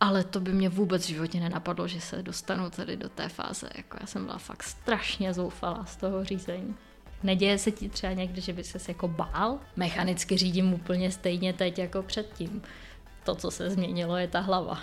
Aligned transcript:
ale 0.00 0.24
to 0.24 0.40
by 0.40 0.52
mě 0.52 0.68
vůbec 0.68 1.04
v 1.04 1.08
životě 1.08 1.40
nenapadlo, 1.40 1.88
že 1.88 2.00
se 2.00 2.22
dostanu 2.22 2.70
tady 2.70 2.96
do 2.96 3.08
té 3.08 3.28
fáze. 3.28 3.70
Jako 3.76 3.96
já 4.00 4.06
jsem 4.06 4.24
byla 4.24 4.38
fakt 4.38 4.62
strašně 4.62 5.34
zoufalá 5.34 5.84
z 5.84 5.96
toho 5.96 6.24
řízení. 6.24 6.74
Neděje 7.22 7.58
se 7.58 7.70
ti 7.70 7.88
třeba 7.88 8.12
někdy, 8.12 8.40
že 8.40 8.52
by 8.52 8.64
ses 8.64 8.88
jako 8.88 9.08
bál? 9.08 9.58
Mechanicky 9.76 10.36
řídím 10.36 10.72
úplně 10.72 11.10
stejně 11.10 11.52
teď 11.52 11.78
jako 11.78 12.02
předtím. 12.02 12.62
To, 13.24 13.34
co 13.34 13.50
se 13.50 13.70
změnilo, 13.70 14.16
je 14.16 14.28
ta 14.28 14.40
hlava. 14.40 14.78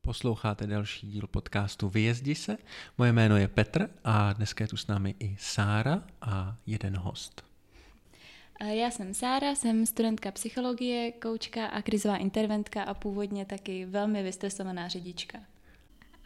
Posloucháte 0.00 0.66
další 0.66 1.06
díl 1.06 1.26
podcastu 1.26 1.88
Vyjezdi 1.88 2.34
se. 2.34 2.56
Moje 2.98 3.12
jméno 3.12 3.36
je 3.36 3.48
Petr 3.48 3.90
a 4.04 4.32
dneska 4.32 4.64
je 4.64 4.68
tu 4.68 4.76
s 4.76 4.86
námi 4.86 5.14
i 5.18 5.36
Sára 5.40 6.02
a 6.20 6.56
jeden 6.66 6.96
host. 6.96 7.55
Já 8.64 8.90
jsem 8.90 9.14
Sára, 9.14 9.54
jsem 9.54 9.86
studentka 9.86 10.30
psychologie, 10.30 11.12
koučka 11.12 11.66
a 11.66 11.82
krizová 11.82 12.16
interventka 12.16 12.82
a 12.82 12.94
původně 12.94 13.44
taky 13.44 13.84
velmi 13.84 14.22
vystresovaná 14.22 14.88
řidička. 14.88 15.38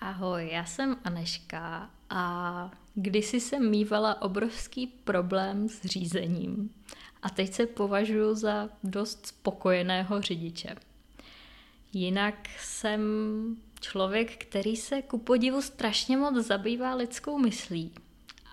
Ahoj, 0.00 0.48
já 0.52 0.64
jsem 0.64 0.96
Aneška 1.04 1.90
a 2.10 2.70
kdysi 2.94 3.40
jsem 3.40 3.70
mývala 3.70 4.22
obrovský 4.22 4.86
problém 4.86 5.68
s 5.68 5.82
řízením 5.84 6.74
a 7.22 7.30
teď 7.30 7.52
se 7.52 7.66
považuji 7.66 8.34
za 8.34 8.68
dost 8.84 9.26
spokojeného 9.26 10.20
řidiče. 10.20 10.76
Jinak 11.92 12.48
jsem 12.60 13.00
člověk, 13.80 14.44
který 14.44 14.76
se 14.76 15.02
ku 15.02 15.18
podivu 15.18 15.62
strašně 15.62 16.16
moc 16.16 16.46
zabývá 16.46 16.94
lidskou 16.94 17.38
myslí. 17.38 17.92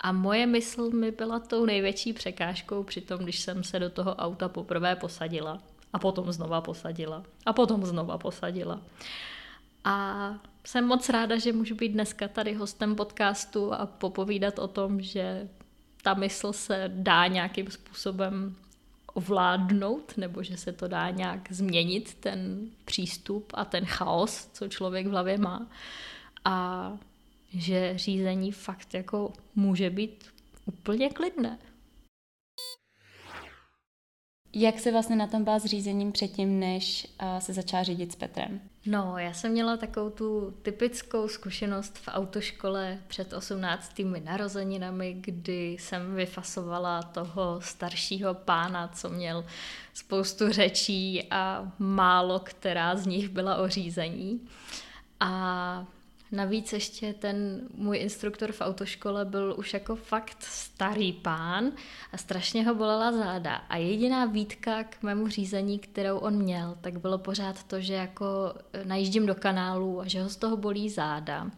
A 0.02 0.12
moje 0.12 0.46
mysl 0.46 0.90
mi 0.90 1.12
byla 1.12 1.40
tou 1.40 1.66
největší 1.66 2.14
překážkou 2.14 2.84
při 2.84 3.02
tom, 3.02 3.20
když 3.20 3.40
jsem 3.40 3.64
se 3.64 3.80
do 3.80 3.90
toho 3.90 4.16
auta 4.16 4.50
poprvé 4.50 4.96
posadila. 4.96 5.60
A 5.94 6.00
potom 6.00 6.32
znova 6.32 6.62
posadila. 6.62 7.24
A 7.46 7.54
potom 7.54 7.86
znova 7.86 8.18
posadila. 8.18 8.82
A 9.84 10.34
jsem 10.66 10.86
moc 10.86 11.10
ráda, 11.10 11.38
že 11.38 11.54
můžu 11.54 11.76
být 11.76 11.90
dneska 11.90 12.28
tady 12.28 12.54
hostem 12.54 12.96
podcastu 12.96 13.74
a 13.74 13.86
popovídat 13.86 14.60
o 14.60 14.68
tom, 14.68 15.02
že 15.02 15.48
ta 16.02 16.14
mysl 16.14 16.54
se 16.54 16.92
dá 16.94 17.28
nějakým 17.28 17.72
způsobem 17.72 18.56
ovládnout, 19.14 20.18
nebo 20.18 20.44
že 20.44 20.58
se 20.58 20.72
to 20.72 20.88
dá 20.88 21.10
nějak 21.10 21.52
změnit, 21.52 22.14
ten 22.14 22.70
přístup 22.86 23.52
a 23.54 23.66
ten 23.66 23.86
chaos, 23.86 24.50
co 24.54 24.68
člověk 24.68 25.08
v 25.08 25.10
hlavě 25.10 25.38
má. 25.38 25.68
A 26.46 26.92
že 27.58 27.98
řízení 27.98 28.52
fakt 28.52 28.94
jako 28.94 29.34
může 29.56 29.90
být 29.90 30.26
úplně 30.66 31.10
klidné. 31.10 31.60
Jak 34.54 34.80
se 34.80 34.92
vlastně 34.92 35.16
na 35.16 35.28
tom 35.28 35.44
byla 35.44 35.60
s 35.60 35.66
řízením 35.66 36.12
předtím, 36.12 36.60
než 36.60 37.08
se 37.40 37.54
začala 37.54 37.84
řídit 37.84 38.12
s 38.12 38.16
Petrem? 38.16 38.62
No, 38.86 39.18
já 39.18 39.34
jsem 39.34 39.52
měla 39.52 39.78
takovou 39.78 40.10
tu 40.10 40.54
typickou 40.62 41.28
zkušenost 41.28 41.98
v 41.98 42.08
autoškole 42.08 43.00
před 43.08 43.34
18. 43.34 44.02
narozeninami, 44.24 45.14
kdy 45.14 45.72
jsem 45.72 46.16
vyfasovala 46.16 47.02
toho 47.02 47.62
staršího 47.62 48.34
pána, 48.34 48.88
co 48.88 49.10
měl 49.10 49.46
spoustu 49.94 50.52
řečí 50.52 51.28
a 51.32 51.72
málo 51.80 52.40
která 52.40 52.96
z 52.96 53.06
nich 53.06 53.30
byla 53.30 53.56
o 53.56 53.68
řízení. 53.68 54.48
A 55.20 55.86
Navíc 56.32 56.74
ještě 56.74 57.14
ten 57.14 57.68
můj 57.74 57.98
instruktor 57.98 58.52
v 58.52 58.62
autoškole 58.62 59.26
byl 59.26 59.56
už 59.58 59.74
jako 59.74 59.96
fakt 59.96 60.38
starý 60.40 61.14
pán 61.14 61.72
a 62.14 62.18
strašně 62.18 62.66
ho 62.66 62.76
bolela 62.76 63.12
záda. 63.12 63.56
A 63.56 63.78
jediná 63.78 64.26
výtka 64.26 64.84
k 64.84 65.04
mému 65.04 65.28
řízení, 65.28 65.80
kterou 65.80 66.18
on 66.18 66.36
měl, 66.36 66.78
tak 66.82 67.00
bylo 67.00 67.18
pořád 67.18 67.64
to, 67.64 67.82
že 67.82 67.94
jako 67.94 68.26
najíždím 68.84 69.26
do 69.26 69.36
kanálu 69.36 70.02
a 70.02 70.08
že 70.08 70.22
ho 70.22 70.30
z 70.30 70.36
toho 70.36 70.58
bolí 70.58 70.90
záda. 70.90 71.52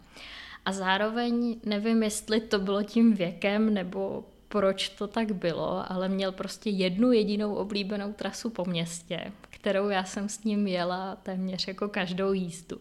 A 0.66 0.72
zároveň 0.72 1.60
nevím, 1.66 2.04
jestli 2.04 2.42
to 2.42 2.60
bylo 2.60 2.84
tím 2.84 3.14
věkem 3.14 3.74
nebo 3.74 4.24
proč 4.48 4.90
to 4.90 5.08
tak 5.08 5.32
bylo, 5.32 5.92
ale 5.92 6.10
měl 6.10 6.32
prostě 6.32 6.70
jednu 6.70 7.12
jedinou 7.12 7.56
oblíbenou 7.56 8.14
trasu 8.14 8.50
po 8.50 8.66
městě, 8.66 9.32
kterou 9.62 9.90
já 9.90 10.04
jsem 10.04 10.30
s 10.30 10.44
ním 10.44 10.68
jela 10.68 11.16
téměř 11.16 11.68
jako 11.68 11.90
každou 11.90 12.34
jízdu. 12.34 12.78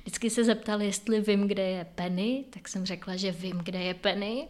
Vždycky 0.00 0.30
se 0.30 0.44
zeptal, 0.44 0.82
jestli 0.82 1.20
vím, 1.20 1.48
kde 1.48 1.62
je 1.62 1.86
Penny, 1.94 2.44
tak 2.50 2.68
jsem 2.68 2.86
řekla, 2.86 3.16
že 3.16 3.32
vím, 3.32 3.60
kde 3.64 3.78
je 3.78 3.94
Penny. 3.94 4.48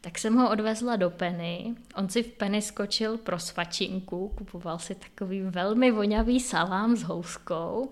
Tak 0.00 0.18
jsem 0.18 0.36
ho 0.36 0.50
odvezla 0.50 0.96
do 0.96 1.10
Penny. 1.10 1.74
On 1.94 2.08
si 2.08 2.22
v 2.22 2.28
Penny 2.28 2.62
skočil 2.62 3.18
pro 3.18 3.38
svačinku, 3.38 4.32
kupoval 4.34 4.78
si 4.78 4.94
takový 4.94 5.40
velmi 5.42 5.90
vonavý 5.90 6.40
salám 6.40 6.96
s 6.96 7.02
houskou 7.02 7.90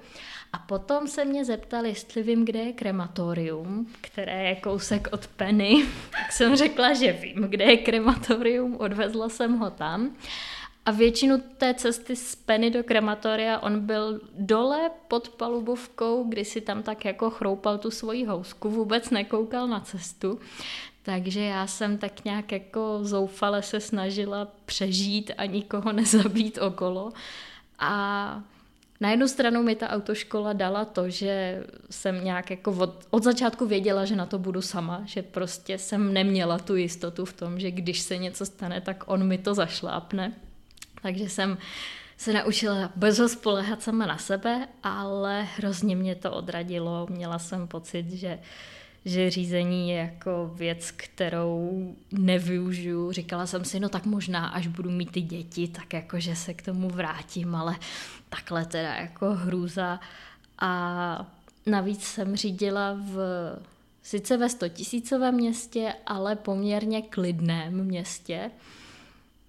a 0.52 0.58
potom 0.58 1.08
se 1.08 1.24
mě 1.24 1.44
zeptal, 1.44 1.86
jestli 1.86 2.22
vím, 2.22 2.44
kde 2.44 2.58
je 2.58 2.72
krematorium, 2.72 3.86
které 4.00 4.48
je 4.48 4.56
kousek 4.56 5.08
od 5.12 5.26
Penny. 5.26 5.86
Tak 6.10 6.32
jsem 6.32 6.56
řekla, 6.56 6.94
že 6.94 7.12
vím, 7.12 7.46
kde 7.48 7.64
je 7.64 7.76
krematorium, 7.76 8.76
odvezla 8.80 9.28
jsem 9.28 9.58
ho 9.58 9.70
tam. 9.70 10.16
A 10.86 10.90
většinu 10.90 11.42
té 11.58 11.74
cesty 11.74 12.16
z 12.16 12.34
Penny 12.34 12.70
do 12.70 12.84
krematoria 12.84 13.58
on 13.58 13.80
byl 13.80 14.20
dole 14.38 14.90
pod 15.08 15.28
palubovkou, 15.28 16.24
kdy 16.28 16.44
si 16.44 16.60
tam 16.60 16.82
tak 16.82 17.04
jako 17.04 17.30
chroupal 17.30 17.78
tu 17.78 17.90
svoji 17.90 18.24
housku, 18.24 18.70
vůbec 18.70 19.10
nekoukal 19.10 19.68
na 19.68 19.80
cestu. 19.80 20.40
Takže 21.02 21.40
já 21.40 21.66
jsem 21.66 21.98
tak 21.98 22.24
nějak 22.24 22.52
jako 22.52 22.98
zoufale 23.02 23.62
se 23.62 23.80
snažila 23.80 24.48
přežít 24.66 25.30
a 25.38 25.46
nikoho 25.46 25.92
nezabít 25.92 26.58
okolo. 26.58 27.12
A 27.78 28.42
na 29.00 29.10
jednu 29.10 29.28
stranu 29.28 29.62
mi 29.62 29.76
ta 29.76 29.88
autoškola 29.88 30.52
dala 30.52 30.84
to, 30.84 31.10
že 31.10 31.64
jsem 31.90 32.24
nějak 32.24 32.50
jako 32.50 32.70
od, 32.72 33.06
od 33.10 33.22
začátku 33.22 33.66
věděla, 33.66 34.04
že 34.04 34.16
na 34.16 34.26
to 34.26 34.38
budu 34.38 34.62
sama, 34.62 35.02
že 35.04 35.22
prostě 35.22 35.78
jsem 35.78 36.12
neměla 36.12 36.58
tu 36.58 36.76
jistotu 36.76 37.24
v 37.24 37.32
tom, 37.32 37.60
že 37.60 37.70
když 37.70 38.00
se 38.00 38.16
něco 38.16 38.46
stane, 38.46 38.80
tak 38.80 39.04
on 39.06 39.26
mi 39.26 39.38
to 39.38 39.54
zašlápne. 39.54 40.45
Takže 41.02 41.28
jsem 41.28 41.58
se 42.16 42.32
naučila 42.32 42.92
bez 42.96 43.20
spolehat 43.26 43.82
sama 43.82 44.06
na 44.06 44.18
sebe, 44.18 44.68
ale 44.82 45.42
hrozně 45.42 45.96
mě 45.96 46.14
to 46.14 46.32
odradilo. 46.32 47.06
Měla 47.10 47.38
jsem 47.38 47.68
pocit, 47.68 48.10
že 48.10 48.38
že 49.06 49.30
řízení 49.30 49.90
je 49.90 49.96
jako 49.96 50.50
věc, 50.54 50.90
kterou 50.90 51.94
nevyužiju. 52.12 53.12
Říkala 53.12 53.46
jsem 53.46 53.64
si, 53.64 53.80
no 53.80 53.88
tak 53.88 54.06
možná, 54.06 54.46
až 54.46 54.66
budu 54.66 54.90
mít 54.90 55.10
ty 55.10 55.20
děti, 55.20 55.68
tak 55.68 55.92
jako, 55.92 56.20
že 56.20 56.36
se 56.36 56.54
k 56.54 56.62
tomu 56.62 56.88
vrátím, 56.88 57.54
ale 57.54 57.76
takhle 58.28 58.64
teda 58.64 58.94
jako 58.94 59.34
hrůza. 59.34 60.00
A 60.58 61.32
navíc 61.66 62.04
jsem 62.04 62.36
řídila 62.36 62.96
v 63.00 63.18
sice 64.02 64.36
ve 64.36 64.48
100 64.48 64.68
tisícovém 64.68 65.34
městě, 65.34 65.94
ale 66.06 66.36
poměrně 66.36 67.02
klidném 67.02 67.84
městě. 67.84 68.50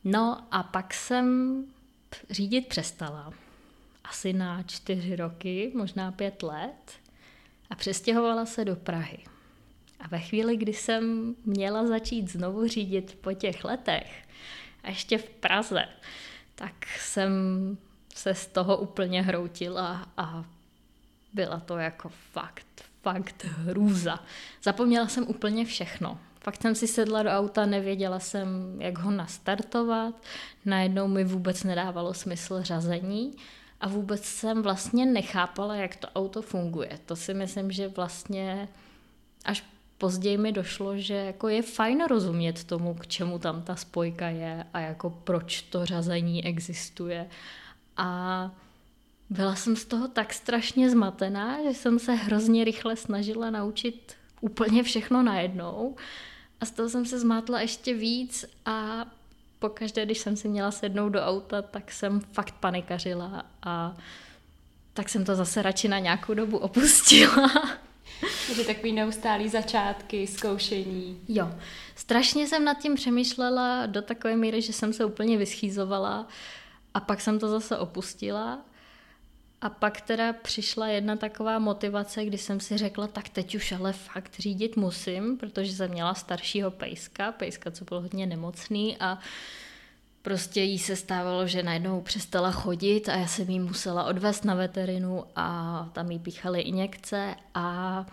No 0.09 0.47
a 0.51 0.63
pak 0.63 0.94
jsem 0.94 1.63
řídit 2.29 2.68
přestala. 2.68 3.34
Asi 4.03 4.34
na 4.34 4.63
čtyři 4.63 5.16
roky, 5.16 5.72
možná 5.75 6.12
pět 6.12 6.44
let. 6.44 6.91
A 7.69 7.75
přestěhovala 7.75 8.45
se 8.45 8.66
do 8.66 8.75
Prahy. 8.75 9.18
A 10.00 10.07
ve 10.07 10.19
chvíli, 10.19 10.57
kdy 10.57 10.73
jsem 10.73 11.35
měla 11.45 11.88
začít 11.88 12.31
znovu 12.31 12.68
řídit 12.68 13.18
po 13.22 13.34
těch 13.34 13.63
letech, 13.63 14.28
a 14.84 14.90
ještě 14.90 15.18
v 15.18 15.29
Praze, 15.29 15.85
tak 16.56 16.85
jsem 17.00 17.31
se 18.16 18.34
z 18.34 18.47
toho 18.47 18.78
úplně 18.78 19.22
hroutila 19.22 20.07
a 20.18 20.45
byla 21.34 21.59
to 21.59 21.78
jako 21.78 22.09
fakt, 22.09 22.84
fakt 23.01 23.44
hrůza. 23.44 24.19
Zapomněla 24.63 25.07
jsem 25.07 25.28
úplně 25.28 25.66
všechno. 25.66 26.19
Fakt 26.47 26.62
jsem 26.62 26.75
si 26.75 26.88
sedla 26.88 27.24
do 27.24 27.30
auta, 27.30 27.66
nevěděla 27.66 28.19
jsem, 28.19 28.47
jak 28.81 28.97
ho 28.97 29.12
nastartovat, 29.12 30.16
najednou 30.66 31.08
mi 31.08 31.24
vůbec 31.24 31.63
nedávalo 31.63 32.13
smysl 32.13 32.63
řazení 32.63 33.34
a 33.81 33.88
vůbec 33.88 34.25
jsem 34.25 34.62
vlastně 34.62 35.06
nechápala, 35.06 35.75
jak 35.75 35.95
to 35.95 36.07
auto 36.16 36.42
funguje. 36.42 37.00
To 37.06 37.16
si 37.16 37.33
myslím, 37.33 37.72
že 37.72 37.88
vlastně 37.88 38.68
až 39.45 39.63
později 39.98 40.38
mi 40.38 40.51
došlo, 40.51 40.98
že 40.98 41.13
jako 41.13 41.48
je 41.48 41.62
fajn 41.62 42.04
rozumět 42.06 42.63
tomu, 42.63 42.94
k 42.94 43.07
čemu 43.07 43.39
tam 43.39 43.62
ta 43.62 43.75
spojka 43.75 44.27
je 44.27 44.66
a 44.74 44.80
jako 44.80 45.10
proč 45.10 45.62
to 45.62 45.86
řazení 45.86 46.45
existuje. 46.45 47.27
A 47.98 48.51
byla 49.30 49.56
jsem 49.56 49.75
z 49.75 49.86
toho 49.86 50.07
tak 50.07 50.33
strašně 50.33 50.89
zmatená, 50.89 51.63
že 51.63 51.74
jsem 51.74 52.00
se 52.00 52.13
hrozně 52.13 52.63
rychle 52.63 52.95
snažila 52.95 53.50
naučit 53.50 54.16
úplně 54.42 54.83
všechno 54.83 55.24
najednou. 55.24 55.95
A 56.62 56.65
z 56.65 56.71
toho 56.71 56.89
jsem 56.89 57.06
se 57.06 57.19
zmátla 57.19 57.62
ještě 57.62 57.94
víc 57.94 58.45
a 58.65 59.06
pokaždé, 59.59 60.06
když 60.06 60.18
jsem 60.18 60.38
si 60.38 60.48
měla 60.48 60.71
sednout 60.71 61.09
do 61.09 61.21
auta, 61.21 61.62
tak 61.62 61.92
jsem 61.92 62.19
fakt 62.19 62.56
panikařila 62.59 63.45
a 63.63 63.95
tak 64.94 65.09
jsem 65.09 65.25
to 65.25 65.36
zase 65.36 65.62
radši 65.62 65.88
na 65.88 66.00
nějakou 66.00 66.33
dobu 66.33 66.57
opustila. 66.57 67.51
Takže 68.48 68.63
takový 68.63 68.92
neustálý 68.92 69.50
začátky, 69.50 70.27
zkoušení. 70.27 71.21
Jo. 71.27 71.50
Strašně 71.95 72.48
jsem 72.48 72.65
nad 72.65 72.77
tím 72.77 72.95
přemýšlela 72.95 73.86
do 73.86 74.01
takové 74.01 74.36
míry, 74.36 74.62
že 74.62 74.74
jsem 74.74 74.94
se 74.94 75.06
úplně 75.06 75.38
vyschýzovala 75.38 76.27
A 76.94 77.00
pak 77.00 77.21
jsem 77.21 77.39
to 77.39 77.50
zase 77.50 77.77
opustila 77.77 78.60
a 79.62 79.69
pak 79.69 80.01
teda 80.01 80.33
přišla 80.33 80.88
jedna 80.88 81.15
taková 81.15 81.59
motivace, 81.59 82.25
kdy 82.25 82.38
jsem 82.38 82.59
si 82.59 82.77
řekla, 82.77 83.07
tak 83.07 83.30
teď 83.30 83.56
už 83.56 83.71
ale 83.71 83.94
fakt 83.94 84.39
řídit 84.39 84.77
musím, 84.77 85.38
protože 85.38 85.74
jsem 85.74 85.92
měla 85.92 86.13
staršího 86.13 86.71
pejska, 86.71 87.31
pejska, 87.31 87.71
co 87.71 87.86
byl 87.86 88.01
hodně 88.01 88.25
nemocný 88.25 88.98
a 89.00 89.19
prostě 90.21 90.62
jí 90.62 90.80
se 90.80 90.95
stávalo, 90.95 91.48
že 91.48 91.63
najednou 91.63 92.01
přestala 92.01 92.51
chodit 92.51 93.09
a 93.09 93.15
já 93.15 93.27
jsem 93.27 93.50
jí 93.50 93.59
musela 93.59 94.04
odvést 94.04 94.45
na 94.45 94.56
veterinu 94.56 95.24
a 95.36 95.89
tam 95.94 96.12
jí 96.12 96.19
píchaly 96.19 96.62
injekce 96.62 97.36
a 97.53 98.06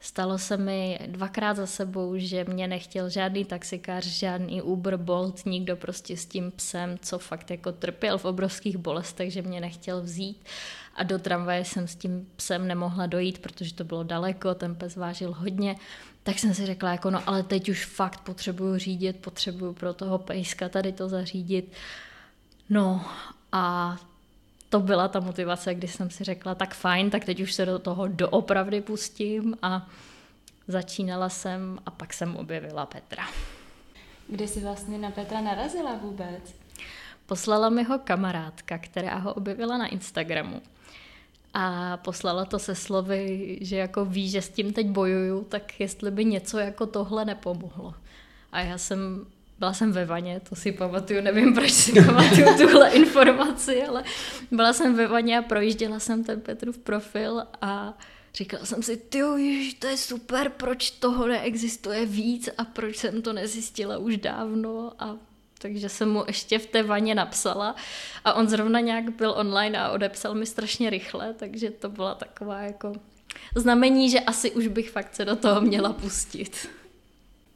stalo 0.00 0.38
se 0.38 0.56
mi 0.56 0.98
dvakrát 1.06 1.56
za 1.56 1.66
sebou, 1.66 2.18
že 2.18 2.44
mě 2.44 2.68
nechtěl 2.68 3.10
žádný 3.10 3.44
taxikář, 3.44 4.04
žádný 4.04 4.62
Uber, 4.62 4.96
Bolt, 4.96 5.46
nikdo 5.46 5.76
prostě 5.76 6.16
s 6.16 6.26
tím 6.26 6.50
psem, 6.50 6.98
co 7.02 7.18
fakt 7.18 7.50
jako 7.50 7.72
trpěl 7.72 8.18
v 8.18 8.24
obrovských 8.24 8.76
bolestech, 8.76 9.32
že 9.32 9.42
mě 9.42 9.60
nechtěl 9.60 10.00
vzít 10.00 10.44
a 11.00 11.02
do 11.02 11.18
tramvaje 11.18 11.64
jsem 11.64 11.88
s 11.88 11.96
tím 11.96 12.28
psem 12.36 12.68
nemohla 12.68 13.06
dojít, 13.06 13.38
protože 13.38 13.74
to 13.74 13.84
bylo 13.84 14.02
daleko, 14.02 14.54
ten 14.54 14.74
pes 14.74 14.96
vážil 14.96 15.32
hodně, 15.32 15.76
tak 16.22 16.38
jsem 16.38 16.54
si 16.54 16.66
řekla, 16.66 16.90
jako 16.90 17.10
no 17.10 17.22
ale 17.26 17.42
teď 17.42 17.68
už 17.68 17.84
fakt 17.84 18.20
potřebuju 18.20 18.78
řídit, 18.78 19.16
potřebuju 19.16 19.72
pro 19.72 19.94
toho 19.94 20.18
pejska 20.18 20.68
tady 20.68 20.92
to 20.92 21.08
zařídit. 21.08 21.72
No 22.70 23.04
a 23.52 23.96
to 24.68 24.80
byla 24.80 25.08
ta 25.08 25.20
motivace, 25.20 25.74
kdy 25.74 25.88
jsem 25.88 26.10
si 26.10 26.24
řekla, 26.24 26.54
tak 26.54 26.74
fajn, 26.74 27.10
tak 27.10 27.24
teď 27.24 27.40
už 27.40 27.52
se 27.52 27.66
do 27.66 27.78
toho 27.78 28.08
doopravdy 28.08 28.80
pustím 28.80 29.56
a 29.62 29.88
začínala 30.68 31.28
jsem 31.28 31.78
a 31.86 31.90
pak 31.90 32.12
jsem 32.12 32.36
objevila 32.36 32.86
Petra. 32.86 33.24
Kde 34.28 34.48
jsi 34.48 34.60
vlastně 34.60 34.98
na 34.98 35.10
Petra 35.10 35.40
narazila 35.40 35.94
vůbec? 35.94 36.54
Poslala 37.26 37.68
mi 37.68 37.82
ho 37.82 37.98
kamarádka, 37.98 38.78
která 38.78 39.16
ho 39.16 39.34
objevila 39.34 39.78
na 39.78 39.86
Instagramu 39.86 40.62
a 41.54 41.96
poslala 41.96 42.44
to 42.44 42.58
se 42.58 42.74
slovy, 42.74 43.58
že 43.60 43.76
jako 43.76 44.04
ví, 44.04 44.30
že 44.30 44.42
s 44.42 44.48
tím 44.48 44.72
teď 44.72 44.86
bojuju, 44.86 45.44
tak 45.44 45.80
jestli 45.80 46.10
by 46.10 46.24
něco 46.24 46.58
jako 46.58 46.86
tohle 46.86 47.24
nepomohlo. 47.24 47.94
A 48.52 48.60
já 48.60 48.78
jsem, 48.78 49.26
byla 49.58 49.72
jsem 49.72 49.92
ve 49.92 50.04
vaně, 50.04 50.40
to 50.48 50.56
si 50.56 50.72
pamatuju, 50.72 51.20
nevím, 51.20 51.54
proč 51.54 51.72
si 51.72 52.04
pamatuju 52.04 52.56
tuhle 52.58 52.90
informaci, 52.90 53.84
ale 53.84 54.04
byla 54.50 54.72
jsem 54.72 54.94
ve 54.94 55.06
vaně 55.06 55.38
a 55.38 55.42
projížděla 55.42 55.98
jsem 55.98 56.24
ten 56.24 56.40
Petrův 56.40 56.78
profil 56.78 57.42
a 57.60 57.98
říkala 58.34 58.64
jsem 58.64 58.82
si, 58.82 58.96
ty 58.96 59.18
to 59.78 59.86
je 59.86 59.96
super, 59.96 60.48
proč 60.48 60.90
toho 60.90 61.26
neexistuje 61.26 62.06
víc 62.06 62.48
a 62.58 62.64
proč 62.64 62.96
jsem 62.96 63.22
to 63.22 63.32
nezjistila 63.32 63.98
už 63.98 64.16
dávno 64.16 64.92
a 64.98 65.16
takže 65.62 65.88
jsem 65.88 66.10
mu 66.10 66.24
ještě 66.26 66.58
v 66.58 66.66
té 66.66 66.82
vaně 66.82 67.14
napsala 67.14 67.76
a 68.24 68.32
on 68.32 68.48
zrovna 68.48 68.80
nějak 68.80 69.10
byl 69.10 69.34
online 69.36 69.78
a 69.78 69.90
odepsal 69.90 70.34
mi 70.34 70.46
strašně 70.46 70.90
rychle, 70.90 71.34
takže 71.34 71.70
to 71.70 71.88
byla 71.88 72.14
taková 72.14 72.60
jako 72.60 72.92
znamení, 73.56 74.10
že 74.10 74.20
asi 74.20 74.50
už 74.50 74.66
bych 74.66 74.90
fakt 74.90 75.14
se 75.14 75.24
do 75.24 75.36
toho 75.36 75.60
měla 75.60 75.92
pustit. 75.92 76.68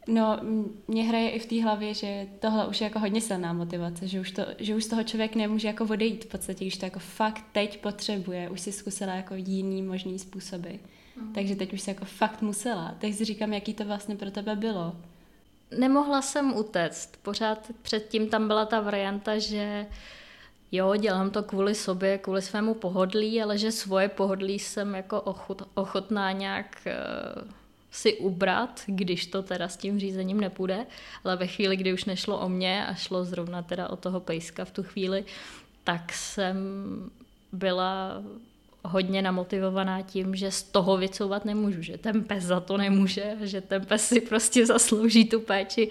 No, 0.06 0.40
mě 0.88 1.04
hraje 1.04 1.30
i 1.30 1.38
v 1.38 1.46
té 1.46 1.62
hlavě, 1.62 1.94
že 1.94 2.26
tohle 2.40 2.66
už 2.66 2.80
je 2.80 2.84
jako 2.84 2.98
hodně 2.98 3.20
silná 3.20 3.52
motivace, 3.52 4.08
že 4.08 4.20
už, 4.20 4.30
to, 4.30 4.42
že 4.58 4.74
už 4.74 4.84
z 4.84 4.88
toho 4.88 5.02
člověk 5.04 5.34
nemůže 5.34 5.68
jako 5.68 5.84
odejít 5.84 6.24
v 6.24 6.28
podstatě, 6.28 6.64
když 6.64 6.76
to 6.76 6.86
jako 6.86 6.98
fakt 6.98 7.44
teď 7.52 7.80
potřebuje, 7.80 8.50
už 8.50 8.60
si 8.60 8.72
zkusila 8.72 9.14
jako 9.14 9.34
jiný 9.34 9.82
možný 9.82 10.18
způsoby. 10.18 10.70
Mm. 11.20 11.32
Takže 11.32 11.56
teď 11.56 11.72
už 11.72 11.80
se 11.80 11.90
jako 11.90 12.04
fakt 12.04 12.42
musela. 12.42 12.94
Teď 12.98 13.14
si 13.14 13.24
říkám, 13.24 13.52
jaký 13.52 13.74
to 13.74 13.84
vlastně 13.84 14.16
pro 14.16 14.30
tebe 14.30 14.56
bylo 14.56 14.96
nemohla 15.78 16.22
jsem 16.22 16.56
utéct. 16.56 17.16
Pořád 17.22 17.70
předtím 17.82 18.28
tam 18.28 18.46
byla 18.46 18.66
ta 18.66 18.80
varianta, 18.80 19.38
že 19.38 19.86
jo, 20.72 20.96
dělám 20.96 21.30
to 21.30 21.42
kvůli 21.42 21.74
sobě, 21.74 22.18
kvůli 22.18 22.42
svému 22.42 22.74
pohodlí, 22.74 23.42
ale 23.42 23.58
že 23.58 23.72
svoje 23.72 24.08
pohodlí 24.08 24.58
jsem 24.58 24.94
jako 24.94 25.20
ochot, 25.20 25.62
ochotná 25.74 26.32
nějak 26.32 26.86
uh, 26.86 27.50
si 27.90 28.16
ubrat, 28.16 28.82
když 28.86 29.26
to 29.26 29.42
teda 29.42 29.68
s 29.68 29.76
tím 29.76 29.98
řízením 29.98 30.40
nepůjde, 30.40 30.86
ale 31.24 31.36
ve 31.36 31.46
chvíli, 31.46 31.76
kdy 31.76 31.92
už 31.92 32.04
nešlo 32.04 32.40
o 32.40 32.48
mě 32.48 32.86
a 32.86 32.94
šlo 32.94 33.24
zrovna 33.24 33.62
teda 33.62 33.88
o 33.88 33.96
toho 33.96 34.20
pejska 34.20 34.64
v 34.64 34.70
tu 34.70 34.82
chvíli, 34.82 35.24
tak 35.84 36.12
jsem 36.12 36.56
byla 37.52 38.22
hodně 38.84 39.22
namotivovaná 39.22 40.02
tím, 40.02 40.34
že 40.34 40.50
z 40.50 40.62
toho 40.62 40.96
vycouvat 40.96 41.44
nemůžu, 41.44 41.82
že 41.82 41.98
ten 41.98 42.24
pes 42.24 42.44
za 42.44 42.60
to 42.60 42.76
nemůže, 42.76 43.36
že 43.40 43.60
ten 43.60 43.86
pes 43.86 44.08
si 44.08 44.20
prostě 44.20 44.66
zaslouží 44.66 45.24
tu 45.24 45.40
péči. 45.40 45.88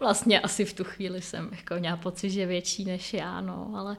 Vlastně 0.00 0.40
asi 0.40 0.64
v 0.64 0.72
tu 0.72 0.84
chvíli 0.84 1.22
jsem 1.22 1.50
jako 1.56 1.74
měla 1.74 1.96
pocit, 1.96 2.30
že 2.30 2.46
větší 2.46 2.84
než 2.84 3.14
já, 3.14 3.40
no, 3.40 3.72
ale 3.76 3.96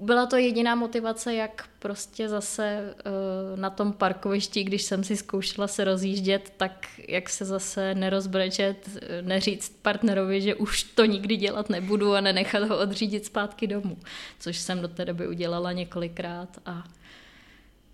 byla 0.00 0.26
to 0.26 0.36
jediná 0.36 0.74
motivace, 0.74 1.34
jak 1.34 1.68
prostě 1.78 2.28
zase 2.28 2.94
uh, 2.94 3.60
na 3.60 3.70
tom 3.70 3.92
parkovišti, 3.92 4.64
když 4.64 4.82
jsem 4.82 5.04
si 5.04 5.16
zkoušela 5.16 5.68
se 5.68 5.84
rozjíždět, 5.84 6.52
tak 6.56 6.86
jak 7.08 7.28
se 7.28 7.44
zase 7.44 7.94
nerozbrečet, 7.94 8.88
neříct 9.20 9.82
partnerovi, 9.82 10.40
že 10.40 10.54
už 10.54 10.82
to 10.82 11.04
nikdy 11.04 11.36
dělat 11.36 11.70
nebudu 11.70 12.14
a 12.14 12.20
nenechat 12.20 12.68
ho 12.68 12.78
odřídit 12.78 13.26
zpátky 13.26 13.66
domů, 13.66 13.98
což 14.38 14.56
jsem 14.56 14.80
do 14.82 14.88
té 14.88 15.04
doby 15.04 15.28
udělala 15.28 15.72
několikrát 15.72 16.58
a 16.66 16.84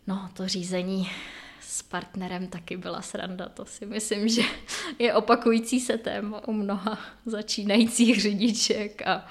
No, 0.09 0.29
to 0.33 0.49
řízení 0.49 1.11
s 1.61 1.83
partnerem 1.83 2.47
taky 2.47 2.77
byla 2.77 3.03
sranda, 3.03 3.49
to 3.49 3.65
si 3.65 3.87
myslím, 3.87 4.29
že 4.29 4.43
je 4.99 5.15
opakující 5.15 5.81
se 5.81 5.99
téma 5.99 6.49
u 6.49 6.53
mnoha 6.53 6.99
začínajících 7.27 8.23
řidiček 8.23 9.07
a 9.07 9.27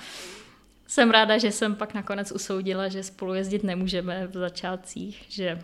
jsem 0.88 1.12
ráda, 1.12 1.38
že 1.38 1.51
jsem 1.51 1.75
pak 1.75 1.94
nakonec 1.94 2.31
usoudila, 2.31 2.88
že 2.88 3.03
spolu 3.03 3.33
jezdit 3.33 3.63
nemůžeme 3.63 4.27
v 4.27 4.33
začátcích, 4.33 5.25
že 5.29 5.62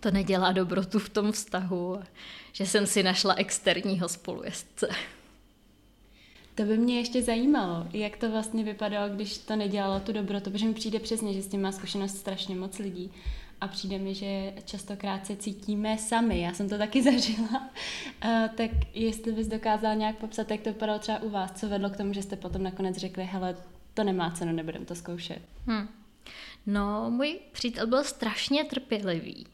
to 0.00 0.10
nedělá 0.10 0.52
dobrotu 0.52 0.98
v 0.98 1.08
tom 1.08 1.32
vztahu, 1.32 2.00
že 2.52 2.66
jsem 2.66 2.86
si 2.86 3.02
našla 3.02 3.34
externího 3.34 4.08
spolujezdce. 4.08 4.88
To 6.54 6.62
by 6.62 6.78
mě 6.78 6.98
ještě 6.98 7.22
zajímalo, 7.22 7.86
jak 7.92 8.16
to 8.16 8.30
vlastně 8.30 8.64
vypadalo, 8.64 9.08
když 9.08 9.38
to 9.38 9.56
nedělalo 9.56 10.00
tu 10.00 10.12
dobrotu, 10.12 10.50
protože 10.50 10.66
mi 10.66 10.74
přijde 10.74 10.98
přesně, 10.98 11.34
že 11.34 11.42
s 11.42 11.46
tím 11.46 11.62
má 11.62 11.72
zkušenost 11.72 12.16
strašně 12.16 12.56
moc 12.56 12.78
lidí 12.78 13.12
a 13.60 13.68
přijde 13.68 13.98
mi, 13.98 14.14
že 14.14 14.52
častokrát 14.64 15.26
se 15.26 15.36
cítíme 15.36 15.98
sami. 15.98 16.40
Já 16.40 16.52
jsem 16.52 16.68
to 16.68 16.78
taky 16.78 17.02
zažila. 17.12 17.70
Uh, 18.24 18.48
tak 18.54 18.70
jestli 18.94 19.32
bys 19.32 19.48
dokázal 19.48 19.96
nějak 19.96 20.16
popsat, 20.16 20.50
jak 20.50 20.60
to 20.60 20.72
vypadalo 20.72 20.98
třeba 20.98 21.22
u 21.22 21.30
vás, 21.30 21.52
co 21.52 21.68
vedlo 21.68 21.90
k 21.90 21.96
tomu, 21.96 22.12
že 22.12 22.22
jste 22.22 22.36
potom 22.36 22.62
nakonec 22.62 22.96
řekli, 22.96 23.24
hele, 23.24 23.56
to 23.94 24.04
nemá 24.04 24.30
cenu, 24.30 24.52
nebudem 24.52 24.84
to 24.84 24.94
zkoušet. 24.94 25.42
Hmm. 25.66 25.88
No, 26.66 27.10
můj 27.10 27.38
přítel 27.52 27.86
byl 27.86 28.04
strašně 28.04 28.64
trpělivý, 28.64 29.46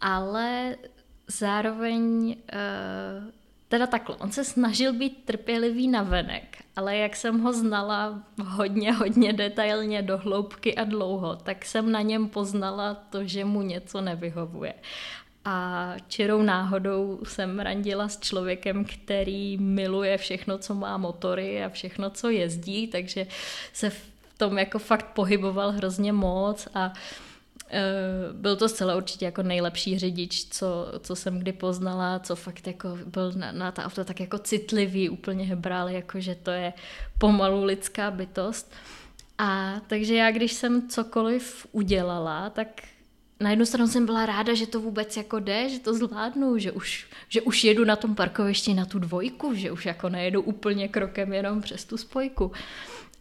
ale 0.00 0.76
zároveň 1.28 2.36
uh, 2.52 3.30
Teda 3.68 3.86
takhle, 3.86 4.16
on 4.16 4.32
se 4.32 4.44
snažil 4.44 4.92
být 4.92 5.24
trpělivý 5.24 5.88
na 5.88 6.02
venek, 6.02 6.56
ale 6.76 6.96
jak 6.96 7.16
jsem 7.16 7.40
ho 7.40 7.52
znala 7.52 8.22
hodně, 8.44 8.92
hodně 8.92 9.32
detailně 9.32 10.02
do 10.02 10.18
hloubky 10.18 10.74
a 10.74 10.84
dlouho, 10.84 11.36
tak 11.36 11.64
jsem 11.64 11.92
na 11.92 12.02
něm 12.02 12.28
poznala 12.28 12.94
to, 12.94 13.24
že 13.24 13.44
mu 13.44 13.62
něco 13.62 14.00
nevyhovuje. 14.00 14.74
A 15.44 15.94
čirou 16.08 16.42
náhodou 16.42 17.20
jsem 17.24 17.60
randila 17.60 18.08
s 18.08 18.20
člověkem, 18.20 18.84
který 18.84 19.58
miluje 19.58 20.18
všechno, 20.18 20.58
co 20.58 20.74
má 20.74 20.96
motory 20.96 21.64
a 21.64 21.68
všechno, 21.68 22.10
co 22.10 22.30
jezdí, 22.30 22.86
takže 22.86 23.26
se 23.72 23.90
v 23.90 24.10
tom 24.36 24.58
jako 24.58 24.78
fakt 24.78 25.06
pohyboval 25.06 25.72
hrozně 25.72 26.12
moc 26.12 26.68
a 26.74 26.86
uh, 26.86 26.92
byl 28.32 28.56
to 28.56 28.68
zcela 28.68 28.96
určitě 28.96 29.24
jako 29.24 29.42
nejlepší 29.42 29.98
řidič, 29.98 30.46
co, 30.50 30.92
co 31.00 31.16
jsem 31.16 31.38
kdy 31.38 31.52
poznala, 31.52 32.18
co 32.18 32.36
fakt 32.36 32.66
jako 32.66 32.98
byl 33.06 33.32
na, 33.32 33.52
na 33.52 33.72
ta 33.72 33.84
auto 33.84 34.04
tak 34.04 34.20
jako 34.20 34.38
citlivý, 34.38 35.08
úplně 35.08 35.44
hebral, 35.44 35.88
jako 35.88 36.20
že 36.20 36.34
to 36.34 36.50
je 36.50 36.72
pomalu 37.18 37.64
lidská 37.64 38.10
bytost. 38.10 38.72
A 39.38 39.80
takže 39.86 40.14
já, 40.14 40.30
když 40.30 40.52
jsem 40.52 40.88
cokoliv 40.88 41.66
udělala, 41.72 42.50
tak 42.50 42.68
na 43.40 43.50
jednu 43.50 43.66
stranu 43.66 43.88
jsem 43.88 44.06
byla 44.06 44.26
ráda, 44.26 44.54
že 44.54 44.66
to 44.66 44.80
vůbec 44.80 45.16
jako 45.16 45.38
jde, 45.38 45.68
že 45.68 45.78
to 45.78 45.94
zvládnu, 45.94 46.58
že 46.58 46.72
už, 46.72 47.06
že 47.28 47.42
už 47.42 47.64
jedu 47.64 47.84
na 47.84 47.96
tom 47.96 48.14
parkovišti 48.14 48.74
na 48.74 48.84
tu 48.84 48.98
dvojku, 48.98 49.54
že 49.54 49.70
už 49.70 49.86
jako 49.86 50.08
nejedu 50.08 50.42
úplně 50.42 50.88
krokem 50.88 51.32
jenom 51.32 51.62
přes 51.62 51.84
tu 51.84 51.96
spojku. 51.96 52.52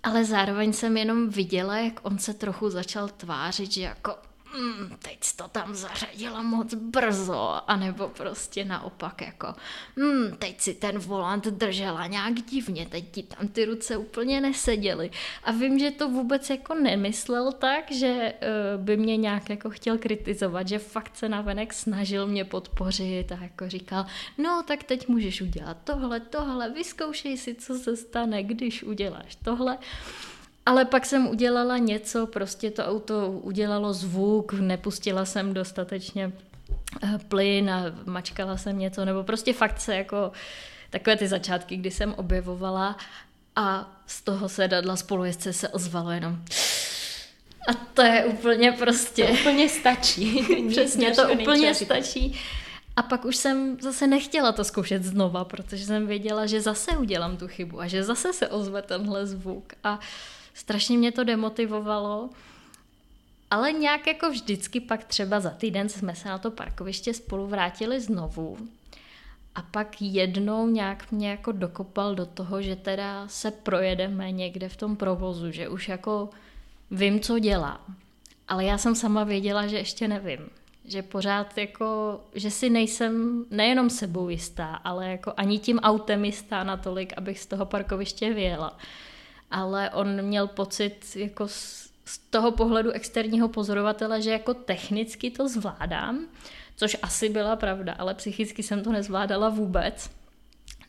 Ale 0.03 0.25
zároveň 0.25 0.73
jsem 0.73 0.97
jenom 0.97 1.29
viděla, 1.29 1.77
jak 1.77 1.99
on 2.03 2.17
se 2.17 2.33
trochu 2.33 2.69
začal 2.69 3.09
tvářit, 3.09 3.71
že 3.71 3.81
jako 3.81 4.15
mm, 4.57 4.97
teď 5.01 5.23
jsi 5.23 5.37
to 5.37 5.47
tam 5.47 5.75
zařadila 5.75 6.41
moc 6.41 6.73
brzo, 6.73 7.61
anebo 7.67 8.07
prostě 8.07 8.65
naopak 8.65 9.21
jako, 9.21 9.55
mm, 9.95 10.35
teď 10.39 10.61
si 10.61 10.73
ten 10.73 10.99
volant 10.99 11.45
držela 11.47 12.07
nějak 12.07 12.33
divně, 12.33 12.85
teď 12.85 13.11
ti 13.11 13.23
tam 13.23 13.47
ty 13.47 13.65
ruce 13.65 13.97
úplně 13.97 14.41
neseděly. 14.41 15.11
A 15.43 15.51
vím, 15.51 15.79
že 15.79 15.91
to 15.91 16.09
vůbec 16.09 16.49
jako 16.49 16.73
nemyslel 16.73 17.51
tak, 17.51 17.91
že 17.91 18.33
uh, 18.33 18.83
by 18.83 18.97
mě 18.97 19.17
nějak 19.17 19.49
jako 19.49 19.69
chtěl 19.69 19.97
kritizovat, 19.97 20.67
že 20.67 20.79
fakt 20.79 21.15
se 21.17 21.29
navenek 21.29 21.73
snažil 21.73 22.27
mě 22.27 22.45
podpořit 22.45 23.31
a 23.31 23.37
jako 23.41 23.69
říkal, 23.69 24.05
no 24.37 24.63
tak 24.67 24.83
teď 24.83 25.07
můžeš 25.07 25.41
udělat 25.41 25.77
tohle, 25.83 26.19
tohle, 26.19 26.69
vyzkoušej 26.69 27.37
si, 27.37 27.55
co 27.55 27.75
se 27.75 27.97
stane, 27.97 28.43
když 28.43 28.83
uděláš 28.83 29.35
tohle. 29.35 29.77
Ale 30.65 30.85
pak 30.85 31.05
jsem 31.05 31.27
udělala 31.27 31.77
něco, 31.77 32.27
prostě 32.27 32.71
to 32.71 32.85
auto 32.85 33.31
udělalo 33.31 33.93
zvuk, 33.93 34.53
nepustila 34.53 35.25
jsem 35.25 35.53
dostatečně 35.53 36.31
eh, 37.03 37.19
plyn 37.27 37.69
a 37.69 37.83
mačkala 38.05 38.57
jsem 38.57 38.79
něco, 38.79 39.05
nebo 39.05 39.23
prostě 39.23 39.53
fakt 39.53 39.79
se 39.79 39.95
jako 39.95 40.31
takové 40.89 41.15
ty 41.15 41.27
začátky, 41.27 41.77
kdy 41.77 41.91
jsem 41.91 42.13
objevovala 42.13 42.97
a 43.55 43.91
z 44.05 44.21
toho 44.21 44.49
sedadla 44.49 44.95
spolujezdce 44.95 45.53
se 45.53 45.69
ozvalo 45.69 46.11
jenom 46.11 46.41
a 47.67 47.73
to 47.73 48.01
je 48.01 48.25
úplně 48.25 48.71
prostě... 48.71 49.25
To 49.25 49.33
úplně 49.33 49.69
stačí. 49.69 50.45
Přesně, 50.69 51.11
to 51.11 51.29
úplně 51.29 51.75
stačí. 51.75 52.39
A 52.95 53.01
pak 53.01 53.25
už 53.25 53.35
jsem 53.35 53.77
zase 53.81 54.07
nechtěla 54.07 54.51
to 54.51 54.63
zkoušet 54.63 55.03
znova, 55.03 55.45
protože 55.45 55.85
jsem 55.85 56.07
věděla, 56.07 56.45
že 56.45 56.61
zase 56.61 56.91
udělám 56.91 57.37
tu 57.37 57.47
chybu 57.47 57.81
a 57.81 57.87
že 57.87 58.03
zase 58.03 58.33
se 58.33 58.47
ozve 58.47 58.81
tenhle 58.81 59.27
zvuk. 59.27 59.73
A 59.83 59.99
strašně 60.55 60.97
mě 60.97 61.11
to 61.11 61.23
demotivovalo. 61.23 62.29
Ale 63.51 63.71
nějak 63.71 64.07
jako 64.07 64.29
vždycky 64.29 64.79
pak 64.79 65.03
třeba 65.03 65.39
za 65.39 65.49
týden 65.49 65.89
jsme 65.89 66.15
se 66.15 66.29
na 66.29 66.37
to 66.37 66.51
parkoviště 66.51 67.13
spolu 67.13 67.47
vrátili 67.47 68.01
znovu. 68.01 68.57
A 69.55 69.61
pak 69.61 70.01
jednou 70.01 70.67
nějak 70.67 71.11
mě 71.11 71.29
jako 71.29 71.51
dokopal 71.51 72.15
do 72.15 72.25
toho, 72.25 72.61
že 72.61 72.75
teda 72.75 73.27
se 73.27 73.51
projedeme 73.51 74.31
někde 74.31 74.69
v 74.69 74.77
tom 74.77 74.95
provozu, 74.95 75.51
že 75.51 75.69
už 75.69 75.89
jako 75.89 76.29
vím, 76.91 77.19
co 77.19 77.39
dělám. 77.39 77.95
Ale 78.47 78.65
já 78.65 78.77
jsem 78.77 78.95
sama 78.95 79.23
věděla, 79.23 79.67
že 79.67 79.77
ještě 79.77 80.07
nevím. 80.07 80.39
Že 80.85 81.01
pořád 81.01 81.57
jako, 81.57 82.21
že 82.35 82.51
si 82.51 82.69
nejsem 82.69 83.45
nejenom 83.51 83.89
sebou 83.89 84.29
jistá, 84.29 84.75
ale 84.75 85.11
jako 85.11 85.33
ani 85.37 85.59
tím 85.59 85.79
autem 85.79 86.25
jistá 86.25 86.63
natolik, 86.63 87.13
abych 87.17 87.39
z 87.39 87.45
toho 87.45 87.65
parkoviště 87.65 88.33
vyjela. 88.33 88.77
Ale 89.55 89.89
on 89.89 90.21
měl 90.21 90.47
pocit 90.47 91.15
jako 91.15 91.47
z, 91.47 91.89
z 92.05 92.17
toho 92.17 92.51
pohledu 92.51 92.91
externího 92.91 93.47
pozorovatele, 93.47 94.21
že 94.21 94.31
jako 94.31 94.53
technicky 94.53 95.31
to 95.31 95.49
zvládám, 95.49 96.27
což 96.75 96.97
asi 97.01 97.29
byla 97.29 97.55
pravda, 97.55 97.95
ale 97.99 98.13
psychicky 98.13 98.63
jsem 98.63 98.83
to 98.83 98.91
nezvládala 98.91 99.49
vůbec. 99.49 100.09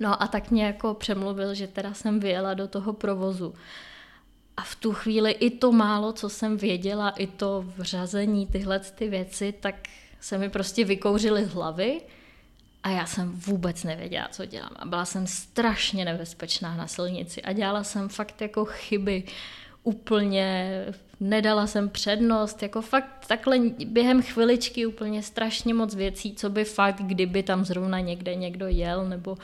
No 0.00 0.22
a 0.22 0.26
tak 0.26 0.50
mě 0.50 0.64
jako 0.64 0.94
přemluvil, 0.94 1.54
že 1.54 1.66
teda 1.66 1.94
jsem 1.94 2.20
vyjela 2.20 2.54
do 2.54 2.68
toho 2.68 2.92
provozu. 2.92 3.54
A 4.56 4.62
v 4.62 4.74
tu 4.74 4.92
chvíli 4.92 5.30
i 5.30 5.50
to 5.50 5.72
málo, 5.72 6.12
co 6.12 6.28
jsem 6.28 6.56
věděla, 6.56 7.10
i 7.10 7.26
to 7.26 7.64
vřazení, 7.76 8.46
tyhle 8.46 8.78
ty 8.78 9.08
věci, 9.08 9.54
tak 9.60 9.74
se 10.20 10.38
mi 10.38 10.50
prostě 10.50 10.84
vykouřily 10.84 11.44
z 11.44 11.54
hlavy 11.54 12.00
a 12.86 12.90
já 12.90 13.06
jsem 13.06 13.32
vůbec 13.32 13.84
nevěděla, 13.84 14.28
co 14.30 14.44
dělám. 14.44 14.70
A 14.76 14.86
byla 14.86 15.04
jsem 15.04 15.26
strašně 15.26 16.04
nebezpečná 16.04 16.76
na 16.76 16.86
silnici 16.86 17.42
a 17.42 17.52
dělala 17.52 17.84
jsem 17.84 18.08
fakt 18.08 18.40
jako 18.40 18.64
chyby. 18.64 19.22
Úplně 19.82 20.70
nedala 21.20 21.66
jsem 21.66 21.88
přednost, 21.88 22.62
jako 22.62 22.82
fakt 22.82 23.26
takhle 23.26 23.58
během 23.86 24.22
chviličky 24.22 24.86
úplně 24.86 25.22
strašně 25.22 25.74
moc 25.74 25.94
věcí, 25.94 26.34
co 26.34 26.50
by 26.50 26.64
fakt, 26.64 27.02
kdyby 27.02 27.42
tam 27.42 27.64
zrovna 27.64 28.00
někde 28.00 28.34
někdo 28.34 28.66
jel 28.68 29.08
nebo 29.08 29.36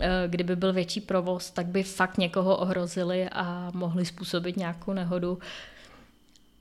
Eh, 0.00 0.24
kdyby 0.26 0.56
byl 0.56 0.72
větší 0.72 1.00
provoz, 1.00 1.50
tak 1.50 1.66
by 1.66 1.82
fakt 1.82 2.18
někoho 2.18 2.56
ohrozili 2.56 3.28
a 3.28 3.70
mohli 3.74 4.04
způsobit 4.04 4.56
nějakou 4.56 4.92
nehodu. 4.92 5.38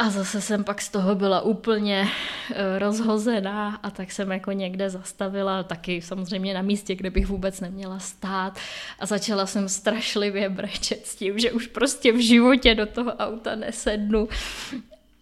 A 0.04 0.10
zase 0.10 0.42
jsem 0.42 0.64
pak 0.64 0.82
z 0.82 0.90
toho 0.90 1.16
byla 1.16 1.42
úplně 1.42 2.08
eh, 2.52 2.80
rozhozená 2.80 3.76
a 3.84 3.90
tak 3.90 4.12
jsem 4.12 4.32
jako 4.32 4.52
někde 4.52 4.90
zastavila, 4.90 5.64
taky 5.64 6.02
samozřejmě 6.02 6.54
na 6.54 6.62
místě, 6.62 6.96
kde 6.96 7.10
bych 7.10 7.28
vůbec 7.28 7.62
neměla 7.62 8.00
stát. 8.00 8.60
A 9.00 9.06
začala 9.06 9.46
jsem 9.46 9.70
strašlivě 9.70 10.50
brečet 10.50 11.08
s 11.08 11.16
tím, 11.16 11.40
že 11.40 11.52
už 11.52 11.68
prostě 11.68 12.12
v 12.12 12.18
životě 12.18 12.76
do 12.76 12.86
toho 12.86 13.12
auta 13.12 13.56
nesednu 13.56 14.28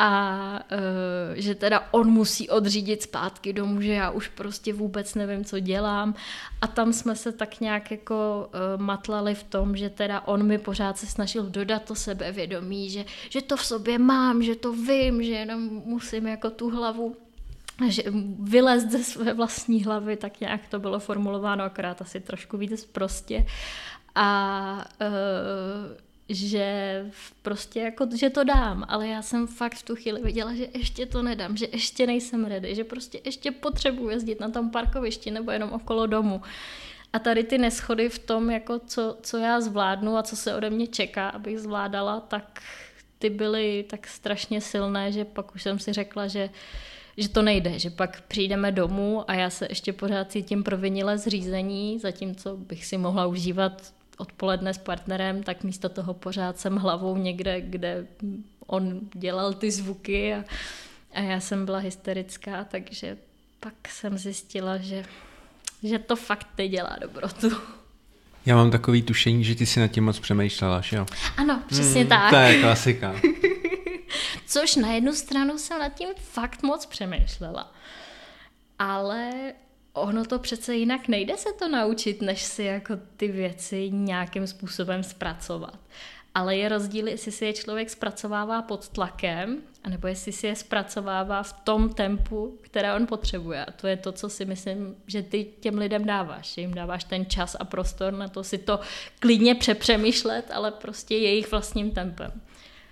a 0.03 0.60
uh, 0.72 1.36
že 1.36 1.55
teda 1.55 1.88
on 1.91 2.10
musí 2.10 2.50
odřídit 2.50 3.01
zpátky 3.01 3.53
domů, 3.53 3.81
že 3.81 3.93
já 3.93 4.10
už 4.10 4.27
prostě 4.27 4.74
vůbec 4.74 5.15
nevím, 5.15 5.46
co 5.46 5.60
dělám 5.60 6.15
a 6.62 6.67
tam 6.67 6.93
jsme 6.93 7.15
se 7.15 7.31
tak 7.31 7.60
nějak 7.60 7.91
jako 7.91 8.50
uh, 8.75 8.81
matlali 8.81 9.36
v 9.36 9.43
tom, 9.43 9.75
že 9.75 9.89
teda 9.89 10.22
on 10.22 10.43
mi 10.43 10.58
pořád 10.58 10.98
se 10.98 11.05
snažil 11.05 11.43
dodat 11.43 11.84
to 11.84 11.96
sebevědomí, 11.96 12.89
že, 12.89 13.05
že 13.29 13.41
to 13.41 13.58
v 13.58 13.65
sobě 13.65 14.00
mám, 14.00 14.43
že 14.43 14.55
to 14.55 14.74
vím, 14.74 15.24
že 15.24 15.31
jenom 15.31 15.62
musím 15.86 16.27
jako 16.27 16.50
tu 16.50 16.70
hlavu 16.70 17.15
že 17.88 18.03
vylézt 18.39 18.91
ze 18.91 19.03
své 19.03 19.34
vlastní 19.34 19.84
hlavy, 19.84 20.17
tak 20.17 20.39
nějak 20.39 20.67
to 20.67 20.79
bylo 20.79 21.00
formulováno, 21.00 21.63
akorát 21.63 22.01
asi 22.01 22.20
trošku 22.20 22.58
víc 22.58 22.86
prostě. 22.86 23.46
A 24.15 24.86
uh, 25.01 26.11
že 26.36 27.06
prostě 27.42 27.80
jako, 27.80 28.08
že 28.16 28.30
to 28.30 28.44
dám, 28.44 28.86
ale 28.88 29.08
já 29.08 29.22
jsem 29.22 29.48
fakt 29.48 29.76
v 29.76 29.84
tu 29.84 29.96
chvíli 29.96 30.22
viděla, 30.22 30.54
že 30.54 30.68
ještě 30.74 31.06
to 31.06 31.22
nedám, 31.22 31.58
že 31.58 31.68
ještě 31.72 32.08
nejsem 32.08 32.46
ready, 32.46 32.76
že 32.76 32.84
prostě 32.84 33.22
ještě 33.24 33.52
potřebuji 33.52 34.10
jezdit 34.10 34.40
na 34.40 34.50
tom 34.50 34.70
parkovišti 34.70 35.32
nebo 35.32 35.52
jenom 35.52 35.72
okolo 35.72 36.08
domu. 36.08 36.42
A 37.14 37.20
tady 37.20 37.44
ty 37.44 37.58
neschody 37.58 38.10
v 38.10 38.20
tom, 38.20 38.50
jako 38.50 38.80
co, 38.80 39.18
co 39.22 39.38
já 39.38 39.62
zvládnu 39.62 40.18
a 40.18 40.24
co 40.24 40.36
se 40.36 40.56
ode 40.56 40.70
mě 40.70 40.88
čeká, 40.88 41.30
abych 41.30 41.60
zvládala, 41.60 42.20
tak 42.20 42.62
ty 43.20 43.30
byly 43.30 43.86
tak 43.90 44.08
strašně 44.08 44.62
silné, 44.62 45.12
že 45.12 45.26
pak 45.26 45.56
už 45.56 45.64
jsem 45.64 45.80
si 45.80 45.94
řekla, 45.94 46.28
že 46.28 46.50
že 47.18 47.30
to 47.30 47.42
nejde, 47.42 47.80
že 47.80 47.90
pak 47.90 48.22
přijdeme 48.22 48.72
domů 48.72 49.24
a 49.28 49.34
já 49.34 49.50
se 49.50 49.68
ještě 49.70 49.94
pořád 49.94 50.32
cítím 50.32 50.64
provinile 50.64 51.18
zřízení, 51.18 52.00
zatímco 52.00 52.58
bych 52.58 52.86
si 52.86 52.98
mohla 52.98 53.28
užívat 53.28 53.94
odpoledne 54.22 54.74
s 54.74 54.78
partnerem, 54.78 55.44
tak 55.44 55.63
místo 55.63 55.90
toho 55.90 56.13
pořád 56.13 56.60
jsem 56.60 56.75
hlavou 56.75 57.18
někde, 57.18 57.62
kde 57.62 58.08
on 58.68 59.00
dělal 59.13 59.54
ty 59.54 59.72
zvuky 59.72 60.34
a, 60.34 60.44
a 61.13 61.20
já 61.20 61.40
jsem 61.40 61.66
byla 61.66 61.78
hysterická, 61.78 62.63
takže 62.63 63.18
pak 63.60 63.74
jsem 63.90 64.18
zjistila, 64.18 64.78
že, 64.78 65.06
že 65.84 66.00
to 66.00 66.16
fakt 66.16 66.48
nedělá 66.58 66.98
dobrotu. 67.01 67.51
Já 68.46 68.56
mám 68.56 68.72
takový 68.72 69.01
tušení, 69.01 69.44
že 69.44 69.56
ty 69.56 69.66
si 69.66 69.80
nad 69.80 69.88
tím 69.88 70.04
moc 70.04 70.20
přemýšlela, 70.20 70.82
že 70.82 70.98
jo? 70.98 71.06
Ano, 71.38 71.63
přesně 71.68 72.01
hmm, 72.01 72.10
tak. 72.10 72.30
To 72.30 72.36
je 72.36 72.62
klasika. 72.62 73.16
Což 74.48 74.75
na 74.75 74.92
jednu 74.92 75.13
stranu 75.13 75.58
jsem 75.58 75.80
nad 75.80 75.90
tím 75.90 76.10
fakt 76.16 76.63
moc 76.63 76.86
přemýšlela. 76.86 77.72
Ale 78.80 79.32
ono 79.93 80.25
to 80.25 80.39
přece 80.39 80.75
jinak 80.75 81.07
nejde 81.07 81.38
se 81.38 81.50
to 81.60 81.67
naučit, 81.67 82.21
než 82.21 82.41
si 82.41 82.63
jako 82.63 82.93
ty 83.17 83.27
věci 83.27 83.89
nějakým 83.91 84.48
způsobem 84.48 85.03
zpracovat. 85.03 85.79
Ale 86.36 86.55
je 86.55 86.69
rozdíl, 86.69 87.07
jestli 87.07 87.31
si 87.31 87.45
je 87.45 87.53
člověk 87.53 87.89
zpracovává 87.89 88.62
pod 88.62 88.89
tlakem, 88.89 89.57
anebo 89.83 90.07
jestli 90.07 90.31
si 90.31 90.48
je 90.48 90.55
zpracovává 90.55 91.43
v 91.43 91.53
tom 91.53 91.89
tempu, 91.89 92.57
které 92.62 92.93
on 92.93 93.07
potřebuje. 93.07 93.65
A 93.65 93.71
to 93.71 93.88
je 93.88 93.98
to, 93.98 94.12
co 94.12 94.29
si 94.29 94.45
myslím, 94.45 94.95
že 95.07 95.21
ty 95.21 95.48
těm 95.60 95.77
lidem 95.77 96.05
dáváš. 96.05 96.53
Že 96.53 96.62
jim 96.62 96.74
dáváš 96.74 97.03
ten 97.03 97.25
čas 97.25 97.55
a 97.60 97.65
prostor 97.65 98.13
na 98.13 98.27
to 98.27 98.43
si 98.43 98.57
to 98.57 98.79
klidně 99.19 99.55
přepřemýšlet, 99.55 100.51
ale 100.53 100.71
prostě 100.71 101.15
jejich 101.15 101.51
vlastním 101.51 101.91
tempem. 101.91 102.31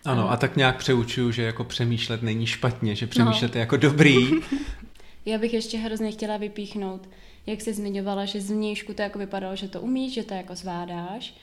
Ano, 0.06 0.32
a 0.32 0.38
tak 0.38 0.56
nějak 0.56 0.78
přeučuju, 0.78 1.32
že 1.32 1.44
jako 1.44 1.64
přemýšlet 1.64 2.22
není 2.22 2.46
špatně, 2.46 2.96
že 2.96 3.08
přemýšlet 3.08 3.54
no. 3.54 3.58
je 3.58 3.60
jako 3.60 3.78
dobrý 3.78 4.32
Já 5.26 5.38
bych 5.38 5.54
ještě 5.54 5.78
hrozně 5.78 6.12
chtěla 6.12 6.38
vypíchnout, 6.38 7.10
jak 7.46 7.62
jsi 7.62 7.74
zmiňovala, 7.74 8.26
že 8.26 8.42
z 8.42 8.52
vnějšku 8.52 8.94
to 8.94 9.02
jako 9.02 9.20
vypadalo, 9.20 9.56
že 9.56 9.68
to 9.68 9.82
umíš, 9.82 10.14
že 10.14 10.24
to 10.24 10.34
jako 10.34 10.56
zvládáš, 10.56 11.34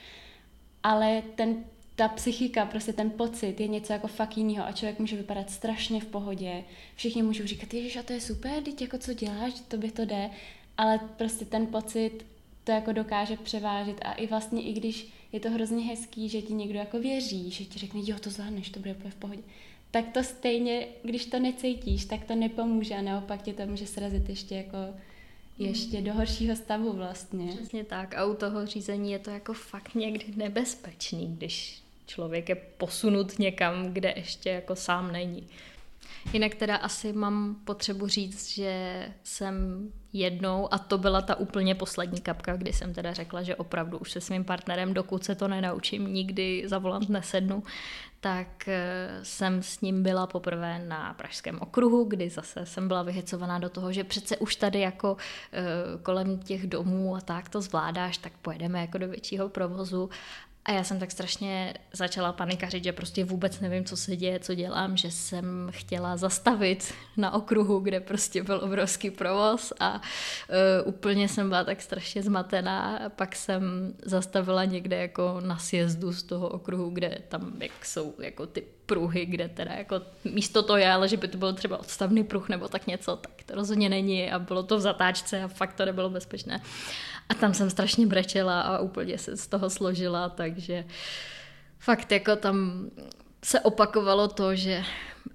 ale 0.83 1.23
ten, 1.35 1.63
ta 1.95 2.07
psychika, 2.07 2.65
prostě 2.65 2.93
ten 2.93 3.11
pocit 3.11 3.59
je 3.59 3.67
něco 3.67 3.93
jako 3.93 4.07
fakt 4.07 4.37
jiného 4.37 4.65
a 4.65 4.71
člověk 4.71 4.99
může 4.99 5.15
vypadat 5.15 5.49
strašně 5.49 6.01
v 6.01 6.05
pohodě. 6.05 6.63
Všichni 6.95 7.23
můžou 7.23 7.45
říkat, 7.45 7.73
ježiš, 7.73 7.95
a 7.95 8.03
to 8.03 8.13
je 8.13 8.21
super, 8.21 8.63
teď 8.63 8.81
jako 8.81 8.97
co 8.97 9.13
děláš, 9.13 9.53
to 9.67 9.77
by 9.77 9.91
to 9.91 10.05
jde, 10.05 10.29
ale 10.77 10.99
prostě 11.17 11.45
ten 11.45 11.67
pocit 11.67 12.25
to 12.63 12.71
jako 12.71 12.91
dokáže 12.91 13.37
převážit 13.37 13.97
a 14.01 14.13
i 14.13 14.27
vlastně 14.27 14.61
i 14.61 14.73
když 14.73 15.13
je 15.31 15.39
to 15.39 15.49
hrozně 15.49 15.85
hezký, 15.85 16.29
že 16.29 16.41
ti 16.41 16.53
někdo 16.53 16.79
jako 16.79 16.99
věří, 16.99 17.51
že 17.51 17.65
ti 17.65 17.79
řekne, 17.79 17.99
jo, 18.03 18.17
to 18.19 18.29
zvládneš, 18.29 18.69
to 18.69 18.79
bude 18.79 18.93
v 18.93 19.15
pohodě, 19.15 19.41
tak 19.91 20.05
to 20.13 20.23
stejně, 20.23 20.87
když 21.03 21.25
to 21.25 21.39
necítíš, 21.39 22.05
tak 22.05 22.25
to 22.25 22.35
nepomůže 22.35 22.95
a 22.95 23.01
naopak 23.01 23.41
tě 23.41 23.53
to 23.53 23.65
může 23.65 23.87
srazit 23.87 24.29
ještě 24.29 24.55
jako 24.55 24.77
ještě 25.59 26.01
do 26.01 26.13
horšího 26.13 26.55
stavu 26.55 26.93
vlastně. 26.93 27.53
Přesně 27.55 27.83
tak 27.83 28.15
a 28.15 28.25
u 28.25 28.35
toho 28.35 28.65
řízení 28.65 29.11
je 29.11 29.19
to 29.19 29.29
jako 29.29 29.53
fakt 29.53 29.95
někdy 29.95 30.25
nebezpečný, 30.35 31.35
když 31.37 31.81
člověk 32.05 32.49
je 32.49 32.55
posunut 32.55 33.39
někam, 33.39 33.93
kde 33.93 34.13
ještě 34.15 34.49
jako 34.49 34.75
sám 34.75 35.11
není. 35.11 35.47
Jinak 36.33 36.55
teda 36.55 36.75
asi 36.75 37.13
mám 37.13 37.55
potřebu 37.65 38.07
říct, 38.07 38.49
že 38.49 39.05
jsem 39.23 39.87
jednou, 40.19 40.73
a 40.73 40.77
to 40.77 40.97
byla 40.97 41.21
ta 41.21 41.35
úplně 41.35 41.75
poslední 41.75 42.21
kapka, 42.21 42.55
kdy 42.55 42.73
jsem 42.73 42.93
teda 42.93 43.13
řekla, 43.13 43.43
že 43.43 43.55
opravdu 43.55 43.97
už 43.97 44.11
se 44.11 44.21
svým 44.21 44.43
partnerem, 44.43 44.93
dokud 44.93 45.23
se 45.23 45.35
to 45.35 45.47
nenaučím, 45.47 46.13
nikdy 46.13 46.63
za 46.65 46.77
volant 46.77 47.09
nesednu, 47.09 47.63
tak 48.19 48.67
eh, 48.67 49.09
jsem 49.23 49.63
s 49.63 49.81
ním 49.81 50.03
byla 50.03 50.27
poprvé 50.27 50.79
na 50.79 51.13
Pražském 51.13 51.59
okruhu, 51.61 52.03
kdy 52.03 52.29
zase 52.29 52.65
jsem 52.65 52.87
byla 52.87 53.03
vyhecovaná 53.03 53.59
do 53.59 53.69
toho, 53.69 53.91
že 53.91 54.03
přece 54.03 54.37
už 54.37 54.55
tady 54.55 54.79
jako 54.79 55.17
eh, 55.53 55.63
kolem 56.03 56.39
těch 56.39 56.67
domů 56.67 57.15
a 57.15 57.21
tak 57.21 57.49
to 57.49 57.61
zvládáš, 57.61 58.17
tak 58.17 58.33
pojedeme 58.41 58.81
jako 58.81 58.97
do 58.97 59.07
většího 59.07 59.49
provozu 59.49 60.09
A 60.67 60.71
já 60.71 60.83
jsem 60.83 60.99
tak 60.99 61.11
strašně 61.11 61.73
začala 61.93 62.33
panikařit, 62.33 62.83
že 62.83 62.91
prostě 62.91 63.23
vůbec 63.23 63.59
nevím, 63.59 63.85
co 63.85 63.97
se 63.97 64.15
děje, 64.15 64.39
co 64.39 64.53
dělám, 64.53 64.97
že 64.97 65.11
jsem 65.11 65.67
chtěla 65.71 66.17
zastavit 66.17 66.93
na 67.17 67.31
okruhu, 67.31 67.79
kde 67.79 67.99
prostě 67.99 68.43
byl 68.43 68.59
obrovský 68.63 69.11
provoz 69.11 69.73
a 69.79 69.93
uh, 69.93 70.87
úplně 70.87 71.27
jsem 71.27 71.49
byla 71.49 71.63
tak 71.63 71.81
strašně 71.81 72.23
zmatená. 72.23 72.99
Pak 73.15 73.35
jsem 73.35 73.93
zastavila 74.05 74.65
někde 74.65 74.95
jako 74.97 75.41
na 75.45 75.57
sjezdu 75.57 76.13
z 76.13 76.23
toho 76.23 76.49
okruhu, 76.49 76.89
kde 76.89 77.17
tam 77.27 77.53
jak 77.59 77.85
jsou 77.85 78.13
jako 78.19 78.47
ty 78.47 78.63
pruhy, 78.85 79.25
kde 79.25 79.49
teda 79.49 79.73
jako 79.73 80.01
místo 80.23 80.63
to 80.63 80.77
je, 80.77 80.91
ale 80.91 81.07
že 81.07 81.17
by 81.17 81.27
to 81.27 81.37
bylo 81.37 81.53
třeba 81.53 81.77
odstavný 81.77 82.23
pruh 82.23 82.49
nebo 82.49 82.67
tak 82.67 82.87
něco, 82.87 83.15
tak 83.15 83.31
to 83.45 83.55
rozhodně 83.55 83.89
není 83.89 84.31
a 84.31 84.39
bylo 84.39 84.63
to 84.63 84.77
v 84.77 84.81
zatáčce 84.81 85.43
a 85.43 85.47
fakt 85.47 85.73
to 85.73 85.85
nebylo 85.85 86.09
bezpečné. 86.09 86.61
A 87.29 87.33
tam 87.33 87.53
jsem 87.53 87.69
strašně 87.69 88.07
brečela 88.07 88.61
a 88.61 88.79
úplně 88.79 89.17
se 89.17 89.37
z 89.37 89.47
toho 89.47 89.69
složila, 89.69 90.29
takže 90.29 90.85
fakt 91.79 92.11
jako 92.11 92.35
tam 92.35 92.89
se 93.43 93.59
opakovalo 93.59 94.27
to, 94.27 94.55
že 94.55 94.83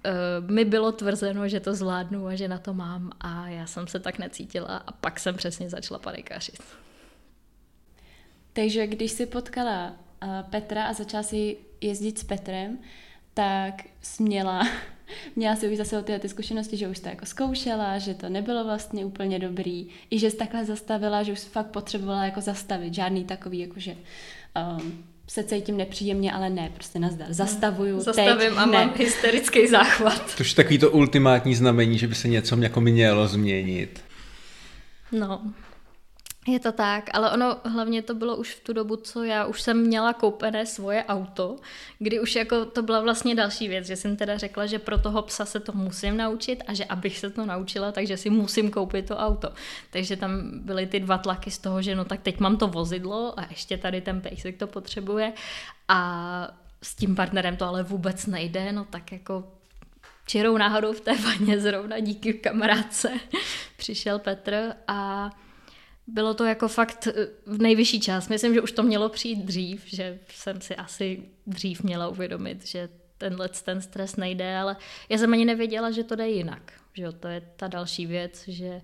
uh, 0.05 0.51
mi 0.51 0.65
bylo 0.65 0.91
tvrzeno, 0.91 1.47
že 1.47 1.59
to 1.59 1.75
zvládnu 1.75 2.27
a 2.27 2.35
že 2.35 2.47
na 2.47 2.57
to 2.57 2.73
mám 2.73 3.11
a 3.19 3.47
já 3.47 3.65
jsem 3.65 3.87
se 3.87 3.99
tak 3.99 4.19
necítila 4.19 4.77
a 4.77 4.91
pak 4.91 5.19
jsem 5.19 5.35
přesně 5.35 5.69
začala 5.69 5.99
panikařit. 5.99 6.63
Takže 8.53 8.87
když 8.87 9.11
si 9.11 9.25
potkala 9.25 9.87
uh, 10.23 10.29
Petra 10.49 10.85
a 10.85 10.93
začala 10.93 11.23
si 11.23 11.57
jezdit 11.81 12.19
s 12.19 12.23
Petrem, 12.23 12.79
tak 13.33 13.73
směla, 14.01 14.67
měla 15.35 15.55
si 15.55 15.67
už 15.67 15.77
zase 15.77 16.03
tyhle 16.03 16.19
ty 16.19 16.29
zkušenosti, 16.29 16.77
že 16.77 16.87
už 16.87 16.99
to 16.99 17.09
jako 17.09 17.25
zkoušela, 17.25 17.97
že 17.97 18.13
to 18.13 18.29
nebylo 18.29 18.63
vlastně 18.63 19.05
úplně 19.05 19.39
dobrý, 19.39 19.87
i 20.11 20.19
že 20.19 20.31
jsi 20.31 20.37
takhle 20.37 20.65
zastavila, 20.65 21.23
že 21.23 21.31
už 21.31 21.39
fakt 21.39 21.67
potřebovala 21.67 22.25
jako 22.25 22.41
zastavit, 22.41 22.93
žádný 22.93 23.25
takový 23.25 23.59
jako, 23.59 23.73
že 23.77 23.95
um, 24.79 25.03
se 25.27 25.43
cítím 25.43 25.77
nepříjemně, 25.77 26.33
ale 26.33 26.49
ne, 26.49 26.71
prostě 26.73 26.99
nazdar. 26.99 27.33
Zastavuju 27.33 27.99
Zastavím 27.99 28.37
teď, 28.37 28.57
a 28.57 28.65
ne. 28.65 28.71
mám 28.71 28.93
hysterický 28.97 29.67
záchvat. 29.67 30.35
To 30.37 30.43
je 30.43 30.55
takový 30.55 30.77
to 30.77 30.91
ultimátní 30.91 31.55
znamení, 31.55 31.97
že 31.97 32.07
by 32.07 32.15
se 32.15 32.27
něco 32.27 32.57
jako 32.57 32.81
mělo 32.81 33.27
změnit. 33.27 34.01
No, 35.11 35.41
je 36.47 36.59
to 36.59 36.71
tak, 36.71 37.09
ale 37.13 37.31
ono 37.31 37.57
hlavně 37.63 38.01
to 38.01 38.15
bylo 38.15 38.35
už 38.35 38.53
v 38.53 38.63
tu 38.63 38.73
dobu, 38.73 38.95
co 38.95 39.23
já 39.23 39.45
už 39.45 39.61
jsem 39.61 39.77
měla 39.77 40.13
koupené 40.13 40.65
svoje 40.65 41.03
auto, 41.05 41.55
kdy 41.99 42.19
už 42.19 42.35
jako 42.35 42.65
to 42.65 42.81
byla 42.81 43.01
vlastně 43.01 43.35
další 43.35 43.67
věc, 43.67 43.87
že 43.87 43.95
jsem 43.95 44.15
teda 44.17 44.37
řekla, 44.37 44.65
že 44.65 44.79
pro 44.79 44.97
toho 44.97 45.21
psa 45.21 45.45
se 45.45 45.59
to 45.59 45.71
musím 45.71 46.17
naučit 46.17 46.63
a 46.67 46.73
že 46.73 46.85
abych 46.85 47.19
se 47.19 47.29
to 47.29 47.45
naučila, 47.45 47.91
takže 47.91 48.17
si 48.17 48.29
musím 48.29 48.71
koupit 48.71 49.07
to 49.07 49.17
auto. 49.17 49.49
Takže 49.91 50.15
tam 50.15 50.51
byly 50.53 50.87
ty 50.87 50.99
dva 50.99 51.17
tlaky 51.17 51.51
z 51.51 51.57
toho, 51.57 51.81
že 51.81 51.95
no 51.95 52.05
tak 52.05 52.21
teď 52.21 52.39
mám 52.39 52.57
to 52.57 52.67
vozidlo 52.67 53.39
a 53.39 53.45
ještě 53.49 53.77
tady 53.77 54.01
ten 54.01 54.21
pejsek 54.21 54.57
to 54.57 54.67
potřebuje 54.67 55.33
a 55.87 56.47
s 56.81 56.95
tím 56.95 57.15
partnerem 57.15 57.57
to 57.57 57.65
ale 57.65 57.83
vůbec 57.83 58.25
nejde, 58.25 58.71
no 58.71 58.85
tak 58.85 59.11
jako 59.11 59.43
čirou 60.27 60.57
náhodou 60.57 60.93
v 60.93 61.01
té 61.01 61.17
vaně 61.17 61.59
zrovna 61.59 61.99
díky 61.99 62.33
kamarádce 62.33 63.11
přišel 63.77 64.19
Petr 64.19 64.73
a 64.87 65.29
bylo 66.07 66.33
to 66.33 66.45
jako 66.45 66.67
fakt 66.67 67.07
eh, 67.07 67.27
v 67.45 67.61
nejvyšší 67.61 67.99
čas. 67.99 68.29
Myslím, 68.29 68.53
že 68.53 68.61
už 68.61 68.71
to 68.71 68.83
mělo 68.83 69.09
přijít 69.09 69.45
dřív, 69.45 69.83
že 69.85 70.19
jsem 70.29 70.61
si 70.61 70.75
asi 70.75 71.23
dřív 71.47 71.83
měla 71.83 72.07
uvědomit, 72.07 72.67
že 72.67 72.89
tenhle 73.17 73.49
ten 73.49 73.81
stres 73.81 74.15
nejde, 74.15 74.57
ale 74.57 74.75
já 75.09 75.17
jsem 75.17 75.33
ani 75.33 75.45
nevěděla, 75.45 75.91
že 75.91 76.03
to 76.03 76.15
jde 76.15 76.29
jinak. 76.29 76.73
Že 76.93 77.03
jo, 77.03 77.11
to 77.11 77.27
je 77.27 77.41
ta 77.55 77.67
další 77.67 78.05
věc, 78.05 78.43
že 78.47 78.81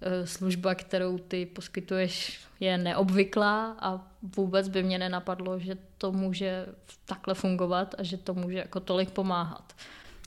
eh, 0.00 0.26
služba, 0.26 0.74
kterou 0.74 1.18
ty 1.18 1.46
poskytuješ, 1.46 2.38
je 2.60 2.78
neobvyklá 2.78 3.76
a 3.80 4.08
vůbec 4.36 4.68
by 4.68 4.82
mě 4.82 4.98
nenapadlo, 4.98 5.58
že 5.58 5.76
to 5.98 6.12
může 6.12 6.66
takhle 7.04 7.34
fungovat 7.34 7.94
a 7.98 8.02
že 8.02 8.16
to 8.16 8.34
může 8.34 8.58
jako 8.58 8.80
tolik 8.80 9.10
pomáhat. 9.10 9.72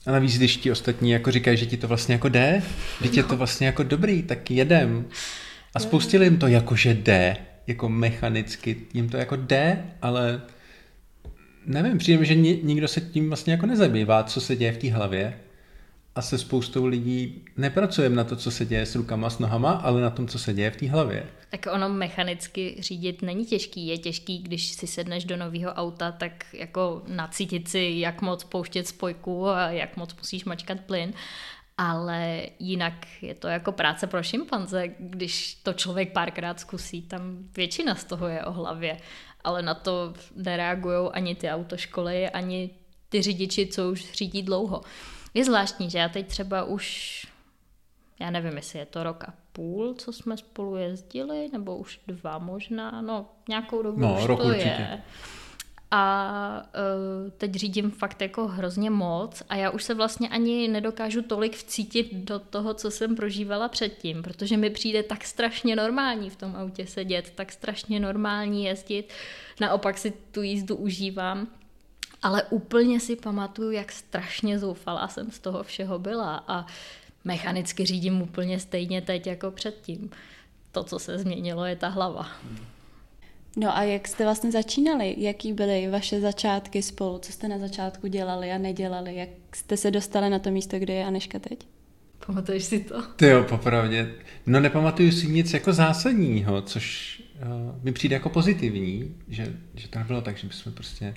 A 0.05 0.11
navíc, 0.11 0.37
když 0.37 0.57
ti 0.57 0.71
ostatní 0.71 1.11
jako 1.11 1.31
říkají, 1.31 1.57
že 1.57 1.65
ti 1.65 1.77
to 1.77 1.87
vlastně 1.87 2.13
jako 2.13 2.29
jde, 2.29 2.63
když 2.99 3.17
je 3.17 3.23
to 3.23 3.37
vlastně 3.37 3.67
jako 3.67 3.83
dobrý, 3.83 4.23
tak 4.23 4.51
jedem. 4.51 5.09
A 5.75 5.79
spoustě 5.79 6.17
lidem 6.17 6.37
to 6.37 6.47
jakože 6.47 6.93
jde, 6.93 7.37
jako 7.67 7.89
mechanicky, 7.89 8.77
jim 8.93 9.09
to 9.09 9.17
jako 9.17 9.35
jde, 9.35 9.85
ale 10.01 10.41
nevím, 11.65 11.97
přijde 11.97 12.19
mi, 12.19 12.25
že 12.25 12.35
ni, 12.35 12.59
nikdo 12.63 12.87
se 12.87 13.01
tím 13.01 13.27
vlastně 13.27 13.53
jako 13.53 13.65
nezabývá, 13.65 14.23
co 14.23 14.41
se 14.41 14.55
děje 14.55 14.71
v 14.71 14.77
té 14.77 14.91
hlavě. 14.91 15.39
A 16.15 16.21
se 16.21 16.37
spoustou 16.37 16.85
lidí 16.85 17.45
nepracujeme 17.57 18.15
na 18.15 18.23
to, 18.23 18.35
co 18.35 18.51
se 18.51 18.65
děje 18.65 18.85
s 18.85 18.95
rukama, 18.95 19.29
s 19.29 19.39
nohama, 19.39 19.71
ale 19.71 20.01
na 20.01 20.09
tom, 20.09 20.27
co 20.27 20.39
se 20.39 20.53
děje 20.53 20.71
v 20.71 20.75
té 20.75 20.89
hlavě. 20.89 21.25
Tak 21.49 21.67
ono 21.73 21.89
mechanicky 21.89 22.75
řídit 22.79 23.21
není 23.21 23.45
těžký. 23.45 23.87
Je 23.87 23.97
těžký, 23.97 24.39
když 24.39 24.71
si 24.71 24.87
sedneš 24.87 25.25
do 25.25 25.37
nového 25.37 25.73
auta, 25.73 26.11
tak 26.11 26.45
jako 26.53 27.01
nacítit 27.07 27.67
si, 27.67 27.93
jak 27.95 28.21
moc 28.21 28.43
pouštět 28.43 28.87
spojku 28.87 29.47
a 29.47 29.69
jak 29.69 29.97
moc 29.97 30.15
musíš 30.15 30.45
mačkat 30.45 30.79
plyn 30.79 31.13
ale 31.81 32.41
jinak 32.59 32.93
je 33.21 33.35
to 33.35 33.47
jako 33.47 33.71
práce 33.71 34.07
pro 34.07 34.23
šimpanze, 34.23 34.87
když 34.99 35.55
to 35.55 35.73
člověk 35.73 36.11
párkrát 36.11 36.59
zkusí, 36.59 37.01
tam 37.01 37.21
většina 37.55 37.95
z 37.95 38.03
toho 38.03 38.27
je 38.27 38.45
o 38.45 38.51
hlavě, 38.51 38.97
ale 39.43 39.61
na 39.61 39.73
to 39.73 40.13
nereagují 40.35 41.09
ani 41.11 41.35
ty 41.35 41.49
autoškoly, 41.49 42.29
ani 42.29 42.69
ty 43.09 43.21
řidiči, 43.21 43.67
co 43.67 43.89
už 43.89 44.11
řídí 44.11 44.43
dlouho. 44.43 44.81
Je 45.33 45.45
zvláštní, 45.45 45.89
že 45.89 45.97
já 45.97 46.09
teď 46.09 46.27
třeba 46.27 46.63
už, 46.63 47.25
já 48.19 48.29
nevím, 48.31 48.55
jestli 48.55 48.79
je 48.79 48.85
to 48.85 49.03
rok 49.03 49.23
a 49.23 49.33
půl, 49.51 49.93
co 49.93 50.13
jsme 50.13 50.37
spolu 50.37 50.75
jezdili, 50.75 51.49
nebo 51.53 51.77
už 51.77 51.99
dva 52.07 52.37
možná, 52.37 53.01
no 53.01 53.25
nějakou 53.49 53.81
dobu 53.81 53.99
no, 53.99 54.17
už 54.19 54.25
rok 54.25 54.39
to 54.41 54.47
určitě. 54.47 54.67
je 54.67 55.01
a 55.91 56.63
uh, 57.25 57.31
teď 57.31 57.55
řídím 57.55 57.91
fakt 57.91 58.21
jako 58.21 58.47
hrozně 58.47 58.89
moc 58.89 59.43
a 59.49 59.55
já 59.55 59.69
už 59.69 59.83
se 59.83 59.93
vlastně 59.93 60.29
ani 60.29 60.67
nedokážu 60.67 61.21
tolik 61.21 61.55
vcítit 61.55 62.13
do 62.13 62.39
toho, 62.39 62.73
co 62.73 62.91
jsem 62.91 63.15
prožívala 63.15 63.69
předtím, 63.69 64.23
protože 64.23 64.57
mi 64.57 64.69
přijde 64.69 65.03
tak 65.03 65.25
strašně 65.25 65.75
normální 65.75 66.29
v 66.29 66.35
tom 66.35 66.55
autě 66.55 66.87
sedět, 66.87 67.31
tak 67.35 67.51
strašně 67.51 67.99
normální 67.99 68.65
jezdit, 68.65 69.13
naopak 69.61 69.97
si 69.97 70.13
tu 70.31 70.41
jízdu 70.41 70.75
užívám, 70.75 71.47
ale 72.21 72.43
úplně 72.43 72.99
si 72.99 73.15
pamatuju, 73.15 73.71
jak 73.71 73.91
strašně 73.91 74.59
zoufalá 74.59 75.07
jsem 75.07 75.31
z 75.31 75.39
toho 75.39 75.63
všeho 75.63 75.99
byla 75.99 76.43
a 76.47 76.65
mechanicky 77.23 77.85
řídím 77.85 78.21
úplně 78.21 78.59
stejně 78.59 79.01
teď 79.01 79.27
jako 79.27 79.51
předtím. 79.51 80.09
To, 80.71 80.83
co 80.83 80.99
se 80.99 81.17
změnilo, 81.17 81.65
je 81.65 81.75
ta 81.75 81.87
hlava. 81.87 82.29
No 83.57 83.77
a 83.77 83.83
jak 83.83 84.07
jste 84.07 84.23
vlastně 84.23 84.51
začínali? 84.51 85.15
Jaký 85.17 85.53
byly 85.53 85.87
vaše 85.89 86.21
začátky 86.21 86.81
spolu? 86.81 87.19
Co 87.19 87.31
jste 87.31 87.47
na 87.47 87.57
začátku 87.57 88.07
dělali 88.07 88.51
a 88.51 88.57
nedělali? 88.57 89.15
Jak 89.15 89.29
jste 89.55 89.77
se 89.77 89.91
dostali 89.91 90.29
na 90.29 90.39
to 90.39 90.51
místo, 90.51 90.79
kde 90.79 90.93
je 90.93 91.05
Aneška 91.05 91.39
teď? 91.39 91.67
Pamatuješ 92.25 92.63
si 92.63 92.79
to? 92.79 93.01
Ty 93.01 93.25
jo, 93.25 93.43
popravdě. 93.43 94.13
No 94.45 94.59
nepamatuju 94.59 95.11
si 95.11 95.27
nic 95.27 95.53
jako 95.53 95.73
zásadního, 95.73 96.61
což 96.61 97.15
uh, 97.41 97.83
mi 97.83 97.91
přijde 97.91 98.13
jako 98.13 98.29
pozitivní, 98.29 99.15
že, 99.27 99.53
že 99.75 99.87
to 99.87 99.99
nebylo 99.99 100.21
tak, 100.21 100.37
že 100.37 100.47
bychom 100.47 100.73
prostě 100.73 101.13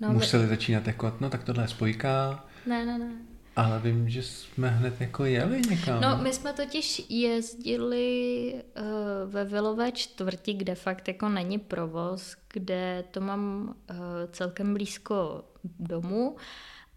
no, 0.00 0.12
museli 0.12 0.42
my... 0.42 0.48
začínat 0.48 0.86
jako, 0.86 1.16
no 1.20 1.30
tak 1.30 1.44
tohle 1.44 1.64
je 1.64 1.68
spojka. 1.68 2.44
Ne, 2.66 2.86
ne, 2.86 2.98
ne. 2.98 3.12
Ale 3.56 3.80
vím, 3.80 4.08
že 4.08 4.22
jsme 4.22 4.68
hned 4.68 5.00
jako 5.00 5.24
jeli 5.24 5.62
někam. 5.70 6.00
No, 6.00 6.18
my 6.22 6.32
jsme 6.32 6.52
totiž 6.52 7.02
jezdili 7.08 8.54
uh, 8.54 8.84
ve 9.32 9.44
Vilové 9.44 9.92
čtvrti, 9.92 10.54
kde 10.54 10.74
fakt 10.74 11.08
jako 11.08 11.28
není 11.28 11.58
provoz, 11.58 12.36
kde 12.52 13.04
to 13.10 13.20
mám 13.20 13.74
uh, 13.90 13.96
celkem 14.32 14.74
blízko 14.74 15.44
domu 15.78 16.36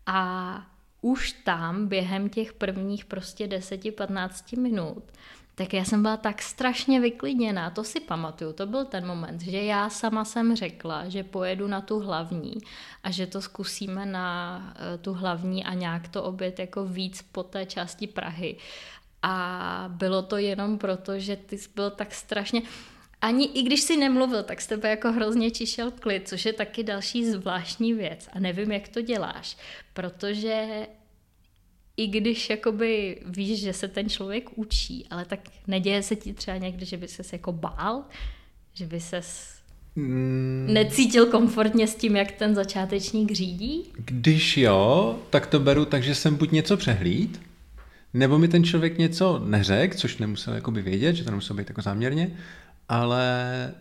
a 0.06 0.62
už 1.02 1.32
tam 1.32 1.88
během 1.88 2.30
těch 2.30 2.54
prvních 2.54 3.06
prostě 3.06 3.48
10-15 3.48 4.62
minut 4.62 5.04
tak 5.58 5.74
já 5.74 5.86
jsem 5.86 6.02
byla 6.02 6.18
tak 6.18 6.42
strašně 6.42 7.00
vyklidněná, 7.00 7.70
to 7.70 7.84
si 7.84 8.00
pamatuju, 8.00 8.54
to 8.54 8.66
byl 8.66 8.86
ten 8.86 9.08
moment, 9.08 9.42
že 9.42 9.64
já 9.64 9.90
sama 9.90 10.26
jsem 10.26 10.56
řekla, 10.56 11.10
že 11.10 11.24
pojedu 11.24 11.68
na 11.68 11.82
tu 11.82 12.00
hlavní 12.00 12.54
a 13.04 13.12
že 13.12 13.28
to 13.28 13.42
zkusíme 13.42 14.06
na 14.06 14.58
uh, 14.68 15.02
tu 15.02 15.14
hlavní 15.14 15.66
a 15.66 15.74
nějak 15.74 16.08
to 16.08 16.24
obět 16.24 16.60
jako 16.60 16.86
víc 16.86 17.22
po 17.22 17.44
té 17.44 17.66
části 17.66 18.08
Prahy. 18.08 18.56
A 19.24 19.86
bylo 19.88 20.22
to 20.22 20.38
jenom 20.38 20.78
proto, 20.78 21.20
že 21.20 21.36
ty 21.36 21.58
jsi 21.58 21.70
byl 21.76 21.90
tak 21.90 22.14
strašně, 22.14 22.62
ani 23.22 23.46
i 23.46 23.64
když 23.64 23.82
si 23.82 23.98
nemluvil, 23.98 24.44
tak 24.44 24.62
z 24.62 24.68
tebe 24.68 24.90
jako 24.90 25.12
hrozně 25.12 25.52
čišel 25.52 25.92
klid, 25.92 26.28
což 26.28 26.46
je 26.46 26.54
taky 26.54 26.84
další 26.84 27.26
zvláštní 27.26 27.94
věc 27.94 28.30
a 28.34 28.40
nevím, 28.40 28.72
jak 28.72 28.88
to 28.88 29.02
děláš, 29.02 29.58
protože 29.94 30.88
i 31.98 32.08
když 32.08 32.50
jakoby 32.50 33.18
víš, 33.26 33.60
že 33.60 33.74
se 33.74 33.88
ten 33.88 34.10
člověk 34.10 34.58
učí, 34.58 35.06
ale 35.10 35.26
tak 35.26 35.40
neděje 35.68 36.04
se 36.04 36.16
ti 36.16 36.34
třeba 36.34 36.58
někdy, 36.58 36.86
že 36.86 36.98
by 36.98 37.08
ses 37.08 37.34
jako 37.34 37.52
bál, 37.52 38.04
že 38.74 38.86
by 38.86 39.00
ses 39.00 39.58
mm. 39.96 40.68
necítil 40.70 41.26
komfortně 41.26 41.88
s 41.88 41.96
tím, 41.96 42.16
jak 42.16 42.32
ten 42.32 42.56
začátečník 42.56 43.32
řídí? 43.32 43.84
Když 43.96 44.58
jo, 44.58 45.20
tak 45.30 45.48
to 45.48 45.60
beru 45.60 45.86
tak, 45.86 46.04
že 46.04 46.16
jsem 46.16 46.36
buď 46.36 46.52
něco 46.52 46.78
přehlíd, 46.78 47.42
nebo 48.14 48.38
mi 48.38 48.48
ten 48.48 48.64
člověk 48.64 48.98
něco 48.98 49.42
neřekl, 49.46 49.98
což 49.98 50.18
nemusel 50.18 50.54
jakoby 50.54 50.82
vědět, 50.82 51.16
že 51.16 51.24
to 51.24 51.32
nemuselo 51.32 51.58
být 51.58 51.70
jako 51.70 51.82
záměrně, 51.82 52.32
ale 52.90 53.74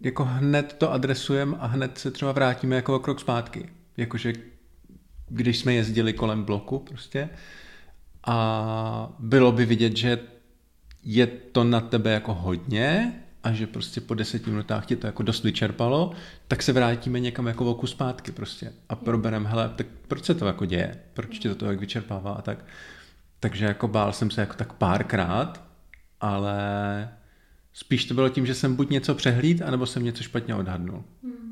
jako 0.00 0.24
hned 0.24 0.72
to 0.78 0.92
adresujeme 0.92 1.56
a 1.60 1.66
hned 1.66 1.98
se 1.98 2.10
třeba 2.10 2.32
vrátíme 2.32 2.76
jako 2.76 2.96
o 2.96 2.98
krok 2.98 3.20
zpátky. 3.20 3.68
Jakože 3.96 4.32
když 5.32 5.58
jsme 5.58 5.74
jezdili 5.74 6.12
kolem 6.12 6.44
bloku 6.44 6.78
prostě 6.78 7.28
a 8.26 9.12
bylo 9.18 9.52
by 9.52 9.66
vidět, 9.66 9.96
že 9.96 10.18
je 11.04 11.26
to 11.26 11.64
na 11.64 11.80
tebe 11.80 12.10
jako 12.10 12.34
hodně 12.34 13.12
a 13.42 13.52
že 13.52 13.66
prostě 13.66 14.00
po 14.00 14.14
deseti 14.14 14.50
minutách 14.50 14.86
ti 14.86 14.96
to 14.96 15.06
jako 15.06 15.22
dost 15.22 15.44
vyčerpalo, 15.44 16.12
tak 16.48 16.62
se 16.62 16.72
vrátíme 16.72 17.20
někam 17.20 17.46
jako 17.46 17.70
oku 17.70 17.86
zpátky 17.86 18.32
prostě 18.32 18.72
a 18.88 18.96
probereme, 18.96 19.48
hele, 19.48 19.72
tak 19.76 19.86
proč 20.08 20.24
se 20.24 20.34
to 20.34 20.46
jako 20.46 20.64
děje, 20.64 20.98
proč 21.14 21.38
tě 21.38 21.48
to, 21.48 21.54
to 21.54 21.66
jak 21.66 21.80
vyčerpává 21.80 22.32
a 22.32 22.42
tak. 22.42 22.64
Takže 23.40 23.64
jako 23.64 23.88
bál 23.88 24.12
jsem 24.12 24.30
se 24.30 24.40
jako 24.40 24.54
tak 24.54 24.72
párkrát, 24.72 25.64
ale 26.20 26.58
spíš 27.72 28.04
to 28.04 28.14
bylo 28.14 28.28
tím, 28.28 28.46
že 28.46 28.54
jsem 28.54 28.76
buď 28.76 28.90
něco 28.90 29.14
přehlíd, 29.14 29.62
anebo 29.62 29.86
jsem 29.86 30.04
něco 30.04 30.22
špatně 30.22 30.54
odhadnul. 30.54 31.04
Hmm. 31.22 31.51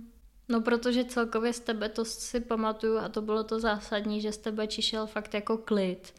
No 0.51 0.61
protože 0.61 1.05
celkově 1.05 1.53
z 1.53 1.61
tebe 1.61 1.89
to 1.89 2.05
si 2.05 2.41
pamatuju 2.41 2.99
a 2.99 3.09
to 3.09 3.23
bylo 3.23 3.45
to 3.45 3.61
zásadní, 3.61 4.21
že 4.21 4.33
z 4.33 4.39
tebe 4.39 4.67
čišel 4.67 5.07
fakt 5.07 5.35
jako 5.35 5.59
klid. 5.59 6.15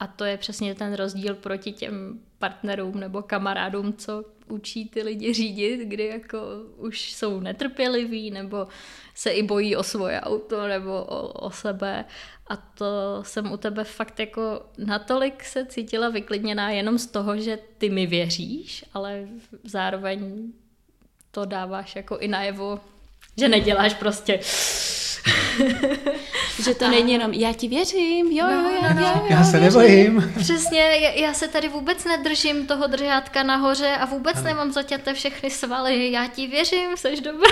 A 0.00 0.06
to 0.06 0.24
je 0.24 0.36
přesně 0.36 0.74
ten 0.74 0.94
rozdíl 0.94 1.34
proti 1.34 1.72
těm 1.72 2.20
partnerům 2.38 3.00
nebo 3.00 3.22
kamarádům, 3.22 3.92
co 3.92 4.24
učí 4.48 4.88
ty 4.88 5.02
lidi 5.02 5.32
řídit, 5.32 5.80
kdy 5.80 6.06
jako 6.06 6.38
už 6.76 7.12
jsou 7.12 7.40
netrpěliví 7.40 8.30
nebo 8.30 8.68
se 9.14 9.30
i 9.30 9.42
bojí 9.42 9.76
o 9.76 9.82
svoje 9.82 10.20
auto 10.20 10.68
nebo 10.68 11.04
o, 11.04 11.28
o 11.28 11.50
sebe. 11.50 12.04
A 12.46 12.56
to 12.56 12.86
jsem 13.22 13.52
u 13.52 13.56
tebe 13.56 13.84
fakt 13.84 14.20
jako 14.20 14.62
natolik 14.78 15.44
se 15.44 15.66
cítila 15.66 16.08
vyklidněná 16.08 16.70
jenom 16.70 16.98
z 16.98 17.06
toho, 17.06 17.36
že 17.36 17.58
ty 17.78 17.90
mi 17.90 18.06
věříš, 18.06 18.84
ale 18.94 19.28
zároveň 19.64 20.52
to 21.30 21.44
dáváš 21.44 21.96
jako 21.96 22.18
i 22.18 22.28
najevo, 22.28 22.80
že 23.38 23.48
neděláš 23.48 23.94
prostě 23.94 24.40
že 26.64 26.74
to 26.74 26.84
a... 26.84 26.88
není 26.88 27.12
jenom 27.12 27.32
já 27.32 27.52
ti 27.52 27.68
věřím, 27.68 28.32
jo, 28.32 28.46
no, 28.46 28.70
jo, 28.70 28.78
já, 28.82 28.92
no, 28.92 29.00
no. 29.00 29.06
já, 29.06 29.36
já 29.36 29.44
se 29.44 29.60
nebojím. 29.60 30.32
Přesně, 30.38 30.80
já, 30.80 31.10
já 31.10 31.34
se 31.34 31.48
tady 31.48 31.68
vůbec 31.68 32.04
nedržím 32.04 32.66
toho 32.66 32.86
držátka 32.86 33.42
nahoře 33.42 33.96
a 34.00 34.04
vůbec 34.04 34.36
ano. 34.36 34.44
nemám 34.44 34.72
zaťaté 34.72 35.14
všechny 35.14 35.50
svaly, 35.50 36.12
já 36.12 36.26
ti 36.26 36.46
věřím, 36.46 36.96
jsi 36.96 37.20
dobrá. 37.20 37.50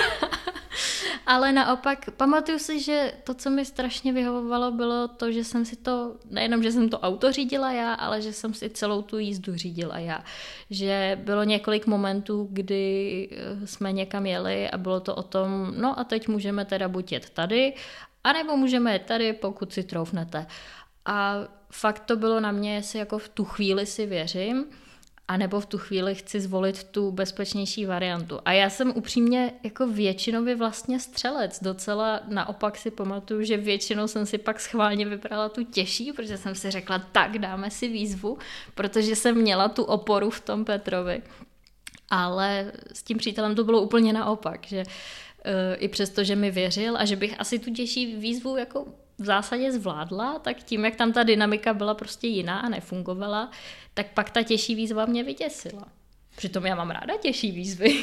Ale 1.25 1.51
naopak, 1.51 2.09
pamatuju 2.17 2.59
si, 2.59 2.79
že 2.79 3.13
to, 3.23 3.33
co 3.33 3.49
mi 3.49 3.65
strašně 3.65 4.13
vyhovovalo, 4.13 4.71
bylo 4.71 5.07
to, 5.07 5.31
že 5.31 5.43
jsem 5.43 5.65
si 5.65 5.75
to, 5.75 6.15
nejenom, 6.29 6.63
že 6.63 6.71
jsem 6.71 6.89
to 6.89 6.99
auto 6.99 7.31
řídila 7.31 7.71
já, 7.71 7.93
ale 7.93 8.21
že 8.21 8.33
jsem 8.33 8.53
si 8.53 8.69
celou 8.69 9.01
tu 9.01 9.17
jízdu 9.17 9.55
řídila 9.55 9.99
já. 9.99 10.23
Že 10.69 11.21
bylo 11.23 11.43
několik 11.43 11.87
momentů, 11.87 12.47
kdy 12.51 13.29
eh, 13.31 13.67
jsme 13.67 13.91
někam 13.91 14.25
jeli 14.25 14.69
a 14.69 14.77
bylo 14.77 14.99
to 14.99 15.15
o 15.15 15.23
tom, 15.23 15.73
no 15.77 15.99
a 15.99 16.03
teď 16.03 16.27
můžeme 16.27 16.65
teda 16.65 16.87
buď 16.87 17.11
jet 17.11 17.29
tady, 17.29 17.73
anebo 18.23 18.57
můžeme 18.57 18.93
jet 18.93 19.05
tady, 19.05 19.33
pokud 19.33 19.73
si 19.73 19.83
troufnete. 19.83 20.47
A 21.05 21.35
fakt 21.71 21.99
to 21.99 22.15
bylo 22.15 22.39
na 22.39 22.51
mě, 22.51 22.75
jestli 22.75 22.99
jako 22.99 23.17
v 23.17 23.29
tu 23.29 23.45
chvíli 23.45 23.85
si 23.85 24.05
věřím, 24.05 24.65
a 25.27 25.37
nebo 25.37 25.59
v 25.59 25.65
tu 25.65 25.77
chvíli 25.77 26.15
chci 26.15 26.41
zvolit 26.41 26.83
tu 26.83 27.11
bezpečnější 27.11 27.85
variantu. 27.85 28.39
A 28.45 28.51
já 28.51 28.69
jsem 28.69 28.93
upřímně 28.95 29.53
jako 29.63 29.87
většinově 29.87 30.55
vlastně 30.55 30.99
střelec. 30.99 31.59
Docela 31.63 32.19
naopak 32.27 32.77
si 32.77 32.91
pamatuju, 32.91 33.43
že 33.43 33.57
většinou 33.57 34.07
jsem 34.07 34.25
si 34.25 34.37
pak 34.37 34.59
schválně 34.59 35.05
vybrala 35.05 35.49
tu 35.49 35.63
těžší, 35.63 36.13
protože 36.13 36.37
jsem 36.37 36.55
si 36.55 36.71
řekla, 36.71 36.99
tak 36.99 37.37
dáme 37.39 37.71
si 37.71 37.87
výzvu, 37.87 38.37
protože 38.75 39.15
jsem 39.15 39.37
měla 39.37 39.69
tu 39.69 39.83
oporu 39.83 40.29
v 40.29 40.41
tom 40.41 40.65
Petrovi. 40.65 41.21
Ale 42.09 42.71
s 42.93 43.03
tím 43.03 43.17
přítelem 43.17 43.55
to 43.55 43.63
bylo 43.63 43.81
úplně 43.81 44.13
naopak, 44.13 44.67
že 44.67 44.83
uh, 44.85 44.93
i 45.77 45.87
přesto, 45.87 46.23
že 46.23 46.35
mi 46.35 46.51
věřil 46.51 46.97
a 46.97 47.05
že 47.05 47.15
bych 47.15 47.39
asi 47.39 47.59
tu 47.59 47.73
těžší 47.73 48.15
výzvu 48.15 48.57
jako 48.57 48.85
v 49.19 49.25
zásadě 49.25 49.71
zvládla, 49.71 50.39
tak 50.39 50.57
tím, 50.63 50.85
jak 50.85 50.95
tam 50.95 51.13
ta 51.13 51.23
dynamika 51.23 51.73
byla 51.73 51.93
prostě 51.93 52.27
jiná 52.27 52.59
a 52.59 52.69
nefungovala, 52.69 53.51
tak 53.93 54.07
pak 54.13 54.29
ta 54.29 54.43
těžší 54.43 54.75
výzva 54.75 55.05
mě 55.05 55.23
vyděsila. 55.23 55.87
Přitom 56.35 56.65
já 56.65 56.75
mám 56.75 56.89
ráda 56.89 57.13
těžší 57.21 57.51
výzvy. 57.51 57.95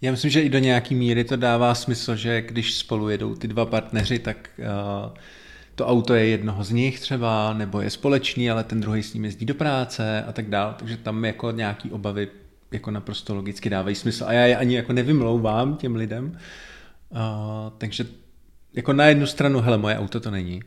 Já 0.00 0.10
myslím, 0.10 0.30
že 0.30 0.42
i 0.42 0.48
do 0.48 0.58
nějaký 0.58 0.94
míry 0.94 1.24
to 1.24 1.36
dává 1.36 1.74
smysl, 1.74 2.16
že 2.16 2.42
když 2.42 2.74
spolu 2.74 3.08
jedou 3.08 3.34
ty 3.34 3.48
dva 3.48 3.66
partneři, 3.66 4.18
tak 4.18 4.50
uh, 4.58 5.16
to 5.74 5.86
auto 5.86 6.14
je 6.14 6.26
jednoho 6.26 6.64
z 6.64 6.70
nich 6.70 7.00
třeba, 7.00 7.52
nebo 7.52 7.80
je 7.80 7.90
společný, 7.90 8.50
ale 8.50 8.64
ten 8.64 8.80
druhý 8.80 9.02
s 9.02 9.14
ním 9.14 9.24
jezdí 9.24 9.46
do 9.46 9.54
práce 9.54 10.24
a 10.24 10.32
tak 10.32 10.48
dále. 10.48 10.74
Takže 10.78 10.96
tam 10.96 11.24
jako 11.24 11.50
nějaký 11.50 11.90
obavy 11.90 12.28
jako 12.72 12.90
naprosto 12.90 13.34
logicky 13.34 13.70
dávají 13.70 13.96
smysl. 13.96 14.24
A 14.26 14.32
já 14.32 14.46
je 14.46 14.56
ani 14.56 14.76
jako 14.76 14.92
nevymlouvám 14.92 15.76
těm 15.76 15.96
lidem. 15.96 16.38
Uh, 17.10 17.18
takže 17.78 18.04
jako 18.74 18.92
na 18.92 19.06
jednu 19.06 19.26
stranu, 19.26 19.60
hele, 19.60 19.78
moje 19.78 19.98
auto 19.98 20.20
to 20.20 20.30
není. 20.30 20.62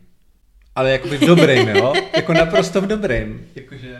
Ale 0.75 0.91
jakoby 0.91 1.17
v 1.17 1.25
dobrým, 1.25 1.67
jo? 1.67 1.93
jako 2.15 2.33
naprosto 2.33 2.81
v 2.81 2.87
dobrým. 2.87 3.47
Jakože, 3.55 3.99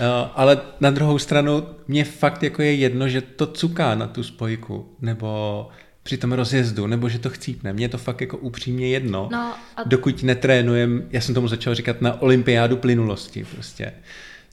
uh, 0.00 0.30
ale 0.34 0.60
na 0.80 0.90
druhou 0.90 1.18
stranu, 1.18 1.66
mě 1.88 2.04
fakt 2.04 2.42
jako 2.42 2.62
je 2.62 2.74
jedno, 2.74 3.08
že 3.08 3.20
to 3.20 3.46
cuká 3.46 3.94
na 3.94 4.06
tu 4.06 4.22
spojku, 4.22 4.96
nebo 5.00 5.68
při 6.02 6.16
tom 6.16 6.32
rozjezdu, 6.32 6.86
nebo 6.86 7.08
že 7.08 7.18
to 7.18 7.30
chcípne. 7.30 7.72
Mně 7.72 7.84
je 7.84 7.88
to 7.88 7.98
fakt 7.98 8.20
jako 8.20 8.36
upřímně 8.36 8.88
jedno. 8.88 9.28
No 9.32 9.54
a... 9.76 9.82
Dokud 9.86 10.22
netrénujem, 10.22 11.08
já 11.10 11.20
jsem 11.20 11.34
tomu 11.34 11.48
začal 11.48 11.74
říkat 11.74 12.02
na 12.02 12.22
olympiádu 12.22 12.76
plynulosti 12.76 13.46
prostě. 13.54 13.92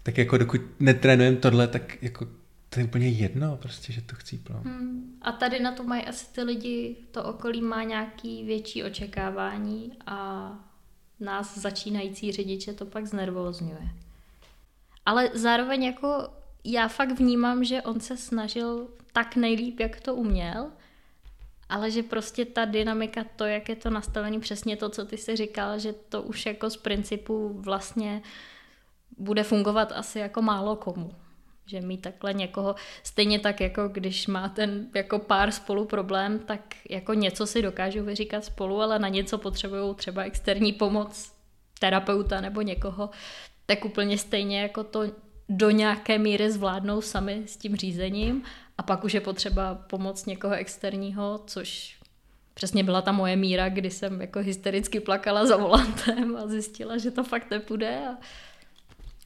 Tak 0.04 0.18
jako 0.18 0.38
dokud 0.38 0.62
netrénujem 0.80 1.38
tohle, 1.38 1.68
tak 1.68 1.98
jako 2.02 2.28
to 2.76 2.82
je 2.82 2.86
úplně 2.86 3.10
jedno, 3.10 3.58
prostě, 3.58 3.94
že 3.94 4.02
to 4.02 4.16
chcíplo. 4.16 4.56
Hmm. 4.56 5.18
A 5.22 5.32
tady 5.32 5.60
na 5.60 5.72
to 5.72 5.84
mají 5.84 6.06
asi 6.06 6.34
ty 6.34 6.44
lidi, 6.44 6.96
to 7.12 7.24
okolí 7.24 7.62
má 7.62 7.84
nějaký 7.84 8.44
větší 8.44 8.84
očekávání 8.84 9.92
a 10.06 10.50
nás 11.20 11.58
začínající 11.58 12.32
řidiče 12.32 12.74
to 12.74 12.86
pak 12.86 13.06
znervózňuje. 13.06 13.90
Ale 15.06 15.30
zároveň 15.34 15.84
jako 15.84 16.28
já 16.64 16.88
fakt 16.88 17.20
vnímám, 17.20 17.64
že 17.64 17.82
on 17.82 18.00
se 18.00 18.18
snažil 18.18 18.88
tak 19.14 19.36
nejlíp, 19.36 19.80
jak 19.80 20.02
to 20.02 20.16
uměl, 20.16 20.72
ale 21.70 21.92
že 21.92 22.04
prostě 22.04 22.46
ta 22.46 22.66
dynamika, 22.66 23.26
to, 23.36 23.44
jak 23.44 23.70
je 23.70 23.76
to 23.76 23.90
nastavený, 23.90 24.40
přesně 24.40 24.78
to, 24.78 24.90
co 24.90 25.06
ty 25.06 25.18
si 25.18 25.36
říkal, 25.36 25.80
že 25.80 25.94
to 25.94 26.22
už 26.22 26.46
jako 26.46 26.70
z 26.70 26.78
principu 26.78 27.54
vlastně 27.54 28.22
bude 29.18 29.44
fungovat 29.44 29.92
asi 29.92 30.20
jako 30.20 30.42
málo 30.42 30.76
komu. 30.76 31.12
Že 31.66 31.82
mít 31.82 32.02
takhle 32.02 32.34
někoho, 32.34 32.76
stejně 33.04 33.40
tak 33.40 33.62
jako 33.62 33.88
když 33.88 34.28
má 34.28 34.50
ten 34.50 34.88
jako 34.96 35.20
pár 35.20 35.52
spolu 35.52 35.86
problém, 35.86 36.40
tak 36.40 36.76
jako 36.90 37.14
něco 37.14 37.48
si 37.48 37.62
dokážou 37.62 38.04
vyříkat 38.04 38.46
spolu, 38.46 38.82
ale 38.82 39.00
na 39.00 39.08
něco 39.08 39.38
potřebují 39.38 39.96
třeba 39.96 40.24
externí 40.24 40.74
pomoc 40.74 41.34
terapeuta 41.80 42.42
nebo 42.42 42.62
někoho, 42.62 43.10
tak 43.66 43.86
úplně 43.86 44.18
stejně 44.18 44.62
jako 44.62 44.84
to 44.84 45.04
do 45.50 45.70
nějaké 45.70 46.18
míry 46.18 46.52
zvládnou 46.52 47.02
sami 47.02 47.44
s 47.46 47.58
tím 47.58 47.76
řízením 47.76 48.44
a 48.78 48.84
pak 48.84 49.04
už 49.04 49.14
je 49.14 49.22
potřeba 49.22 49.76
pomoc 49.76 50.26
někoho 50.26 50.54
externího, 50.54 51.44
což 51.48 52.00
přesně 52.54 52.84
byla 52.84 53.02
ta 53.02 53.12
moje 53.12 53.36
míra, 53.36 53.70
kdy 53.70 53.92
jsem 53.92 54.22
jako 54.22 54.40
hystericky 54.40 55.00
plakala 55.00 55.46
za 55.46 55.58
volantem 55.58 56.36
a 56.38 56.48
zjistila, 56.48 56.98
že 56.98 57.12
to 57.12 57.24
fakt 57.24 57.52
nepůjde 57.52 58.08
a 58.08 58.18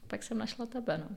pak 0.06 0.22
jsem 0.22 0.38
našla 0.38 0.66
tebe. 0.66 0.98
No. 1.10 1.16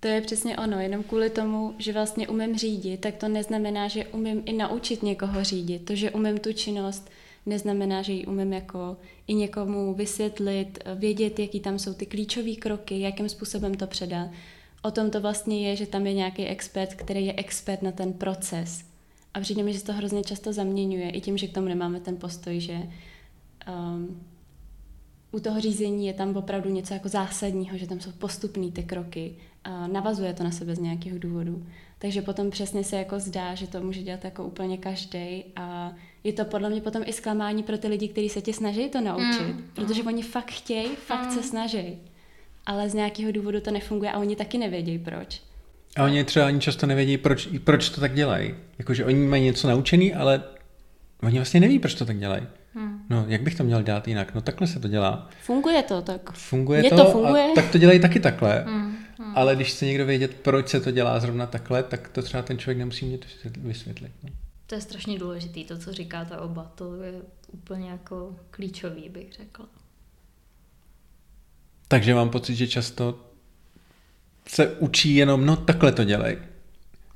To 0.00 0.08
je 0.08 0.20
přesně 0.20 0.56
ono, 0.56 0.80
jenom 0.80 1.02
kvůli 1.02 1.30
tomu, 1.30 1.74
že 1.78 1.92
vlastně 1.92 2.28
umím 2.28 2.58
řídit, 2.58 3.00
tak 3.00 3.14
to 3.16 3.28
neznamená, 3.28 3.88
že 3.88 4.06
umím 4.06 4.42
i 4.46 4.52
naučit 4.52 5.02
někoho 5.02 5.44
řídit. 5.44 5.84
To, 5.84 5.94
že 5.94 6.10
umím 6.10 6.38
tu 6.38 6.52
činnost, 6.52 7.10
neznamená, 7.46 8.02
že 8.02 8.12
ji 8.12 8.26
umím 8.26 8.52
jako 8.52 8.96
i 9.26 9.34
někomu 9.34 9.94
vysvětlit, 9.94 10.78
vědět, 10.94 11.38
jaký 11.38 11.60
tam 11.60 11.78
jsou 11.78 11.94
ty 11.94 12.06
klíčové 12.06 12.54
kroky, 12.54 13.00
jakým 13.00 13.28
způsobem 13.28 13.74
to 13.74 13.86
předat. 13.86 14.30
O 14.82 14.90
tom 14.90 15.10
to 15.10 15.20
vlastně 15.20 15.68
je, 15.68 15.76
že 15.76 15.86
tam 15.86 16.06
je 16.06 16.14
nějaký 16.14 16.44
expert, 16.44 16.94
který 16.94 17.26
je 17.26 17.34
expert 17.36 17.82
na 17.82 17.92
ten 17.92 18.12
proces. 18.12 18.84
A 19.34 19.40
přijde 19.40 19.62
mi, 19.62 19.72
že 19.72 19.78
se 19.78 19.84
to 19.84 19.92
hrozně 19.92 20.24
často 20.24 20.52
zaměňuje, 20.52 21.10
i 21.10 21.20
tím, 21.20 21.38
že 21.38 21.46
k 21.46 21.54
tomu 21.54 21.68
nemáme 21.68 22.00
ten 22.00 22.16
postoj, 22.16 22.60
že 22.60 22.82
um, 23.68 24.22
u 25.32 25.40
toho 25.40 25.60
řízení 25.60 26.06
je 26.06 26.12
tam 26.12 26.36
opravdu 26.36 26.70
něco 26.70 26.94
jako 26.94 27.08
zásadního, 27.08 27.78
že 27.78 27.86
tam 27.86 28.00
jsou 28.00 28.12
postupné 28.12 28.70
ty 28.70 28.82
kroky 28.82 29.36
navazuje 29.86 30.34
to 30.34 30.44
na 30.44 30.50
sebe 30.50 30.76
z 30.76 30.78
nějakého 30.78 31.18
důvodu. 31.18 31.66
Takže 31.98 32.22
potom 32.22 32.50
přesně 32.50 32.84
se 32.84 32.96
jako 32.96 33.20
zdá, 33.20 33.54
že 33.54 33.66
to 33.66 33.80
může 33.80 34.02
dělat 34.02 34.24
jako 34.24 34.44
úplně 34.44 34.78
každý 34.78 35.44
a 35.56 35.92
je 36.24 36.32
to 36.32 36.44
podle 36.44 36.70
mě 36.70 36.80
potom 36.80 37.02
i 37.06 37.12
zklamání 37.12 37.62
pro 37.62 37.78
ty 37.78 37.88
lidi, 37.88 38.08
kteří 38.08 38.28
se 38.28 38.40
tě 38.40 38.52
snaží 38.52 38.88
to 38.88 39.00
naučit, 39.00 39.46
mm. 39.46 39.64
protože 39.74 40.02
oni 40.02 40.22
fakt 40.22 40.50
chtějí, 40.50 40.88
fakt 40.96 41.26
mm. 41.26 41.30
se 41.30 41.42
snaží, 41.42 41.98
ale 42.66 42.90
z 42.90 42.94
nějakého 42.94 43.32
důvodu 43.32 43.60
to 43.60 43.70
nefunguje 43.70 44.12
a 44.12 44.18
oni 44.18 44.36
taky 44.36 44.58
nevědějí 44.58 44.98
proč. 44.98 45.42
A 45.96 46.04
oni 46.04 46.24
třeba 46.24 46.46
ani 46.46 46.60
často 46.60 46.86
nevědí, 46.86 47.18
proč, 47.18 47.48
proč 47.64 47.88
to 47.88 48.00
tak 48.00 48.14
dělají. 48.14 48.54
Jakože 48.78 49.04
oni 49.04 49.26
mají 49.26 49.44
něco 49.44 49.68
naučený, 49.68 50.14
ale 50.14 50.42
oni 51.22 51.36
vlastně 51.36 51.60
neví, 51.60 51.78
proč 51.78 51.94
to 51.94 52.04
tak 52.04 52.18
dělají. 52.18 52.42
Hmm. 52.74 53.00
No, 53.10 53.24
jak 53.28 53.42
bych 53.42 53.54
to 53.54 53.64
měl 53.64 53.82
dělat 53.82 54.08
jinak? 54.08 54.34
No 54.34 54.40
takhle 54.40 54.66
se 54.66 54.80
to 54.80 54.88
dělá. 54.88 55.28
Funguje 55.42 55.82
to 55.82 56.02
tak. 56.02 56.32
Funguje 56.32 56.82
to, 56.82 56.96
to 56.96 57.04
funguje. 57.04 57.44
A 57.44 57.54
tak 57.54 57.70
to 57.70 57.78
dělají 57.78 58.00
taky 58.00 58.20
takhle. 58.20 58.64
Hmm. 58.66 58.85
Ale 59.36 59.56
když 59.56 59.72
chce 59.72 59.86
někdo 59.86 60.06
vědět, 60.06 60.34
proč 60.34 60.68
se 60.68 60.80
to 60.80 60.90
dělá 60.90 61.20
zrovna 61.20 61.46
takhle, 61.46 61.82
tak 61.82 62.08
to 62.08 62.22
třeba 62.22 62.42
ten 62.42 62.58
člověk 62.58 62.78
nemusí 62.78 63.06
mě 63.06 63.18
to 63.18 63.26
vysvětlit. 63.56 64.12
No. 64.22 64.30
To 64.66 64.74
je 64.74 64.80
strašně 64.80 65.18
důležitý, 65.18 65.64
to, 65.64 65.78
co 65.78 65.92
říkáte 65.92 66.38
oba, 66.38 66.72
to 66.74 67.02
je 67.02 67.12
úplně 67.52 67.90
jako 67.90 68.36
klíčový, 68.50 69.08
bych 69.08 69.32
řekla. 69.32 69.66
Takže 71.88 72.14
mám 72.14 72.30
pocit, 72.30 72.54
že 72.54 72.66
často 72.66 73.30
se 74.46 74.70
učí 74.70 75.14
jenom, 75.14 75.46
no 75.46 75.56
takhle 75.56 75.92
to 75.92 76.04
dělej. 76.04 76.38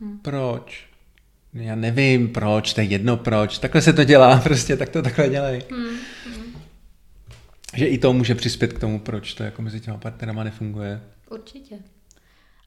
Hmm. 0.00 0.18
Proč? 0.18 0.86
Já 1.54 1.74
nevím 1.74 2.28
proč, 2.28 2.74
to 2.74 2.80
je 2.80 2.86
jedno 2.86 3.16
proč, 3.16 3.58
takhle 3.58 3.82
se 3.82 3.92
to 3.92 4.04
dělá, 4.04 4.38
prostě 4.42 4.76
tak 4.76 4.88
to 4.88 5.02
takhle 5.02 5.28
dělej. 5.28 5.62
Hmm. 5.70 5.88
Hmm. 6.26 6.62
Že 7.74 7.86
i 7.86 7.98
to 7.98 8.12
může 8.12 8.34
přispět 8.34 8.72
k 8.72 8.78
tomu, 8.78 9.00
proč 9.00 9.34
to 9.34 9.42
jako 9.42 9.62
mezi 9.62 9.80
těma 9.80 9.98
partnerama 9.98 10.44
nefunguje. 10.44 11.00
Určitě. 11.30 11.78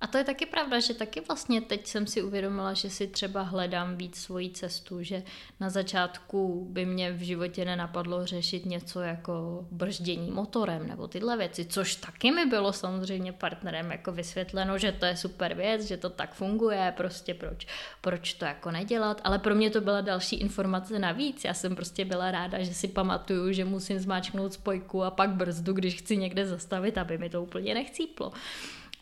A 0.03 0.07
to 0.07 0.17
je 0.17 0.23
taky 0.23 0.45
pravda, 0.45 0.79
že 0.79 0.93
taky 0.93 1.21
vlastně 1.21 1.61
teď 1.61 1.87
jsem 1.87 2.07
si 2.07 2.21
uvědomila, 2.21 2.73
že 2.73 2.89
si 2.89 3.07
třeba 3.07 3.41
hledám 3.41 3.97
víc 3.97 4.15
svoji 4.15 4.49
cestu, 4.49 5.03
že 5.03 5.23
na 5.59 5.69
začátku 5.69 6.67
by 6.69 6.85
mě 6.85 7.11
v 7.11 7.19
životě 7.19 7.65
nenapadlo 7.65 8.25
řešit 8.25 8.65
něco 8.65 9.01
jako 9.01 9.65
brždění 9.71 10.31
motorem 10.31 10.87
nebo 10.87 11.07
tyhle 11.07 11.37
věci, 11.37 11.65
což 11.65 11.95
taky 11.95 12.31
mi 12.31 12.45
bylo 12.45 12.73
samozřejmě 12.73 13.31
partnerem 13.31 13.91
jako 13.91 14.11
vysvětleno, 14.11 14.77
že 14.77 14.91
to 14.91 15.05
je 15.05 15.17
super 15.17 15.53
věc, 15.53 15.87
že 15.87 15.97
to 15.97 16.09
tak 16.09 16.33
funguje, 16.33 16.93
prostě 16.97 17.33
proč, 17.33 17.67
proč 18.01 18.33
to 18.33 18.45
jako 18.45 18.71
nedělat, 18.71 19.21
ale 19.23 19.39
pro 19.39 19.55
mě 19.55 19.69
to 19.69 19.81
byla 19.81 20.01
další 20.01 20.35
informace 20.35 20.99
navíc. 20.99 21.43
Já 21.43 21.53
jsem 21.53 21.75
prostě 21.75 22.05
byla 22.05 22.31
ráda, 22.31 22.63
že 22.63 22.73
si 22.73 22.87
pamatuju, 22.87 23.51
že 23.51 23.65
musím 23.65 23.99
zmáčknout 23.99 24.53
spojku 24.53 25.03
a 25.03 25.11
pak 25.11 25.29
brzdu, 25.29 25.73
když 25.73 25.95
chci 25.95 26.17
někde 26.17 26.45
zastavit, 26.45 26.97
aby 26.97 27.17
mi 27.17 27.29
to 27.29 27.43
úplně 27.43 27.73
nechcíplo. 27.73 28.31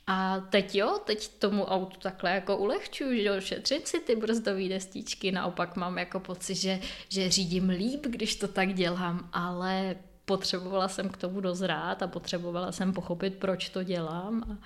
A 0.07 0.39
teď 0.39 0.75
jo, 0.75 0.99
teď 1.05 1.27
tomu 1.27 1.65
autu 1.65 1.99
takhle 1.99 2.31
jako 2.31 2.57
ulehčuju, 2.57 3.15
že 3.15 3.27
jo, 3.27 3.41
šetřit 3.41 3.87
si 3.87 3.99
ty 3.99 4.15
brzdové 4.15 4.69
destičky, 4.69 5.31
naopak 5.31 5.75
mám 5.75 5.97
jako 5.97 6.19
pocit, 6.19 6.55
že, 6.55 6.79
že 7.09 7.29
řídím 7.29 7.69
líp, 7.69 8.05
když 8.09 8.35
to 8.35 8.47
tak 8.47 8.73
dělám, 8.73 9.29
ale 9.33 9.95
potřebovala 10.25 10.87
jsem 10.87 11.09
k 11.09 11.17
tomu 11.17 11.39
dozrát 11.39 12.03
a 12.03 12.07
potřebovala 12.07 12.71
jsem 12.71 12.93
pochopit, 12.93 13.35
proč 13.35 13.69
to 13.69 13.83
dělám 13.83 14.43
a 14.43 14.57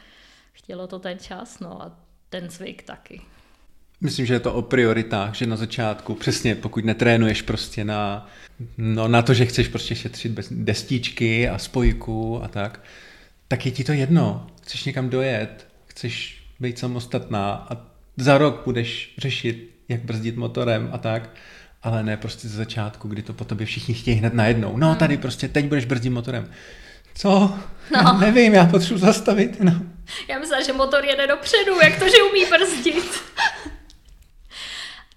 chtělo 0.53 0.87
to 0.87 0.99
ten 0.99 1.19
čas, 1.19 1.59
no 1.59 1.81
a 1.81 1.97
ten 2.29 2.49
zvyk 2.49 2.83
taky. 2.83 3.21
Myslím, 4.01 4.25
že 4.25 4.33
je 4.33 4.39
to 4.39 4.53
o 4.53 4.61
prioritách, 4.61 5.35
že 5.35 5.45
na 5.45 5.55
začátku, 5.55 6.15
přesně 6.15 6.55
pokud 6.55 6.85
netrénuješ 6.85 7.41
prostě 7.41 7.85
na, 7.85 8.29
no, 8.77 9.07
na 9.07 9.21
to, 9.21 9.33
že 9.33 9.45
chceš 9.45 9.67
prostě 9.67 9.95
šetřit 9.95 10.31
bez 10.31 10.53
destičky 10.53 11.49
a 11.49 11.57
spojku 11.57 12.43
a 12.43 12.47
tak, 12.47 12.81
tak 13.47 13.65
je 13.65 13.71
ti 13.71 13.83
to 13.83 13.91
jedno. 13.91 14.47
Chceš 14.61 14.83
někam 14.83 15.09
dojet, 15.09 15.67
chceš 15.85 16.43
být 16.59 16.79
samostatná 16.79 17.67
a 17.69 17.77
za 18.17 18.37
rok 18.37 18.61
budeš 18.65 19.15
řešit, 19.17 19.71
jak 19.89 20.01
brzdit 20.01 20.35
motorem 20.35 20.89
a 20.93 20.97
tak, 20.97 21.29
ale 21.83 22.03
ne 22.03 22.17
prostě 22.17 22.47
ze 22.47 22.57
začátku, 22.57 23.07
kdy 23.07 23.21
to 23.21 23.33
po 23.33 23.45
tobě 23.45 23.65
všichni 23.65 23.93
chtějí 23.93 24.17
hned 24.17 24.33
najednou. 24.33 24.77
No 24.77 24.87
hmm. 24.87 24.97
tady 24.97 25.17
prostě 25.17 25.47
teď 25.47 25.65
budeš 25.65 25.85
brzdit 25.85 26.13
motorem. 26.13 26.51
Co? 27.15 27.29
No. 27.93 27.99
Já 27.99 28.13
nevím, 28.13 28.53
já 28.53 28.65
potřebuji 28.65 28.99
zastavit. 28.99 29.59
No. 29.59 29.81
Já 30.29 30.39
myslím, 30.39 30.65
že 30.65 30.73
motor 30.73 31.05
jede 31.05 31.27
dopředu, 31.27 31.75
jak 31.83 31.99
to, 31.99 32.05
že 32.05 32.23
umí 32.31 32.45
brzdit. 32.45 33.21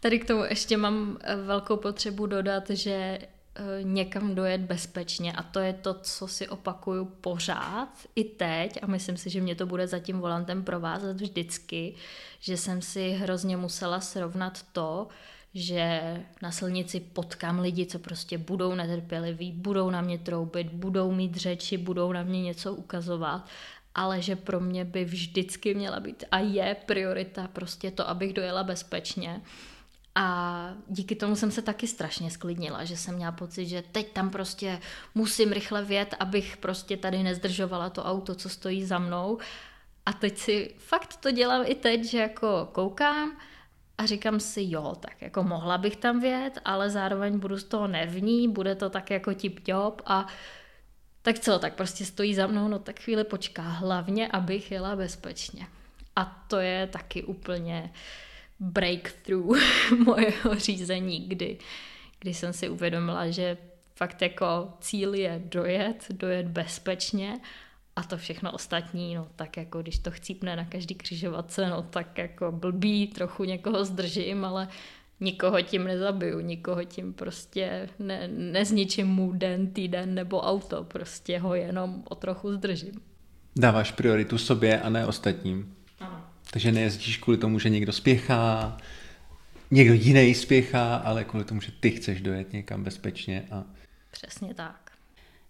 Tady 0.00 0.18
k 0.18 0.24
tomu 0.24 0.44
ještě 0.44 0.76
mám 0.76 1.18
eh, 1.20 1.36
velkou 1.36 1.76
potřebu 1.76 2.26
dodat, 2.26 2.70
že 2.70 3.18
někam 3.82 4.34
dojet 4.34 4.60
bezpečně. 4.60 5.32
A 5.32 5.42
to 5.42 5.60
je 5.60 5.72
to, 5.72 5.94
co 5.94 6.28
si 6.28 6.48
opakuju 6.48 7.04
pořád 7.04 7.88
i 8.14 8.24
teď. 8.24 8.78
A 8.82 8.86
myslím 8.86 9.16
si, 9.16 9.30
že 9.30 9.40
mě 9.40 9.54
to 9.54 9.66
bude 9.66 9.86
za 9.86 9.98
tím 9.98 10.18
volantem 10.20 10.64
provázet 10.64 11.20
vždycky, 11.20 11.94
že 12.40 12.56
jsem 12.56 12.82
si 12.82 13.10
hrozně 13.10 13.56
musela 13.56 14.00
srovnat 14.00 14.62
to, 14.72 15.08
že 15.54 16.00
na 16.42 16.50
silnici 16.50 17.00
potkám 17.00 17.60
lidi, 17.60 17.86
co 17.86 17.98
prostě 17.98 18.38
budou 18.38 18.74
netrpěliví, 18.74 19.52
budou 19.52 19.90
na 19.90 20.00
mě 20.00 20.18
troubit, 20.18 20.72
budou 20.72 21.12
mít 21.12 21.36
řeči, 21.36 21.76
budou 21.76 22.12
na 22.12 22.22
mě 22.22 22.42
něco 22.42 22.74
ukazovat, 22.74 23.48
ale 23.94 24.22
že 24.22 24.36
pro 24.36 24.60
mě 24.60 24.84
by 24.84 25.04
vždycky 25.04 25.74
měla 25.74 26.00
být 26.00 26.24
a 26.30 26.38
je 26.38 26.76
priorita 26.86 27.48
prostě 27.48 27.90
to, 27.90 28.08
abych 28.08 28.32
dojela 28.32 28.64
bezpečně 28.64 29.40
a 30.20 30.74
díky 30.88 31.14
tomu 31.14 31.36
jsem 31.36 31.50
se 31.50 31.62
taky 31.62 31.86
strašně 31.86 32.30
sklidnila, 32.30 32.84
že 32.84 32.96
jsem 32.96 33.14
měla 33.14 33.32
pocit, 33.32 33.66
že 33.66 33.82
teď 33.92 34.12
tam 34.12 34.30
prostě 34.30 34.80
musím 35.14 35.52
rychle 35.52 35.84
vjet, 35.84 36.14
abych 36.20 36.56
prostě 36.56 36.96
tady 36.96 37.22
nezdržovala 37.22 37.90
to 37.90 38.04
auto, 38.04 38.34
co 38.34 38.48
stojí 38.48 38.84
za 38.84 38.98
mnou. 38.98 39.38
A 40.06 40.12
teď 40.12 40.38
si 40.38 40.74
fakt 40.78 41.16
to 41.16 41.30
dělám 41.30 41.64
i 41.66 41.74
teď, 41.74 42.04
že 42.04 42.18
jako 42.18 42.68
koukám 42.72 43.36
a 43.98 44.06
říkám 44.06 44.40
si, 44.40 44.60
jo, 44.64 44.94
tak 45.00 45.22
jako 45.22 45.42
mohla 45.42 45.78
bych 45.78 45.96
tam 45.96 46.20
vjet, 46.20 46.58
ale 46.64 46.90
zároveň 46.90 47.38
budu 47.38 47.58
z 47.58 47.64
toho 47.64 47.86
nevní, 47.88 48.48
bude 48.48 48.74
to 48.74 48.90
tak 48.90 49.10
jako 49.10 49.34
tip 49.34 49.68
job 49.68 50.02
a 50.06 50.26
tak 51.22 51.38
co, 51.38 51.58
tak 51.58 51.74
prostě 51.74 52.04
stojí 52.04 52.34
za 52.34 52.46
mnou, 52.46 52.68
no 52.68 52.78
tak 52.78 53.00
chvíli 53.00 53.24
počká, 53.24 53.62
hlavně, 53.62 54.28
abych 54.28 54.70
jela 54.70 54.96
bezpečně. 54.96 55.66
A 56.16 56.24
to 56.48 56.56
je 56.58 56.86
taky 56.86 57.22
úplně 57.22 57.82
uh, 57.82 58.27
breakthrough 58.60 59.58
mojeho 60.04 60.54
řízení, 60.54 61.28
kdy, 61.28 61.58
kdy 62.20 62.34
jsem 62.34 62.52
si 62.52 62.68
uvědomila, 62.68 63.30
že 63.30 63.56
fakt 63.96 64.22
jako 64.22 64.72
cíl 64.80 65.14
je 65.14 65.42
dojet, 65.44 66.06
dojet 66.10 66.46
bezpečně 66.46 67.40
a 67.96 68.02
to 68.02 68.16
všechno 68.16 68.52
ostatní, 68.52 69.14
no 69.14 69.28
tak 69.36 69.56
jako 69.56 69.82
když 69.82 69.98
to 69.98 70.10
chcípne 70.10 70.56
na 70.56 70.64
každý 70.64 70.94
křižovatce, 70.94 71.68
no 71.68 71.82
tak 71.82 72.18
jako 72.18 72.52
blbý, 72.52 73.06
trochu 73.06 73.44
někoho 73.44 73.84
zdržím, 73.84 74.44
ale 74.44 74.68
nikoho 75.20 75.62
tím 75.62 75.84
nezabiju, 75.84 76.40
nikoho 76.40 76.84
tím 76.84 77.14
prostě 77.14 77.88
ne, 77.98 78.28
nezničím 78.28 79.06
mu 79.06 79.32
den, 79.32 79.70
týden 79.72 80.14
nebo 80.14 80.40
auto, 80.40 80.84
prostě 80.84 81.38
ho 81.38 81.54
jenom 81.54 82.02
o 82.08 82.14
trochu 82.14 82.52
zdržím. 82.52 82.92
Dáváš 83.56 83.92
prioritu 83.92 84.38
sobě 84.38 84.80
a 84.80 84.88
ne 84.88 85.06
ostatním. 85.06 85.74
Takže 86.50 86.72
nejezdíš 86.72 87.16
kvůli 87.16 87.38
tomu, 87.38 87.58
že 87.58 87.68
někdo 87.68 87.92
spěchá, 87.92 88.76
někdo 89.70 89.94
jiný 89.94 90.34
spěchá, 90.34 90.96
ale 90.96 91.24
kvůli 91.24 91.44
tomu, 91.44 91.60
že 91.60 91.72
ty 91.80 91.90
chceš 91.90 92.20
dojet 92.20 92.52
někam 92.52 92.84
bezpečně. 92.84 93.44
A... 93.50 93.64
Přesně 94.10 94.54
tak. 94.54 94.88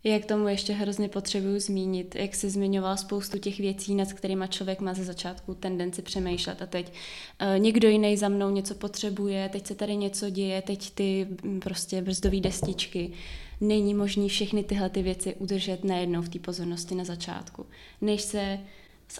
Jak 0.04 0.24
tomu 0.24 0.48
ještě 0.48 0.72
hrozně 0.72 1.08
potřebuju 1.08 1.60
zmínit, 1.60 2.14
jak 2.14 2.34
jsi 2.34 2.50
zmiňoval 2.50 2.96
spoustu 2.96 3.38
těch 3.38 3.58
věcí, 3.58 3.94
nad 3.94 4.12
kterými 4.12 4.44
člověk 4.48 4.80
má 4.80 4.94
ze 4.94 5.04
začátku 5.04 5.54
tendenci 5.54 6.02
přemýšlet 6.02 6.62
a 6.62 6.66
teď 6.66 6.92
uh, 6.92 7.58
někdo 7.58 7.88
jiný 7.88 8.16
za 8.16 8.28
mnou 8.28 8.50
něco 8.50 8.74
potřebuje, 8.74 9.48
teď 9.48 9.66
se 9.66 9.74
tady 9.74 9.96
něco 9.96 10.30
děje, 10.30 10.62
teď 10.62 10.90
ty 10.90 11.26
mm, 11.42 11.60
prostě 11.60 12.02
brzdové 12.02 12.40
destičky. 12.40 13.12
Není 13.60 13.94
možné 13.94 14.28
všechny 14.28 14.64
tyhle 14.64 14.90
ty 14.90 15.02
věci 15.02 15.34
udržet 15.34 15.84
najednou 15.84 16.22
v 16.22 16.28
té 16.28 16.38
pozornosti 16.38 16.94
na 16.94 17.04
začátku. 17.04 17.66
Než 18.00 18.22
se 18.22 18.58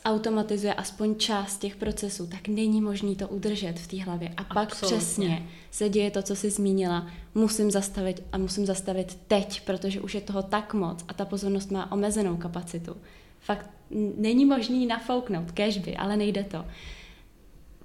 zautomatizuje 0.04 0.74
aspoň 0.74 1.14
část 1.14 1.58
těch 1.58 1.76
procesů, 1.76 2.26
tak 2.26 2.48
není 2.48 2.80
možný 2.80 3.16
to 3.16 3.28
udržet 3.28 3.78
v 3.78 3.86
té 3.86 4.02
hlavě. 4.02 4.34
A 4.36 4.44
pak 4.44 4.72
Absolutně. 4.72 4.98
přesně 4.98 5.48
se 5.70 5.88
děje 5.88 6.10
to, 6.10 6.22
co 6.22 6.36
jsi 6.36 6.50
zmínila. 6.50 7.06
Musím 7.34 7.70
zastavit 7.70 8.22
a 8.32 8.38
musím 8.38 8.66
zastavit 8.66 9.18
teď, 9.28 9.60
protože 9.60 10.00
už 10.00 10.14
je 10.14 10.20
toho 10.20 10.42
tak 10.42 10.74
moc 10.74 11.04
a 11.08 11.14
ta 11.14 11.24
pozornost 11.24 11.70
má 11.70 11.92
omezenou 11.92 12.36
kapacitu. 12.36 12.96
Fakt 13.40 13.70
není 14.16 14.44
možný 14.44 14.86
nafouknout, 14.86 15.52
kežby, 15.52 15.96
ale 15.96 16.16
nejde 16.16 16.44
to. 16.44 16.64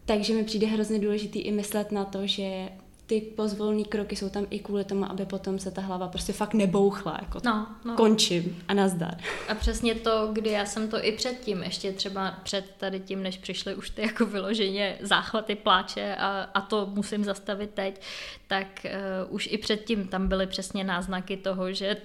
Takže 0.06 0.34
mi 0.34 0.44
přijde 0.44 0.68
hrozně 0.68 1.00
důležitý 1.00 1.40
i 1.40 1.52
myslet 1.52 1.92
na 1.92 2.06
to, 2.06 2.28
že 2.28 2.70
ty 3.14 3.22
pozvolné 3.22 3.84
kroky 3.84 4.16
jsou 4.16 4.30
tam 4.30 4.48
i 4.50 4.60
kvůli 4.60 4.84
tomu, 4.84 5.12
aby 5.12 5.26
potom 5.26 5.60
se 5.60 5.72
ta 5.72 5.82
hlava 5.82 6.08
prostě 6.08 6.34
fakt 6.34 6.54
nebouchla, 6.54 7.18
jako 7.22 7.40
no, 7.46 7.68
no. 7.86 7.96
končím 7.96 8.64
a 8.68 8.74
nazdar. 8.74 9.18
A 9.50 9.56
přesně 9.56 9.96
to, 9.96 10.30
kdy 10.34 10.50
já 10.50 10.66
jsem 10.66 10.90
to 10.90 11.06
i 11.06 11.12
předtím, 11.12 11.64
ještě 11.64 11.92
třeba 11.92 12.32
před 12.44 12.66
tady 12.78 13.00
tím, 13.00 13.24
než 13.24 13.38
přišly 13.38 13.76
už 13.76 13.90
ty 13.90 14.02
jako 14.02 14.26
vyloženě 14.26 14.98
záchvaty 15.02 15.56
pláče 15.56 16.16
a, 16.16 16.50
a 16.54 16.62
to 16.62 16.86
musím 16.86 17.24
zastavit 17.24 17.70
teď, 17.74 18.02
tak 18.48 18.86
uh, 18.86 19.36
už 19.36 19.50
i 19.52 19.58
předtím 19.58 20.08
tam 20.08 20.28
byly 20.28 20.48
přesně 20.48 20.84
náznaky 20.84 21.38
toho, 21.38 21.74
že 21.74 21.98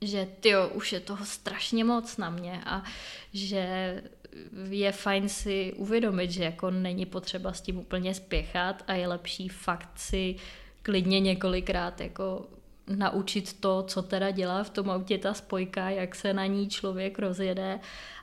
že 0.00 0.28
tyjo, 0.40 0.68
už 0.68 0.92
je 0.92 1.00
toho 1.00 1.24
strašně 1.24 1.84
moc 1.84 2.16
na 2.16 2.30
mě 2.30 2.62
a 2.66 2.82
že 3.32 4.02
je 4.70 4.92
fajn 4.92 5.28
si 5.28 5.72
uvědomit, 5.76 6.30
že 6.30 6.44
jako 6.44 6.70
není 6.70 7.06
potřeba 7.06 7.52
s 7.52 7.60
tím 7.60 7.78
úplně 7.78 8.14
spěchat 8.14 8.84
a 8.86 8.94
je 8.94 9.08
lepší 9.08 9.48
fakt 9.48 9.90
si 9.98 10.36
klidně 10.82 11.20
několikrát 11.20 12.00
jako 12.00 12.46
naučit 12.88 13.60
to, 13.60 13.82
co 13.82 14.02
teda 14.02 14.30
dělá 14.30 14.64
v 14.64 14.70
tom 14.70 14.90
autě 14.90 15.18
ta 15.18 15.34
spojka, 15.34 15.90
jak 15.90 16.14
se 16.14 16.32
na 16.32 16.46
ní 16.46 16.68
člověk 16.68 17.18
rozjede 17.18 17.80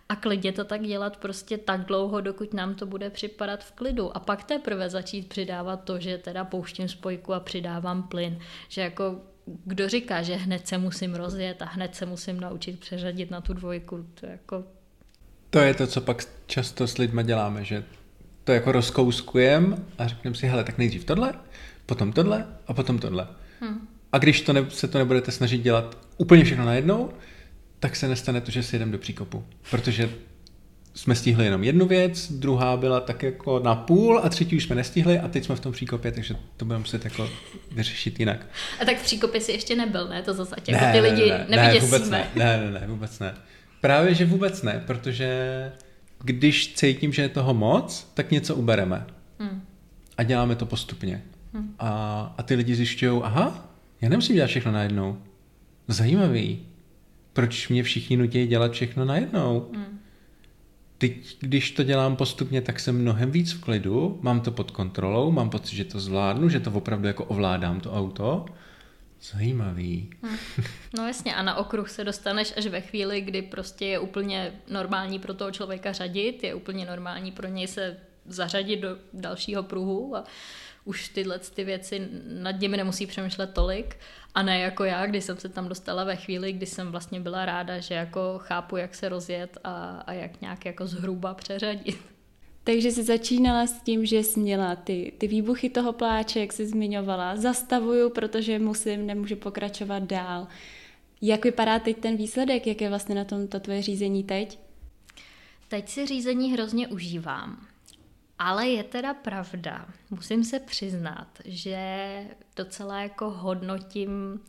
a 0.09 0.15
klidně 0.15 0.51
to 0.51 0.63
tak 0.63 0.81
dělat 0.81 1.17
prostě 1.17 1.57
tak 1.57 1.85
dlouho, 1.85 2.21
dokud 2.21 2.53
nám 2.53 2.75
to 2.75 2.85
bude 2.85 3.09
připadat 3.09 3.63
v 3.63 3.71
klidu. 3.71 4.17
A 4.17 4.19
pak 4.19 4.43
teprve 4.43 4.89
začít 4.89 5.29
přidávat 5.29 5.83
to, 5.83 5.99
že 5.99 6.17
teda 6.17 6.43
pouštím 6.45 6.87
spojku 6.87 7.33
a 7.33 7.39
přidávám 7.39 8.03
plyn. 8.03 8.39
Že 8.67 8.81
jako 8.81 9.19
kdo 9.45 9.89
říká, 9.89 10.21
že 10.21 10.35
hned 10.35 10.67
se 10.67 10.77
musím 10.77 11.15
rozjet 11.15 11.61
a 11.61 11.65
hned 11.65 11.95
se 11.95 12.05
musím 12.05 12.39
naučit 12.39 12.79
přeřadit 12.79 13.31
na 13.31 13.41
tu 13.41 13.53
dvojku, 13.53 14.05
to 14.19 14.25
jako 14.25 14.63
To 15.53 15.59
je 15.59 15.73
to, 15.73 15.87
co 15.87 16.01
pak 16.01 16.23
často 16.45 16.87
s 16.87 16.97
lidma 16.97 17.21
děláme, 17.21 17.65
že 17.65 17.83
to 18.43 18.51
jako 18.51 18.71
rozkouskujeme 18.71 19.77
a 19.97 20.07
řekneme 20.07 20.35
si, 20.35 20.47
hele, 20.47 20.63
tak 20.63 20.77
nejdřív 20.77 21.05
tohle, 21.05 21.33
potom 21.85 22.13
tohle 22.13 22.45
a 22.67 22.73
potom 22.73 22.99
tohle. 22.99 23.27
Hmm. 23.61 23.87
A 24.11 24.17
když 24.17 24.41
to 24.41 24.53
ne, 24.53 24.65
se 24.69 24.87
to 24.87 24.97
nebudete 24.97 25.31
snažit 25.31 25.57
dělat 25.57 25.97
úplně 26.17 26.43
všechno 26.43 26.65
najednou, 26.65 27.09
tak 27.79 27.95
se 27.95 28.07
nestane 28.07 28.41
to, 28.41 28.51
že 28.51 28.63
si 28.63 28.75
jdem 28.75 28.91
do 28.91 28.97
příkopu. 28.97 29.45
Protože 29.71 30.09
jsme 30.95 31.15
stihli 31.15 31.45
jenom 31.45 31.63
jednu 31.63 31.85
věc, 31.85 32.31
druhá 32.31 32.77
byla 32.77 32.99
tak 32.99 33.23
jako 33.23 33.59
na 33.59 33.75
půl 33.75 34.21
a 34.23 34.29
třetí 34.29 34.55
už 34.55 34.63
jsme 34.63 34.75
nestihli 34.75 35.19
a 35.19 35.27
teď 35.27 35.45
jsme 35.45 35.55
v 35.55 35.59
tom 35.59 35.71
příkopě, 35.71 36.11
takže 36.11 36.35
to 36.57 36.65
budeme 36.65 36.79
muset 36.79 37.05
jako 37.05 37.29
vyřešit 37.71 38.19
jinak. 38.19 38.45
A 38.81 38.85
tak 38.85 38.97
v 38.97 39.03
příkopě 39.03 39.41
si 39.41 39.51
ještě 39.51 39.75
nebyl, 39.75 40.07
ne? 40.07 40.23
To 40.23 40.33
zase 40.33 40.55
jako 40.67 40.85
ne, 40.85 40.91
ty 40.93 40.99
lidi 40.99 41.29
ne, 41.29 41.45
ne, 41.49 41.57
ne, 41.57 41.79
vůbec 41.79 42.09
ne, 42.09 42.27
ne, 42.35 42.57
ne, 42.57 42.79
ne, 42.79 42.87
vůbec 42.87 43.19
ne. 43.19 43.35
Právě, 43.83 44.13
že 44.13 44.25
vůbec 44.25 44.63
ne, 44.63 44.83
protože 44.87 45.71
když 46.23 46.73
cítím, 46.73 47.13
že 47.13 47.21
je 47.21 47.29
toho 47.29 47.53
moc, 47.53 48.11
tak 48.13 48.31
něco 48.31 48.55
ubereme. 48.55 49.05
Hmm. 49.39 49.61
A 50.17 50.23
děláme 50.23 50.55
to 50.55 50.65
postupně. 50.65 51.23
Hmm. 51.53 51.75
A, 51.79 52.33
a 52.37 52.43
ty 52.43 52.55
lidi 52.55 52.75
zjišťují, 52.75 53.21
aha, 53.23 53.75
já 54.01 54.09
nemusím 54.09 54.35
dělat 54.35 54.47
všechno 54.47 54.71
najednou. 54.71 55.17
Zajímavý. 55.87 56.59
Proč 57.33 57.69
mě 57.69 57.83
všichni 57.83 58.17
nutí 58.17 58.47
dělat 58.47 58.71
všechno 58.71 59.05
najednou? 59.05 59.69
Hmm. 59.73 59.99
Teď, 60.97 61.37
když 61.39 61.71
to 61.71 61.83
dělám 61.83 62.15
postupně, 62.15 62.61
tak 62.61 62.79
jsem 62.79 63.01
mnohem 63.01 63.31
víc 63.31 63.53
v 63.53 63.61
klidu, 63.61 64.19
mám 64.21 64.41
to 64.41 64.51
pod 64.51 64.71
kontrolou, 64.71 65.31
mám 65.31 65.49
pocit, 65.49 65.75
že 65.75 65.85
to 65.85 65.99
zvládnu, 65.99 66.49
že 66.49 66.59
to 66.59 66.71
opravdu 66.71 67.07
jako 67.07 67.25
ovládám 67.25 67.79
to 67.79 67.93
auto. 67.93 68.45
Zajímavý. 69.31 70.09
Hmm. 70.21 70.37
No 70.97 71.07
jasně, 71.07 71.35
a 71.35 71.41
na 71.41 71.55
okruh 71.55 71.89
se 71.89 72.03
dostaneš 72.03 72.53
až 72.57 72.65
ve 72.65 72.81
chvíli, 72.81 73.21
kdy 73.21 73.41
prostě 73.41 73.85
je 73.85 73.99
úplně 73.99 74.53
normální 74.67 75.19
pro 75.19 75.33
toho 75.33 75.51
člověka 75.51 75.91
řadit, 75.91 76.43
je 76.43 76.55
úplně 76.55 76.85
normální 76.85 77.31
pro 77.31 77.47
něj 77.47 77.67
se 77.67 77.97
zařadit 78.25 78.79
do 78.79 78.97
dalšího 79.13 79.63
pruhu 79.63 80.15
a 80.15 80.23
už 80.85 81.09
tyhle 81.09 81.39
ty 81.39 81.63
věci 81.63 82.09
nad 82.25 82.59
nimi 82.59 82.77
nemusí 82.77 83.05
přemýšlet 83.05 83.53
tolik 83.53 83.97
a 84.35 84.43
ne 84.43 84.59
jako 84.59 84.83
já, 84.83 85.05
když 85.05 85.23
jsem 85.23 85.37
se 85.37 85.49
tam 85.49 85.67
dostala 85.67 86.03
ve 86.03 86.15
chvíli, 86.15 86.53
kdy 86.53 86.65
jsem 86.65 86.91
vlastně 86.91 87.19
byla 87.19 87.45
ráda, 87.45 87.79
že 87.79 87.93
jako 87.93 88.39
chápu, 88.39 88.77
jak 88.77 88.95
se 88.95 89.09
rozjet 89.09 89.57
a, 89.63 90.03
a 90.07 90.13
jak 90.13 90.41
nějak 90.41 90.65
jako 90.65 90.87
zhruba 90.87 91.33
přeřadit. 91.33 92.12
Takže 92.63 92.91
jsi 92.91 93.03
začínala 93.03 93.67
s 93.67 93.81
tím, 93.81 94.05
že 94.05 94.23
jsi 94.23 94.39
měla 94.39 94.75
ty, 94.75 95.13
ty 95.17 95.27
výbuchy 95.27 95.69
toho 95.69 95.93
pláče, 95.93 96.39
jak 96.39 96.53
jsi 96.53 96.67
zmiňovala. 96.67 97.35
Zastavuju, 97.35 98.09
protože 98.09 98.59
musím, 98.59 99.05
nemůžu 99.05 99.35
pokračovat 99.35 100.03
dál. 100.03 100.47
Jak 101.21 101.45
vypadá 101.45 101.79
teď 101.79 101.97
ten 101.97 102.17
výsledek? 102.17 102.67
Jak 102.67 102.81
je 102.81 102.89
vlastně 102.89 103.15
na 103.15 103.25
tom 103.25 103.47
to 103.47 103.59
tvoje 103.59 103.81
řízení 103.81 104.23
teď? 104.23 104.59
Teď 105.67 105.89
si 105.89 106.05
řízení 106.05 106.53
hrozně 106.53 106.87
užívám. 106.87 107.67
Ale 108.39 108.67
je 108.67 108.83
teda 108.83 109.13
pravda, 109.13 109.85
musím 110.09 110.43
se 110.43 110.59
přiznat, 110.59 111.27
že 111.45 111.87
docela 112.55 113.01
jako 113.01 113.29
hodnotím 113.29 114.39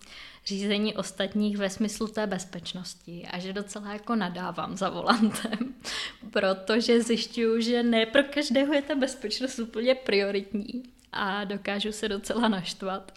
řízení 0.46 0.94
ostatních 0.94 1.56
ve 1.56 1.70
smyslu 1.70 2.08
té 2.08 2.26
bezpečnosti 2.26 3.26
a 3.30 3.38
že 3.38 3.52
docela 3.52 3.92
jako 3.92 4.14
nadávám 4.14 4.76
za 4.76 4.90
volantem, 4.90 5.74
protože 6.30 7.02
zjišťuju, 7.02 7.60
že 7.60 7.82
ne 7.82 8.06
pro 8.06 8.22
každého 8.22 8.74
je 8.74 8.82
ta 8.82 8.94
bezpečnost 8.94 9.58
úplně 9.58 9.94
prioritní 9.94 10.82
a 11.12 11.44
dokážu 11.44 11.92
se 11.92 12.08
docela 12.08 12.48
naštvat. 12.48 13.12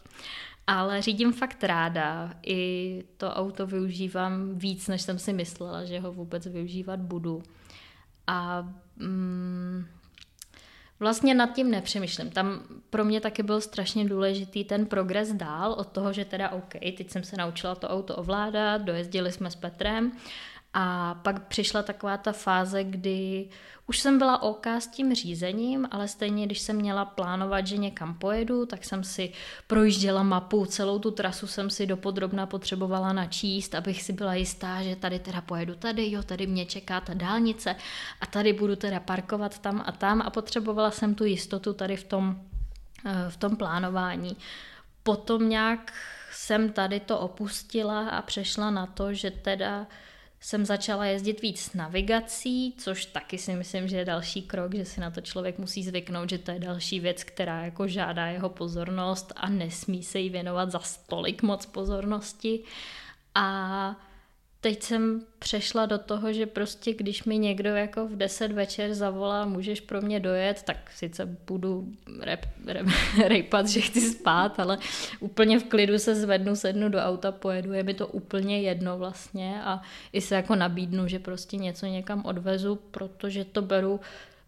Ale 0.68 1.02
řídím 1.02 1.34
fakt 1.34 1.64
ráda. 1.64 2.34
I 2.46 3.04
to 3.18 3.34
auto 3.34 3.68
využívám 3.68 4.60
víc, 4.60 4.88
než 4.88 5.02
jsem 5.02 5.20
si 5.20 5.34
myslela, 5.34 5.86
že 5.86 6.00
ho 6.00 6.14
vůbec 6.14 6.48
využívat 6.48 7.00
budu. 7.00 7.44
A 8.28 8.70
mm, 8.96 9.86
Vlastně 11.00 11.34
nad 11.34 11.54
tím 11.54 11.72
nepřemýšlím. 11.72 12.30
Tam 12.30 12.62
pro 12.90 13.06
mě 13.06 13.22
taky 13.22 13.44
byl 13.44 13.62
strašně 13.62 14.06
důležitý 14.06 14.64
ten 14.64 14.86
progres 14.86 15.34
dál 15.34 15.72
od 15.72 15.88
toho, 15.88 16.14
že 16.14 16.26
teda 16.26 16.50
OK, 16.50 16.74
teď 16.98 17.12
jsem 17.12 17.24
se 17.24 17.38
naučila 17.38 17.76
to 17.76 17.90
auto 17.90 18.16
ovládat, 18.16 18.82
dojezdili 18.82 19.32
jsme 19.32 19.52
s 19.52 19.56
Petrem 19.56 20.12
a 20.80 21.16
pak 21.24 21.48
přišla 21.48 21.84
taková 21.84 22.18
ta 22.18 22.32
fáze, 22.32 22.84
kdy 22.84 23.50
už 23.88 24.00
jsem 24.00 24.18
byla 24.18 24.42
OK 24.42 24.68
s 24.68 24.88
tím 24.88 25.16
řízením, 25.16 25.88
ale 25.92 26.08
stejně, 26.08 26.46
když 26.46 26.60
jsem 26.60 26.76
měla 26.76 27.06
plánovat, 27.06 27.68
že 27.68 27.78
někam 27.78 28.14
pojedu, 28.14 28.66
tak 28.66 28.86
jsem 28.86 29.04
si 29.04 29.32
projížděla 29.68 30.24
mapu, 30.24 30.66
celou 30.66 31.00
tu 31.00 31.12
trasu 31.12 31.48
jsem 31.48 31.70
si 31.70 31.86
dopodrobna 31.86 32.46
potřebovala 32.46 33.14
načíst, 33.14 33.76
abych 33.76 34.04
si 34.04 34.14
byla 34.14 34.34
jistá, 34.34 34.84
že 34.84 34.96
tady 34.96 35.20
teda 35.20 35.42
pojedu 35.42 35.76
tady, 35.76 36.12
jo, 36.12 36.24
tady 36.24 36.48
mě 36.48 36.66
čeká 36.66 37.02
ta 37.02 37.14
dálnice 37.14 37.76
a 38.22 38.26
tady 38.26 38.54
budu 38.54 38.76
teda 38.76 39.00
parkovat 39.00 39.60
tam 39.60 39.84
a 39.86 39.92
tam 39.92 40.22
a 40.22 40.30
potřebovala 40.30 40.92
jsem 40.92 41.16
tu 41.16 41.24
jistotu 41.24 41.74
tady 41.74 41.98
v 41.98 42.04
tom, 42.04 42.42
eh, 43.06 43.30
v 43.30 43.38
tom 43.38 43.56
plánování. 43.56 44.38
Potom 45.04 45.50
nějak 45.50 45.94
jsem 46.32 46.72
tady 46.72 47.00
to 47.00 47.20
opustila 47.20 48.10
a 48.10 48.22
přešla 48.22 48.70
na 48.70 48.86
to, 48.86 49.14
že 49.14 49.32
teda 49.32 49.88
jsem 50.40 50.66
začala 50.66 51.06
jezdit 51.06 51.42
víc 51.42 51.62
s 51.62 51.74
navigací, 51.74 52.74
což 52.78 53.06
taky 53.06 53.38
si 53.38 53.56
myslím, 53.56 53.88
že 53.88 53.98
je 53.98 54.06
další 54.06 54.42
krok, 54.42 54.76
že 54.76 54.86
si 54.86 55.02
na 55.02 55.12
to 55.12 55.22
člověk 55.22 55.58
musí 55.58 55.84
zvyknout, 55.84 56.30
že 56.30 56.38
to 56.38 56.52
je 56.52 56.60
další 56.60 57.00
věc, 57.00 57.24
která 57.24 57.66
jako 57.66 57.88
žádá 57.88 58.28
jeho 58.28 58.50
pozornost 58.50 59.34
a 59.36 59.50
nesmí 59.50 60.04
se 60.04 60.20
jí 60.20 60.30
věnovat 60.30 60.72
za 60.72 60.80
stolik 60.80 61.44
moc 61.44 61.66
pozornosti. 61.66 62.64
A 63.36 64.07
teď 64.62 64.84
jsem 64.84 65.22
přešla 65.40 65.86
do 65.86 65.98
toho, 65.98 66.34
že 66.34 66.46
prostě 66.46 66.94
když 66.94 67.24
mi 67.24 67.38
někdo 67.38 67.70
jako 67.70 68.08
v 68.08 68.16
10 68.16 68.52
večer 68.52 68.94
zavolá, 68.94 69.46
můžeš 69.46 69.82
pro 69.82 70.02
mě 70.02 70.20
dojet, 70.20 70.64
tak 70.64 70.92
sice 70.96 71.38
budu 71.48 71.92
rep, 72.22 72.46
rep, 72.66 72.88
rejpat, 73.28 73.68
že 73.68 73.82
chci 73.82 74.02
spát, 74.02 74.60
ale 74.60 74.78
úplně 75.20 75.60
v 75.60 75.64
klidu 75.64 76.00
se 76.00 76.16
zvednu, 76.16 76.56
sednu 76.56 76.90
do 76.90 77.00
auta, 77.00 77.32
pojedu, 77.32 77.74
je 77.74 77.84
mi 77.84 77.94
to 77.94 78.08
úplně 78.08 78.62
jedno 78.62 78.98
vlastně 78.98 79.62
a 79.64 79.82
i 80.14 80.22
se 80.22 80.36
jako 80.36 80.56
nabídnu, 80.56 81.08
že 81.08 81.20
prostě 81.20 81.58
něco 81.58 81.86
někam 81.86 82.26
odvezu, 82.26 82.76
protože 82.76 83.46
to 83.46 83.62
beru 83.62 84.00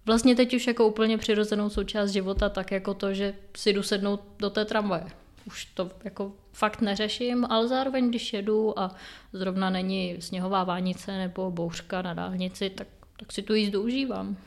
vlastně 0.05 0.35
teď 0.35 0.53
už 0.53 0.67
jako 0.67 0.87
úplně 0.87 1.17
přirozenou 1.17 1.69
součást 1.69 2.09
života, 2.09 2.49
tak 2.49 2.71
jako 2.71 2.93
to, 2.93 3.13
že 3.13 3.33
si 3.57 3.73
jdu 3.73 3.83
sednout 3.83 4.21
do 4.39 4.49
té 4.49 4.65
tramvaje. 4.65 5.05
Už 5.47 5.65
to 5.65 5.89
jako 6.03 6.33
fakt 6.59 6.81
neřeším, 6.81 7.45
ale 7.49 7.67
zároveň, 7.67 8.09
když 8.09 8.33
jedu 8.33 8.79
a 8.79 8.95
zrovna 9.33 9.69
není 9.69 10.15
sněhová 10.19 10.63
vánice 10.63 11.17
nebo 11.17 11.51
bouřka 11.51 12.01
na 12.01 12.13
dálnici, 12.13 12.69
tak, 12.69 12.87
tak 13.19 13.31
si 13.31 13.41
tu 13.41 13.53
jízdu 13.53 13.83
užívám. 13.83 14.37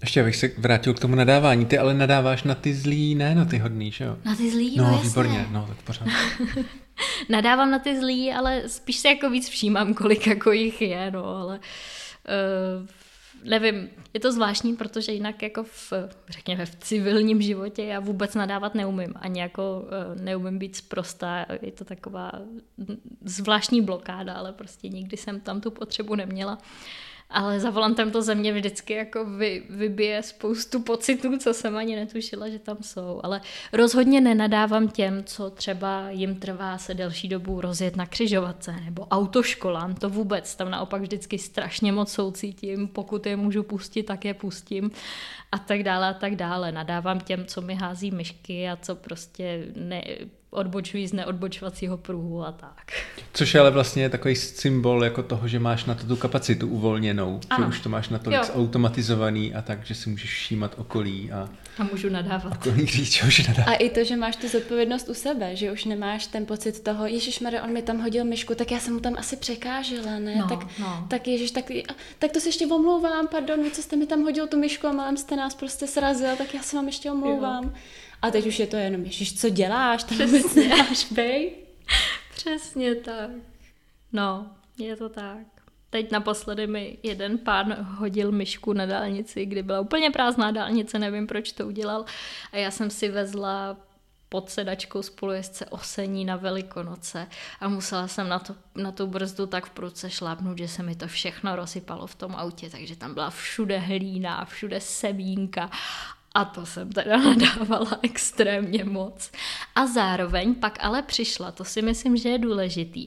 Ještě 0.00 0.20
abych 0.20 0.36
se 0.36 0.50
vrátil 0.58 0.94
k 0.94 1.00
tomu 1.00 1.14
nadávání. 1.14 1.66
Ty 1.66 1.78
ale 1.78 1.94
nadáváš 1.94 2.42
na 2.42 2.54
ty 2.54 2.74
zlý, 2.74 3.14
ne 3.14 3.34
na 3.34 3.44
ty 3.44 3.58
hodný, 3.58 3.92
že 3.92 4.04
jo? 4.04 4.16
Na 4.24 4.36
ty 4.36 4.50
zlý, 4.50 4.76
no, 4.76 4.90
no 4.90 4.98
výborně, 4.98 5.46
no 5.50 5.64
tak 5.68 5.76
pořád. 5.76 6.08
Nadávám 7.28 7.70
na 7.70 7.78
ty 7.78 8.00
zlý, 8.00 8.32
ale 8.32 8.62
spíš 8.66 8.96
se 8.96 9.08
jako 9.08 9.30
víc 9.30 9.48
všímám, 9.48 9.94
kolik 9.94 10.26
jako 10.26 10.52
jich 10.52 10.82
je, 10.82 11.10
no, 11.10 11.24
ale 11.24 11.58
uh, 11.58 12.86
nevím, 13.42 13.88
je 14.14 14.20
to 14.20 14.32
zvláštní, 14.32 14.76
protože 14.76 15.12
jinak 15.12 15.42
jako 15.42 15.64
v, 15.64 15.92
řekněme, 16.28 16.66
v 16.66 16.74
civilním 16.74 17.42
životě 17.42 17.84
já 17.84 18.00
vůbec 18.00 18.34
nadávat 18.34 18.74
neumím. 18.74 19.14
Ani 19.16 19.40
jako 19.40 19.84
eh, 19.88 20.22
neumím 20.22 20.58
být 20.58 20.76
zprostá, 20.76 21.46
je 21.62 21.72
to 21.72 21.84
taková 21.84 22.32
zvláštní 23.24 23.80
blokáda, 23.80 24.34
ale 24.34 24.52
prostě 24.52 24.88
nikdy 24.88 25.16
jsem 25.16 25.40
tam 25.40 25.60
tu 25.60 25.70
potřebu 25.70 26.14
neměla 26.14 26.58
ale 27.32 27.60
za 27.60 27.70
volantem 27.70 28.10
to 28.10 28.22
ze 28.22 28.34
mě 28.34 28.52
vždycky 28.52 28.92
jako 28.92 29.24
vy, 29.24 29.62
vybije 29.70 30.22
spoustu 30.22 30.80
pocitů, 30.80 31.38
co 31.38 31.54
jsem 31.54 31.76
ani 31.76 31.96
netušila, 31.96 32.48
že 32.48 32.58
tam 32.58 32.76
jsou. 32.80 33.20
Ale 33.22 33.40
rozhodně 33.72 34.20
nenadávám 34.20 34.88
těm, 34.88 35.24
co 35.24 35.50
třeba 35.50 36.10
jim 36.10 36.34
trvá 36.34 36.78
se 36.78 36.94
delší 36.94 37.28
dobu 37.28 37.60
rozjet 37.60 37.96
na 37.96 38.06
křižovatce 38.06 38.76
nebo 38.84 39.06
autoškolám, 39.06 39.94
to 39.94 40.10
vůbec. 40.10 40.54
Tam 40.54 40.70
naopak 40.70 41.02
vždycky 41.02 41.38
strašně 41.38 41.92
moc 41.92 42.12
soucítím, 42.12 42.88
pokud 42.88 43.26
je 43.26 43.36
můžu 43.36 43.62
pustit, 43.62 44.02
tak 44.02 44.24
je 44.24 44.34
pustím 44.34 44.90
a 45.52 45.58
tak 45.58 45.82
dále 45.82 46.08
a 46.08 46.14
tak 46.14 46.36
dále. 46.36 46.72
Nadávám 46.72 47.20
těm, 47.20 47.46
co 47.46 47.60
mi 47.60 47.74
hází 47.74 48.10
myšky 48.10 48.68
a 48.68 48.76
co 48.76 48.94
prostě 48.94 49.66
ne, 49.76 50.04
odbočují 50.52 51.06
z 51.06 51.12
neodbočovacího 51.12 51.96
pruhu 51.96 52.44
a 52.44 52.52
tak. 52.52 52.92
Což 53.32 53.54
je 53.54 53.60
ale 53.60 53.70
vlastně 53.70 54.08
takový 54.08 54.36
symbol 54.36 55.04
jako 55.04 55.22
toho, 55.22 55.48
že 55.48 55.58
máš 55.58 55.84
na 55.84 55.94
to 55.94 56.06
tu 56.06 56.16
kapacitu 56.16 56.68
uvolněnou, 56.68 57.40
ano. 57.50 57.64
že 57.64 57.68
už 57.68 57.80
to 57.80 57.88
máš 57.88 58.08
na 58.08 58.18
to 58.18 58.30
automatizovaný 58.30 59.54
a 59.54 59.62
tak, 59.62 59.86
že 59.86 59.94
si 59.94 60.10
můžeš 60.10 60.30
všímat 60.30 60.74
okolí 60.78 61.32
a, 61.32 61.48
a 61.78 61.84
můžu 61.84 62.08
nadávat. 62.08 62.52
Okolí 62.52 62.86
říct, 62.86 63.12
že 63.12 63.42
nadávat. 63.48 63.68
A 63.68 63.74
i 63.74 63.90
to, 63.90 64.04
že 64.04 64.16
máš 64.16 64.36
tu 64.36 64.48
zodpovědnost 64.48 65.08
u 65.08 65.14
sebe, 65.14 65.56
že 65.56 65.72
už 65.72 65.84
nemáš 65.84 66.26
ten 66.26 66.46
pocit 66.46 66.80
toho, 66.80 67.06
Ježíš 67.06 67.40
on 67.64 67.72
mi 67.72 67.82
tam 67.82 67.98
hodil 68.00 68.24
myšku, 68.24 68.54
tak 68.54 68.70
já 68.70 68.78
jsem 68.78 68.94
mu 68.94 69.00
tam 69.00 69.14
asi 69.18 69.36
překážela, 69.36 70.18
ne? 70.18 70.36
No, 70.36 70.48
tak, 70.48 70.78
no. 70.78 71.06
tak 71.08 71.28
Ježíš, 71.28 71.50
tak, 71.50 71.64
tak 72.18 72.32
to 72.32 72.40
se 72.40 72.48
ještě 72.48 72.66
omlouvám, 72.66 73.28
pardon, 73.28 73.60
co 73.72 73.82
jste 73.82 73.96
mi 73.96 74.06
tam 74.06 74.22
hodil 74.22 74.46
tu 74.46 74.58
myšku 74.58 74.86
a 74.86 74.92
malem 74.92 75.16
jste 75.16 75.36
nás 75.36 75.54
prostě 75.54 75.86
srazil, 75.86 76.36
tak 76.38 76.54
já 76.54 76.62
se 76.62 76.76
vám 76.76 76.86
ještě 76.86 77.10
omlouvám. 77.10 77.64
Jo. 77.64 77.72
A 78.22 78.30
teď 78.30 78.46
už 78.46 78.58
je 78.58 78.66
to 78.66 78.76
jenom, 78.76 79.04
ježiš, 79.04 79.40
co 79.40 79.48
děláš, 79.48 80.04
tam 80.04 80.18
vůbec 80.18 80.54
nemáš 80.54 81.12
bej. 81.12 81.52
Přesně 82.34 82.94
tak. 82.94 83.30
No, 84.12 84.50
je 84.78 84.96
to 84.96 85.08
tak. 85.08 85.46
Teď 85.90 86.10
naposledy 86.10 86.66
mi 86.66 86.98
jeden 87.02 87.38
pán 87.38 87.72
hodil 87.72 88.32
myšku 88.32 88.72
na 88.72 88.86
dálnici, 88.86 89.46
kdy 89.46 89.62
byla 89.62 89.80
úplně 89.80 90.10
prázdná 90.10 90.50
dálnice, 90.50 90.98
nevím, 90.98 91.26
proč 91.26 91.52
to 91.52 91.66
udělal. 91.66 92.04
A 92.52 92.56
já 92.56 92.70
jsem 92.70 92.90
si 92.90 93.08
vezla 93.08 93.76
pod 94.28 94.50
sedačkou 94.50 95.02
spolujezdce 95.02 95.66
osení 95.66 96.24
na 96.24 96.36
Velikonoce 96.36 97.26
a 97.60 97.68
musela 97.68 98.08
jsem 98.08 98.28
na, 98.28 98.38
to, 98.38 98.54
na 98.74 98.92
tu 98.92 99.06
brzdu 99.06 99.46
tak 99.46 99.66
v 99.66 99.70
prudce 99.70 100.10
šlápnout, 100.10 100.58
že 100.58 100.68
se 100.68 100.82
mi 100.82 100.96
to 100.96 101.08
všechno 101.08 101.56
rozsypalo 101.56 102.06
v 102.06 102.14
tom 102.14 102.34
autě, 102.36 102.70
takže 102.70 102.96
tam 102.96 103.14
byla 103.14 103.30
všude 103.30 103.78
hlína, 103.78 104.44
všude 104.44 104.80
sebínka 104.80 105.70
a 106.34 106.44
to 106.44 106.66
jsem 106.66 106.92
teda 106.92 107.16
nadávala 107.22 107.98
extrémně 108.02 108.84
moc. 108.84 109.30
A 109.74 109.86
zároveň 109.86 110.54
pak 110.54 110.78
ale 110.80 111.02
přišla, 111.02 111.52
to 111.52 111.64
si 111.64 111.82
myslím, 111.82 112.16
že 112.16 112.28
je 112.28 112.38
důležitý, 112.38 113.06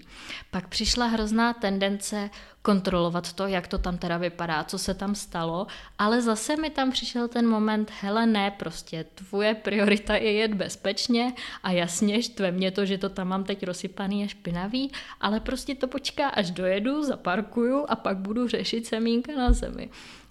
pak 0.51 0.67
přišla 0.67 1.05
hrozná 1.05 1.53
tendence 1.53 2.30
kontrolovat 2.61 3.34
to, 3.34 3.47
jak 3.47 3.67
to 3.67 3.78
tam 3.78 3.97
teda 3.97 4.17
vypadá, 4.17 4.63
co 4.63 4.78
se 4.78 4.93
tam 4.93 5.15
stalo, 5.15 5.67
ale 5.97 6.21
zase 6.21 6.55
mi 6.55 6.69
tam 6.69 6.91
přišel 6.91 7.28
ten 7.28 7.47
moment, 7.47 7.91
hele 8.01 8.26
ne, 8.26 8.51
prostě 8.51 9.05
tvoje 9.15 9.55
priorita 9.55 10.15
je 10.15 10.32
jet 10.32 10.53
bezpečně 10.53 11.34
a 11.63 11.71
jasně 11.71 12.23
štve 12.23 12.51
mě 12.51 12.71
to, 12.71 12.86
že 12.86 12.97
to 12.97 13.09
tam 13.09 13.28
mám 13.28 13.43
teď 13.43 13.63
rozsypaný 13.63 14.23
a 14.23 14.28
špinavý, 14.28 14.91
ale 15.21 15.39
prostě 15.39 15.76
to 15.76 15.88
počká, 15.88 16.30
až 16.30 16.51
dojedu, 16.51 17.03
zaparkuju 17.03 17.86
a 17.89 17.95
pak 17.95 18.17
budu 18.17 18.47
řešit 18.47 18.86
semínka 18.86 19.32
na 19.36 19.51
zemi 19.51 19.89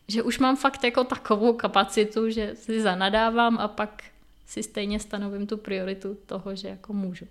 že 0.09 0.23
už 0.23 0.39
mám 0.39 0.57
fakt 0.57 0.85
jako 0.85 1.05
takovou 1.05 1.53
kapacitu, 1.53 2.31
že 2.31 2.55
si 2.55 2.83
zanadávám 2.83 3.59
a 3.59 3.69
pak 3.69 4.05
si 4.47 4.63
stejně 4.63 5.01
stanovím 5.01 5.47
tu 5.47 5.57
prioritu 5.57 6.19
toho, 6.27 6.57
že 6.57 6.69
jako 6.69 6.93
můžu. 6.93 7.27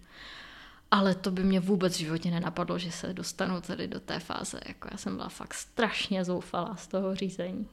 Ale 0.91 1.15
to 1.15 1.31
by 1.31 1.43
mě 1.43 1.59
vůbec 1.59 1.95
v 1.95 1.99
životě 1.99 2.31
nenapadlo, 2.31 2.79
že 2.79 2.91
se 2.91 3.13
dostanu 3.13 3.61
tady 3.61 3.87
do 3.87 3.99
té 3.99 4.19
fáze. 4.19 4.59
Jako 4.67 4.87
já 4.91 4.97
jsem 4.97 5.15
byla 5.15 5.29
fakt 5.29 5.53
strašně 5.53 6.25
zoufalá 6.25 6.75
z 6.75 6.87
toho 6.87 7.15
řízení. 7.15 7.67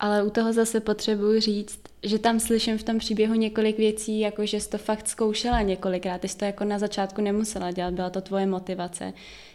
Ale 0.00 0.22
u 0.22 0.30
toho 0.30 0.52
zase 0.52 0.80
potřebuji 0.80 1.40
říct, 1.40 1.80
že 2.02 2.18
tam 2.18 2.40
slyším 2.40 2.78
v 2.78 2.82
tom 2.82 2.98
příběhu 2.98 3.34
několik 3.34 3.78
věcí, 3.78 4.20
jako 4.20 4.46
že 4.46 4.60
jsi 4.60 4.70
to 4.70 4.78
fakt 4.78 5.08
zkoušela 5.08 5.62
několikrát, 5.62 6.20
ty 6.20 6.28
jsi 6.28 6.36
to 6.36 6.44
jako 6.44 6.64
na 6.64 6.78
začátku 6.78 7.20
nemusela 7.20 7.70
dělat, 7.70 7.94
byla 7.94 8.10
to 8.10 8.20
tvoje 8.20 8.46
motivace. 8.46 9.12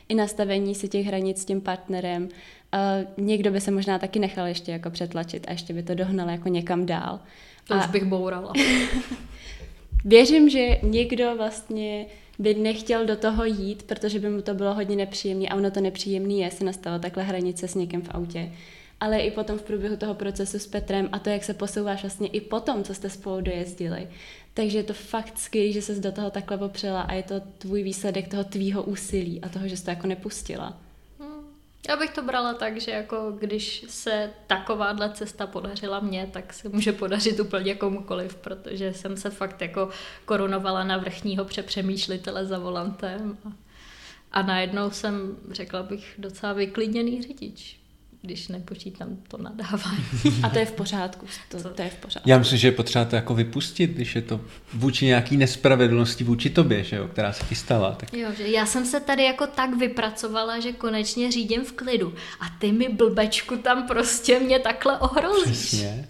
I 0.10 0.16
nastavení 0.16 0.76
si 0.76 0.88
těch 0.88 1.06
hranic 1.06 1.42
s 1.42 1.46
tím 1.46 1.62
partnerem, 1.62 2.30
Uh, 2.74 3.26
někdo 3.26 3.52
by 3.52 3.62
se 3.62 3.72
možná 3.72 4.00
taky 4.00 4.20
nechal 4.20 4.48
ještě 4.48 4.72
jako 4.72 4.90
přetlačit 4.90 5.46
a 5.48 5.52
ještě 5.52 5.74
by 5.74 5.84
to 5.84 5.96
dohnal 5.96 6.30
jako 6.30 6.50
někam 6.50 6.86
dál. 6.86 7.20
To 7.68 7.74
a... 7.74 7.78
už 7.80 7.88
bych 7.88 8.04
bourala. 8.04 8.54
Věřím, 10.06 10.50
že 10.50 10.68
někdo 10.84 11.36
vlastně 11.38 12.06
by 12.40 12.54
nechtěl 12.54 13.06
do 13.06 13.16
toho 13.16 13.46
jít, 13.46 13.84
protože 13.84 14.20
by 14.20 14.30
mu 14.30 14.42
to 14.42 14.54
bylo 14.54 14.74
hodně 14.74 14.96
nepříjemné 14.96 15.48
a 15.48 15.56
ono 15.56 15.72
to 15.72 15.82
nepříjemné 15.82 16.34
je 16.34 16.52
si 16.52 16.64
nastavit 16.64 17.02
takhle 17.02 17.24
hranice 17.24 17.68
s 17.68 17.76
někým 17.76 18.02
v 18.02 18.10
autě. 18.12 18.52
Ale 19.02 19.20
i 19.20 19.32
potom 19.32 19.60
v 19.60 19.64
průběhu 19.64 19.98
toho 19.98 20.14
procesu 20.14 20.60
s 20.60 20.68
Petrem 20.68 21.10
a 21.12 21.20
to, 21.20 21.30
jak 21.30 21.44
se 21.44 21.54
posouváš 21.54 22.02
vlastně 22.02 22.28
i 22.28 22.42
potom, 22.42 22.84
co 22.84 22.94
jste 22.94 23.10
spolu 23.10 23.42
dojezdili. 23.42 24.08
Takže 24.54 24.78
je 24.78 24.84
to 24.84 24.94
fakt 24.94 25.38
skvělé, 25.38 25.72
že 25.72 25.82
ses 25.82 26.00
do 26.00 26.12
toho 26.12 26.32
takhle 26.32 26.58
popřela 26.58 27.02
a 27.02 27.14
je 27.14 27.24
to 27.24 27.40
tvůj 27.40 27.84
výsledek 27.84 28.28
toho 28.28 28.44
tvýho 28.44 28.84
úsilí 28.84 29.42
a 29.42 29.50
toho, 29.50 29.68
že 29.68 29.78
jsi 29.78 29.84
to 29.86 29.90
jako 29.90 30.08
nepustila. 30.08 30.78
Já 31.90 31.96
bych 31.96 32.10
to 32.10 32.22
brala 32.22 32.54
tak, 32.54 32.82
že 32.82 32.92
jako 32.92 33.32
když 33.40 33.86
se 33.88 34.30
takováhle 34.48 35.12
cesta 35.14 35.48
podařila 35.48 36.00
mně, 36.00 36.30
tak 36.32 36.54
se 36.54 36.70
může 36.70 36.92
podařit 36.92 37.40
úplně 37.40 37.76
komukoliv, 37.76 38.36
protože 38.36 38.94
jsem 38.94 39.18
se 39.18 39.30
fakt 39.30 39.62
jako 39.62 39.90
korunovala 40.26 40.84
na 40.84 40.98
vrchního 40.98 41.46
přepřemýšlitele 41.46 42.46
za 42.46 42.60
volantem 42.60 43.38
a, 43.46 43.54
a 44.32 44.42
najednou 44.42 44.90
jsem, 44.90 45.38
řekla 45.52 45.84
bych, 45.84 46.16
docela 46.18 46.54
vyklidněný 46.54 47.22
řidič 47.22 47.81
když 48.22 48.48
nepočítám 48.48 49.18
to 49.28 49.38
nadávání. 49.38 50.06
A 50.44 50.50
to 50.50 50.60
je 50.60 50.66
v 50.66 50.72
pořádku. 50.72 51.26
To, 51.50 51.70
to 51.70 51.82
je 51.82 51.90
v 51.90 51.96
pořádku. 51.96 52.30
Já 52.30 52.38
myslím, 52.38 52.58
že 52.58 52.68
je 52.68 52.72
potřeba 52.72 53.06
to 53.06 53.16
jako 53.16 53.36
vypustit, 53.36 53.88
když 53.88 54.16
je 54.16 54.22
to 54.22 54.42
vůči 54.74 55.06
nějaký 55.06 55.38
nespravedlnosti 55.38 56.24
vůči 56.24 56.50
tobě, 56.50 56.84
že 56.84 56.96
jo, 56.96 57.08
která 57.08 57.34
se 57.34 57.44
ti 57.44 57.56
stala. 57.56 57.92
Tak... 57.92 58.14
Jo, 58.14 58.30
že 58.38 58.48
já 58.48 58.66
jsem 58.66 58.86
se 58.86 59.00
tady 59.00 59.24
jako 59.24 59.48
tak 59.48 59.78
vypracovala, 59.78 60.60
že 60.60 60.74
konečně 60.74 61.32
řídím 61.32 61.66
v 61.66 61.72
klidu. 61.72 62.14
A 62.40 62.46
ty 62.60 62.72
mi 62.72 62.90
blbečku 62.90 63.58
tam 63.58 63.88
prostě 63.88 64.40
mě 64.40 64.60
takhle 64.60 65.00
ohrozíš. 65.00 65.58
Přesně. 65.58 66.08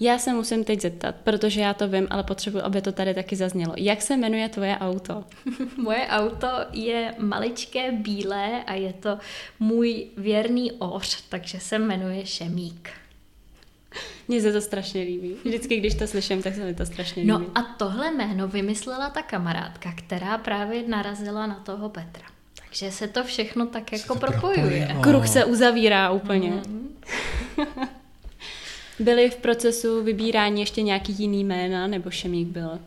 Já 0.00 0.18
se 0.18 0.32
musím 0.32 0.64
teď 0.64 0.80
zeptat, 0.80 1.14
protože 1.24 1.60
já 1.60 1.74
to 1.74 1.88
vím, 1.88 2.06
ale 2.10 2.22
potřebuji, 2.22 2.60
aby 2.60 2.82
to 2.82 2.92
tady 2.92 3.14
taky 3.14 3.36
zaznělo. 3.36 3.74
Jak 3.76 4.02
se 4.02 4.16
jmenuje 4.16 4.48
tvoje 4.48 4.76
auto? 4.78 5.24
Moje 5.76 6.06
auto 6.06 6.48
je 6.72 7.14
maličké 7.18 7.92
bílé 7.92 8.64
a 8.64 8.74
je 8.74 8.92
to 8.92 9.18
můj 9.60 10.06
věrný 10.16 10.72
oř, 10.72 11.22
takže 11.28 11.60
se 11.60 11.78
jmenuje 11.78 12.26
Šemík. 12.26 12.90
Mně 14.28 14.40
se 14.40 14.52
to 14.52 14.60
strašně 14.60 15.02
líbí. 15.02 15.36
Vždycky, 15.44 15.76
když 15.76 15.94
to 15.94 16.06
slyším, 16.06 16.42
tak 16.42 16.54
se 16.54 16.64
mi 16.64 16.74
to 16.74 16.86
strašně 16.86 17.24
no 17.24 17.38
líbí. 17.38 17.50
No 17.54 17.62
a 17.62 17.74
tohle 17.78 18.12
jméno 18.12 18.48
vymyslela 18.48 19.10
ta 19.10 19.22
kamarádka, 19.22 19.92
která 19.92 20.38
právě 20.38 20.88
narazila 20.88 21.46
na 21.46 21.54
toho 21.54 21.88
Petra. 21.88 22.26
Takže 22.60 22.90
se 22.90 23.08
to 23.08 23.24
všechno 23.24 23.66
tak 23.66 23.92
jako 23.92 24.14
propojuje. 24.14 24.96
Kruh 25.02 25.28
se 25.28 25.44
uzavírá 25.44 26.10
úplně. 26.10 26.50
Mm. 26.50 26.98
Byly 29.00 29.30
v 29.30 29.36
procesu 29.36 30.02
vybírání 30.02 30.60
ještě 30.60 30.82
nějaký 30.82 31.12
jiný 31.18 31.44
jména, 31.44 31.86
nebo 31.86 32.10
Šemík 32.10 32.48
byl 32.48 32.78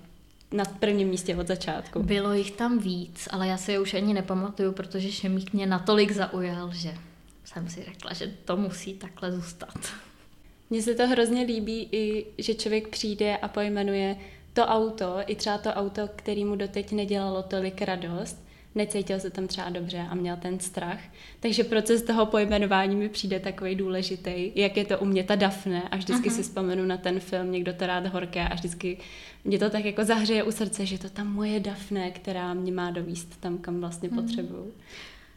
na 0.52 0.66
prvním 0.66 1.08
místě 1.08 1.36
od 1.36 1.48
začátku? 1.48 2.04
Bylo 2.04 2.34
jich 2.34 2.52
tam 2.52 2.80
víc, 2.80 3.28
ale 3.32 3.48
já 3.48 3.58
si 3.58 3.72
je 3.72 3.80
už 3.80 3.94
ani 3.94 4.14
nepamatuju, 4.14 4.72
protože 4.72 5.12
Šemík 5.12 5.54
mě 5.54 5.66
natolik 5.66 6.12
zaujal, 6.12 6.72
že 6.74 6.94
jsem 7.46 7.70
si 7.70 7.84
řekla, 7.84 8.14
že 8.14 8.34
to 8.46 8.58
musí 8.58 8.94
takhle 8.94 9.32
zůstat. 9.32 9.74
Mně 10.70 10.82
se 10.82 10.96
to 10.96 11.08
hrozně 11.08 11.44
líbí 11.44 11.90
i, 11.92 12.26
že 12.38 12.56
člověk 12.56 12.88
přijde 12.88 13.38
a 13.38 13.48
pojmenuje 13.48 14.16
to 14.54 14.66
auto, 14.66 15.18
i 15.28 15.36
třeba 15.36 15.58
to 15.58 15.70
auto, 15.70 16.02
který 16.16 16.46
mu 16.46 16.56
doteď 16.56 16.92
nedělalo 16.92 17.44
tolik 17.44 17.82
radost, 17.82 18.44
necítil 18.76 19.20
se 19.20 19.30
tam 19.30 19.48
třeba 19.48 19.70
dobře 19.70 20.06
a 20.10 20.16
měl 20.16 20.38
ten 20.38 20.60
strach. 20.60 21.00
Takže 21.40 21.64
proces 21.64 22.02
toho 22.02 22.26
pojmenování 22.26 22.96
mi 22.96 23.10
přijde 23.10 23.40
takový 23.40 23.76
důležitý, 23.76 24.52
jak 24.56 24.78
je 24.78 24.86
to 24.86 25.00
u 25.00 25.06
mě 25.06 25.24
ta 25.24 25.36
Dafne 25.36 25.82
a 25.90 25.98
vždycky 25.98 26.30
uh-huh. 26.30 26.36
si 26.36 26.44
vzpomenu 26.44 26.86
na 26.86 26.98
ten 26.98 27.20
film 27.20 27.52
Někdo 27.52 27.74
to 27.74 27.88
rád 27.88 28.08
horké 28.08 28.48
a 28.48 28.56
vždycky 28.56 28.98
mě 29.44 29.60
to 29.60 29.70
tak 29.70 29.86
jako 29.86 30.04
zahřeje 30.04 30.44
u 30.44 30.52
srdce, 30.52 30.86
že 30.86 30.98
to 30.98 31.10
tam 31.10 31.34
moje 31.34 31.60
Dafne, 31.60 32.12
která 32.12 32.54
mě 32.54 32.72
má 32.72 32.92
dovíst 32.92 33.40
tam, 33.40 33.58
kam 33.58 33.80
vlastně 33.80 34.10
uh-huh. 34.10 34.22
potřebuju. 34.22 34.74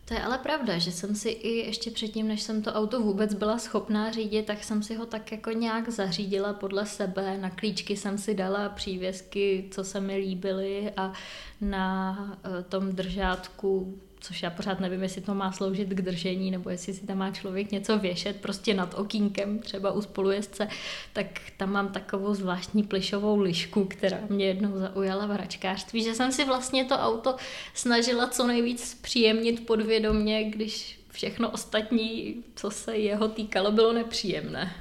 To 0.04 0.14
je 0.14 0.22
ale 0.22 0.38
pravda, 0.38 0.78
že 0.78 0.92
jsem 0.92 1.14
si 1.14 1.28
i 1.28 1.48
ještě 1.48 1.90
předtím, 1.90 2.28
než 2.28 2.42
jsem 2.42 2.62
to 2.62 2.72
auto 2.72 3.00
vůbec 3.00 3.34
byla 3.34 3.58
schopná 3.58 4.10
řídit, 4.10 4.46
tak 4.46 4.64
jsem 4.64 4.82
si 4.82 4.94
ho 4.94 5.06
tak 5.06 5.32
jako 5.32 5.50
nějak 5.50 5.88
zařídila 5.88 6.52
podle 6.52 6.86
sebe. 6.86 7.38
Na 7.38 7.50
klíčky 7.50 7.96
jsem 7.96 8.18
si 8.18 8.34
dala 8.34 8.68
přívěsky, 8.68 9.68
co 9.70 9.84
se 9.84 10.00
mi 10.00 10.16
líbily 10.16 10.92
a 10.96 11.12
na 11.60 12.18
eh, 12.44 12.62
tom 12.62 12.92
držátku 12.92 13.98
což 14.24 14.42
já 14.42 14.50
pořád 14.50 14.80
nevím, 14.80 15.02
jestli 15.02 15.20
to 15.20 15.34
má 15.34 15.52
sloužit 15.52 15.88
k 15.88 16.02
držení, 16.02 16.50
nebo 16.50 16.70
jestli 16.70 16.94
si 16.94 17.06
tam 17.06 17.18
má 17.18 17.30
člověk 17.30 17.72
něco 17.72 17.98
věšet 17.98 18.40
prostě 18.40 18.74
nad 18.74 18.94
okýnkem, 18.94 19.58
třeba 19.58 19.92
u 19.92 20.02
spolujezdce, 20.02 20.68
tak 21.12 21.26
tam 21.56 21.72
mám 21.72 21.88
takovou 21.88 22.34
zvláštní 22.34 22.82
plišovou 22.82 23.40
lišku, 23.40 23.84
která 23.84 24.18
mě 24.28 24.46
jednou 24.46 24.78
zaujala 24.78 25.26
v 25.26 25.30
hračkářství, 25.30 26.02
že 26.02 26.14
jsem 26.14 26.32
si 26.32 26.44
vlastně 26.44 26.84
to 26.84 26.94
auto 26.94 27.36
snažila 27.74 28.28
co 28.28 28.46
nejvíc 28.46 28.98
příjemnit 29.02 29.66
podvědomě, 29.66 30.44
když 30.44 31.00
všechno 31.10 31.50
ostatní, 31.50 32.34
co 32.54 32.70
se 32.70 32.96
jeho 32.96 33.28
týkalo, 33.28 33.72
bylo 33.72 33.92
nepříjemné. 33.92 34.72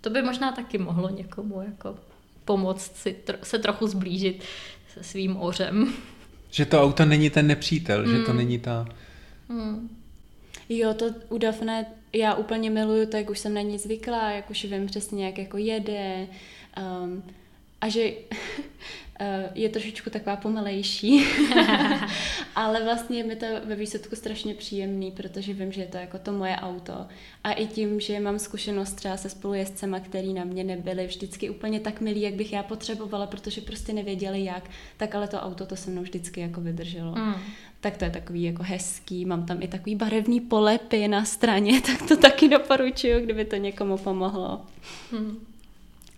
To 0.00 0.10
by 0.10 0.22
možná 0.22 0.52
taky 0.52 0.78
mohlo 0.78 1.08
někomu 1.08 1.62
jako 1.62 1.98
pomoct 2.44 2.96
si 2.96 3.16
tro- 3.26 3.38
se 3.42 3.58
trochu 3.58 3.86
zblížit 3.86 4.42
se 4.94 5.02
svým 5.02 5.36
ořem. 5.36 5.92
Že 6.50 6.64
to 6.64 6.82
auto 6.82 7.04
není 7.04 7.30
ten 7.30 7.46
nepřítel, 7.46 8.06
mm. 8.06 8.16
že 8.16 8.22
to 8.22 8.30
hmm. 8.30 8.36
není 8.36 8.58
ta... 8.58 8.86
Mm. 9.48 9.96
Jo, 10.68 10.94
to 10.94 11.06
u 11.28 11.38
Dafne 11.38 11.86
já 12.12 12.34
úplně 12.34 12.70
miluju 12.70 13.06
to, 13.06 13.16
jak 13.16 13.30
už 13.30 13.38
jsem 13.38 13.54
na 13.54 13.60
ní 13.60 13.78
zvyklá, 13.78 14.30
jak 14.30 14.50
už 14.50 14.64
vím 14.64 14.86
přesně, 14.86 15.26
jak 15.26 15.38
jako 15.38 15.56
jede. 15.56 16.26
Um, 17.02 17.22
a 17.80 17.88
že 17.88 18.10
Eh, 19.22 19.50
je 19.54 19.68
trošičku 19.68 20.10
taková 20.10 20.36
pomalejší, 20.36 21.24
ale 22.54 22.84
vlastně 22.84 23.18
je 23.18 23.24
mi 23.24 23.36
to 23.36 23.46
ve 23.64 23.74
výsledku 23.74 24.16
strašně 24.16 24.54
příjemný, 24.54 25.10
protože 25.10 25.52
vím, 25.52 25.72
že 25.72 25.80
je 25.80 25.86
to 25.86 25.96
jako 25.96 26.18
to 26.18 26.32
moje 26.32 26.56
auto. 26.56 27.06
A 27.44 27.52
i 27.52 27.66
tím, 27.66 28.00
že 28.00 28.20
mám 28.20 28.38
zkušenost 28.38 28.92
třeba 28.92 29.16
se 29.16 29.28
spolujezdcema, 29.28 30.00
který 30.00 30.34
na 30.34 30.44
mě 30.44 30.64
nebyli 30.64 31.06
vždycky 31.06 31.50
úplně 31.50 31.80
tak 31.80 32.00
milí, 32.00 32.20
jak 32.20 32.34
bych 32.34 32.52
já 32.52 32.62
potřebovala, 32.62 33.26
protože 33.26 33.60
prostě 33.60 33.92
nevěděli 33.92 34.44
jak, 34.44 34.70
tak 34.96 35.14
ale 35.14 35.28
to 35.28 35.40
auto 35.40 35.66
to 35.66 35.76
se 35.76 35.90
mnou 35.90 36.02
vždycky 36.02 36.40
jako 36.40 36.60
vydrželo. 36.60 37.14
Mm. 37.14 37.34
Tak 37.80 37.96
to 37.96 38.04
je 38.04 38.10
takový 38.10 38.42
jako 38.42 38.62
hezký, 38.62 39.24
mám 39.24 39.46
tam 39.46 39.62
i 39.62 39.68
takový 39.68 39.96
barevný 39.96 40.40
polepy 40.40 41.08
na 41.08 41.24
straně, 41.24 41.80
tak 41.86 42.08
to 42.08 42.16
taky 42.16 42.48
doporučuju, 42.48 43.20
kdyby 43.20 43.44
to 43.44 43.56
někomu 43.56 43.98
pomohlo. 43.98 44.60
Mm 45.12 45.49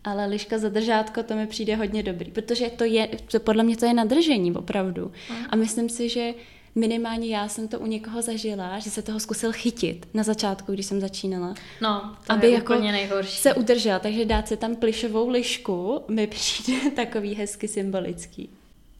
ale 0.05 0.27
liška 0.27 0.59
za 0.59 0.69
držátko, 0.69 1.23
to 1.23 1.35
mi 1.35 1.47
přijde 1.47 1.77
hodně 1.77 2.03
dobrý, 2.03 2.31
protože 2.31 2.71
to 2.71 2.85
je, 2.85 3.09
to 3.31 3.41
podle 3.41 3.63
mě 3.63 3.77
to 3.77 3.87
je 3.87 3.95
nadržení 3.95 4.53
opravdu. 4.53 5.13
A 5.51 5.57
myslím 5.57 5.89
si, 5.89 6.09
že 6.09 6.35
minimálně 6.75 7.37
já 7.37 7.49
jsem 7.49 7.69
to 7.69 7.81
u 7.81 7.87
někoho 7.87 8.23
zažila, 8.23 8.79
že 8.79 8.91
se 8.91 9.03
toho 9.03 9.21
zkusil 9.21 9.53
chytit 9.53 10.07
na 10.15 10.23
začátku, 10.23 10.73
když 10.73 10.87
jsem 10.87 11.01
začínala. 11.01 11.55
No, 11.81 12.17
to 12.27 12.33
aby 12.33 12.47
je 12.47 12.53
jako 12.53 12.75
úplně 12.75 12.93
nejhorší. 12.93 13.37
se 13.37 13.55
udržel, 13.55 14.01
takže 14.01 14.25
dát 14.25 14.49
si 14.49 14.57
tam 14.57 14.77
plišovou 14.77 15.29
lišku 15.29 16.05
mi 16.09 16.27
přijde 16.27 16.91
takový 16.91 17.35
hezky 17.35 17.69
symbolický. 17.69 18.51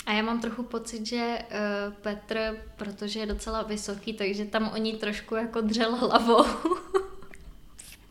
A 0.07 0.13
já 0.13 0.23
mám 0.23 0.41
trochu 0.41 0.63
pocit, 0.63 1.07
že 1.07 1.39
uh, 1.41 1.95
Petr, 1.95 2.57
protože 2.77 3.21
je 3.21 3.27
docela 3.27 3.63
vysoký, 3.63 4.13
takže 4.13 4.45
tam 4.45 4.71
oni 4.75 4.93
trošku 4.93 5.35
jako 5.35 5.61
dřel 5.61 5.97
hlavou. 5.97 6.45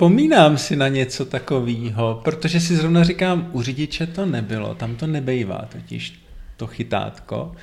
Vzpomínám 0.01 0.57
si 0.57 0.75
na 0.75 0.87
něco 0.87 1.25
takového, 1.25 2.21
protože 2.23 2.59
si 2.59 2.75
zrovna 2.75 3.03
říkám, 3.03 3.49
u 3.53 3.61
řidiče 3.61 4.07
to 4.07 4.25
nebylo, 4.25 4.75
tam 4.75 4.95
to 4.95 5.07
nebejvá 5.07 5.67
totiž 5.71 6.21
to 6.57 6.67
chytátko, 6.67 7.55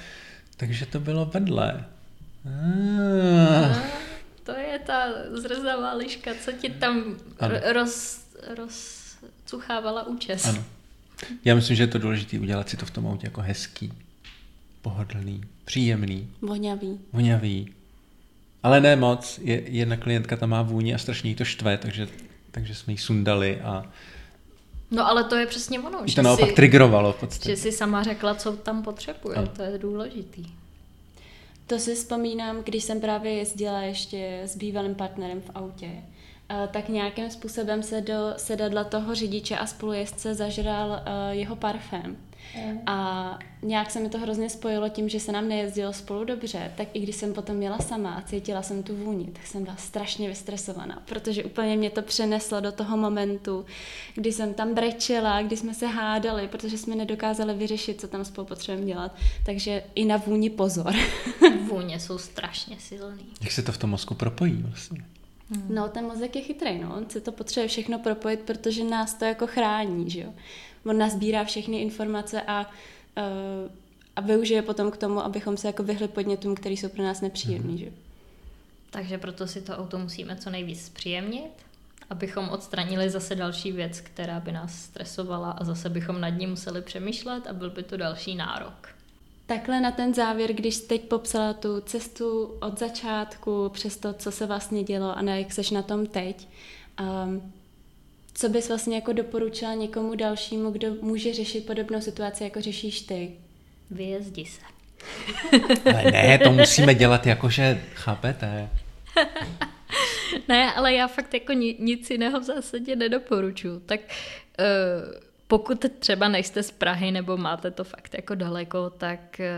takže 0.57 0.87
to 0.87 1.01
bylo 1.01 1.27
vedle. 1.27 1.85
Ah. 2.47 3.77
to 4.43 4.53
je 4.53 4.79
ta 4.79 5.05
zrzavá 5.33 5.95
liška, 5.95 6.31
co 6.45 6.53
ti 6.53 6.71
tam 6.71 7.17
roz, 7.73 8.27
rozcuchávala 8.57 10.07
účes. 10.07 10.45
Ano. 10.45 10.65
Já 11.45 11.55
myslím, 11.55 11.77
že 11.77 11.83
je 11.83 11.87
to 11.87 11.99
důležité 11.99 12.39
udělat 12.39 12.69
si 12.69 12.77
to 12.77 12.87
v 12.87 12.91
tom 12.91 13.07
autě 13.07 13.27
jako 13.27 13.41
hezký, 13.41 13.93
pohodlný, 14.83 15.41
příjemný. 15.65 16.29
Voňavý. 16.43 16.99
Voňavý. 17.13 17.75
Ale 18.63 18.81
ne 18.81 18.97
moc. 18.97 19.41
Je, 19.43 19.63
jedna 19.71 19.97
klientka 19.97 20.37
tam 20.37 20.51
má 20.51 20.63
vůni 20.63 20.95
a 20.95 20.99
strašně 20.99 21.31
jí 21.31 21.35
to 21.35 21.45
štve, 21.45 21.79
takže, 21.79 22.09
takže 22.51 22.75
jsme 22.75 22.93
jí 22.93 22.99
sundali 22.99 23.61
a 23.61 23.85
No 24.91 25.07
ale 25.07 25.25
to 25.25 25.37
je 25.37 25.47
přesně 25.47 25.81
ono. 25.81 26.03
Že 26.07 26.15
to 26.15 26.23
naopak 26.23 26.49
si, 26.49 26.55
triggerovalo 26.55 27.13
v 27.13 27.21
podstatě. 27.21 27.51
Že 27.51 27.57
si 27.57 27.73
sama 27.73 28.03
řekla, 28.03 28.35
co 28.35 28.53
tam 28.53 28.83
potřebuje, 28.83 29.37
ano. 29.37 29.49
to 29.57 29.63
je 29.63 29.79
důležitý. 29.79 30.45
To 31.67 31.79
si 31.79 31.95
vzpomínám, 31.95 32.63
když 32.63 32.85
jsem 32.85 33.01
právě 33.01 33.33
jezdila 33.33 33.81
ještě 33.81 34.41
s 34.45 34.57
bývalým 34.57 34.95
partnerem 34.95 35.41
v 35.41 35.51
autě, 35.55 35.91
tak 36.71 36.89
nějakým 36.89 37.31
způsobem 37.31 37.83
se 37.83 38.01
do 38.01 38.35
sedadla 38.37 38.85
toho 38.85 39.15
řidiče 39.15 39.57
a 39.57 39.67
spolujezdce 39.67 40.35
zažral 40.35 41.01
jeho 41.31 41.57
parfém. 41.57 42.17
A 42.87 43.39
nějak 43.63 43.91
se 43.91 44.01
mi 44.01 44.09
to 44.09 44.19
hrozně 44.19 44.51
spojilo 44.51 44.89
tím, 44.89 45.09
že 45.09 45.21
se 45.21 45.33
nám 45.33 45.49
nejezdilo 45.49 45.93
spolu 45.93 46.25
dobře, 46.25 46.73
tak 46.77 46.89
i 46.95 47.01
když 47.01 47.17
jsem 47.17 47.35
potom 47.35 47.63
jela 47.63 47.79
sama 47.79 48.15
a 48.15 48.23
cítila 48.23 48.63
jsem 48.63 48.83
tu 48.83 48.97
vůni, 48.97 49.25
tak 49.25 49.47
jsem 49.47 49.65
byla 49.65 49.77
strašně 49.77 50.29
vystresovaná, 50.29 51.03
protože 51.09 51.45
úplně 51.45 51.77
mě 51.77 51.91
to 51.91 52.03
přeneslo 52.03 52.61
do 52.61 52.73
toho 52.73 52.97
momentu, 52.97 53.65
kdy 54.15 54.33
jsem 54.33 54.55
tam 54.55 54.75
brečela, 54.75 55.43
kdy 55.43 55.57
jsme 55.57 55.75
se 55.75 55.87
hádali, 55.87 56.49
protože 56.49 56.79
jsme 56.79 56.95
nedokázali 56.95 57.55
vyřešit, 57.55 58.01
co 58.01 58.09
tam 58.09 58.25
spolu 58.25 58.47
potřebujeme 58.47 58.87
dělat. 58.87 59.17
Takže 59.47 59.83
i 59.95 60.05
na 60.05 60.17
vůni 60.17 60.51
pozor. 60.51 60.95
Vůně 61.69 62.01
jsou 62.01 62.19
strašně 62.19 62.77
silný. 62.79 63.27
Jak 63.41 63.53
se 63.53 63.63
to 63.63 63.73
v 63.73 63.79
tom 63.79 63.91
mozku 63.91 64.15
propojí 64.15 64.63
vlastně? 64.69 65.05
Hmm. 65.51 65.75
No, 65.75 65.89
ten 65.89 66.05
mozek 66.05 66.37
je 66.37 66.43
chytrý, 66.43 66.79
no. 66.79 66.97
On 66.97 67.11
se 67.11 67.21
to 67.21 67.33
potřebuje 67.33 67.69
všechno 67.69 67.99
propojit, 67.99 68.41
protože 68.41 68.85
nás 68.85 69.15
to 69.15 69.25
jako 69.25 69.47
chrání, 69.47 70.11
že 70.11 70.21
jo 70.21 70.33
on 70.85 70.99
nazbírá 70.99 71.45
všechny 71.45 71.81
informace 71.81 72.43
a, 72.43 72.71
uh, 73.17 73.73
a 74.17 74.21
využije 74.21 74.63
potom 74.63 74.91
k 74.91 74.97
tomu, 74.97 75.21
abychom 75.21 75.57
se 75.57 75.67
jako 75.67 75.83
vyhli 75.83 76.09
podnětům, 76.09 76.55
které 76.55 76.75
jsou 76.75 76.89
pro 76.89 77.03
nás 77.03 77.21
nepříjemný. 77.21 77.73
Mm. 77.73 77.79
Že? 77.79 77.93
Takže 78.91 79.19
proto 79.19 79.47
si 79.47 79.63
to 79.63 79.77
auto 79.77 79.99
musíme 79.99 80.37
co 80.37 80.51
nejvíc 80.51 80.87
zpříjemnit, 80.87 81.53
abychom 82.11 82.49
odstranili 82.49 83.11
zase 83.11 83.35
další 83.35 83.73
věc, 83.73 84.01
která 84.01 84.41
by 84.41 84.53
nás 84.53 84.83
stresovala 84.83 85.51
a 85.51 85.65
zase 85.65 85.89
bychom 85.89 86.21
nad 86.21 86.29
ní 86.29 86.47
museli 86.47 86.83
přemýšlet 86.83 87.47
a 87.47 87.53
byl 87.53 87.71
by 87.71 87.83
to 87.83 87.97
další 87.97 88.35
nárok. 88.35 88.89
Takhle 89.49 89.81
na 89.81 89.91
ten 89.91 90.15
závěr, 90.15 90.53
když 90.53 90.77
teď 90.77 91.03
popsala 91.03 91.53
tu 91.53 91.81
cestu 91.81 92.45
od 92.61 92.79
začátku 92.79 93.69
přes 93.69 93.97
to, 93.97 94.13
co 94.13 94.33
se 94.33 94.47
vlastně 94.47 94.83
dělo 94.83 95.19
a 95.19 95.23
na 95.23 95.37
jak 95.37 95.53
seš 95.53 95.71
na 95.71 95.83
tom 95.83 96.07
teď, 96.07 96.49
um, 97.01 97.53
co 98.35 98.49
bys 98.49 98.69
vlastně 98.69 98.97
jako 98.97 99.13
doporučila 99.13 99.75
někomu 99.75 100.15
dalšímu, 100.15 100.71
kdo 100.71 100.89
může 101.01 101.35
řešit 101.35 101.67
podobnou 101.67 102.01
situaci, 102.01 102.45
jako 102.45 102.61
řešíš 102.61 103.01
ty? 103.01 103.31
Vyjezdi 103.91 104.45
se. 104.45 104.61
Ale 105.95 106.11
ne, 106.11 106.39
to 106.39 106.53
musíme 106.53 106.95
dělat 106.95 107.27
jakože, 107.27 107.85
chápete? 107.95 108.69
ne, 110.49 110.73
ale 110.75 110.95
já 110.95 111.09
fakt 111.09 111.35
jako 111.35 111.53
nic 111.53 112.11
jiného 112.11 112.41
v 112.41 112.43
zásadě 112.43 112.97
nedoporučuji. 112.97 113.81
Tak 113.81 114.01
uh, 114.01 115.28
pokud 115.49 115.85
třeba 115.99 116.29
nejste 116.29 116.63
z 116.63 116.71
Prahy 116.71 117.11
nebo 117.11 117.37
máte 117.37 117.71
to 117.71 117.85
fakt 117.85 118.15
jako 118.15 118.35
daleko, 118.35 118.91
tak 118.91 119.41
eh, 119.41 119.55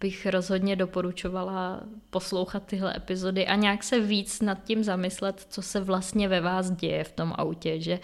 bych 0.00 0.26
rozhodně 0.26 0.76
doporučovala 0.76 1.80
poslouchat 2.10 2.66
tyhle 2.66 2.96
epizody 2.96 3.46
a 3.46 3.54
nějak 3.54 3.82
se 3.82 4.00
víc 4.00 4.40
nad 4.40 4.64
tím 4.64 4.84
zamyslet, 4.84 5.46
co 5.48 5.62
se 5.62 5.80
vlastně 5.80 6.28
ve 6.28 6.40
vás 6.40 6.70
děje 6.70 7.04
v 7.04 7.12
tom 7.12 7.32
autě. 7.38 7.80
Že 7.80 8.00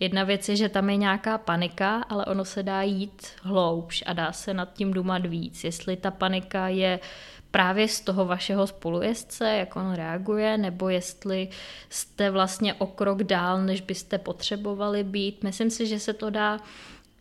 jedna 0.00 0.24
věc 0.24 0.48
je, 0.48 0.56
že 0.56 0.68
tam 0.68 0.90
je 0.90 0.96
nějaká 0.96 1.38
panika, 1.38 2.04
ale 2.08 2.24
ono 2.26 2.44
se 2.44 2.62
dá 2.62 2.82
jít 2.82 3.26
hloubš 3.42 4.04
a 4.06 4.12
dá 4.12 4.32
se 4.32 4.54
nad 4.54 4.72
tím 4.72 4.92
dumat 4.92 5.26
víc. 5.26 5.64
Jestli 5.64 5.96
ta 5.96 6.10
panika 6.10 6.68
je 6.68 7.00
právě 7.50 7.88
z 7.88 8.00
toho 8.00 8.24
vašeho 8.24 8.66
spolujezdce, 8.66 9.48
jak 9.48 9.76
on 9.76 9.92
reaguje, 9.92 10.58
nebo 10.58 10.88
jestli 10.88 11.48
jste 11.90 12.30
vlastně 12.30 12.74
o 12.74 12.86
krok 12.86 13.22
dál, 13.22 13.62
než 13.62 13.80
byste 13.80 14.18
potřebovali 14.18 15.04
být. 15.04 15.44
Myslím 15.44 15.70
si, 15.70 15.86
že 15.86 16.00
se 16.00 16.12
to 16.12 16.30
dá 16.30 16.60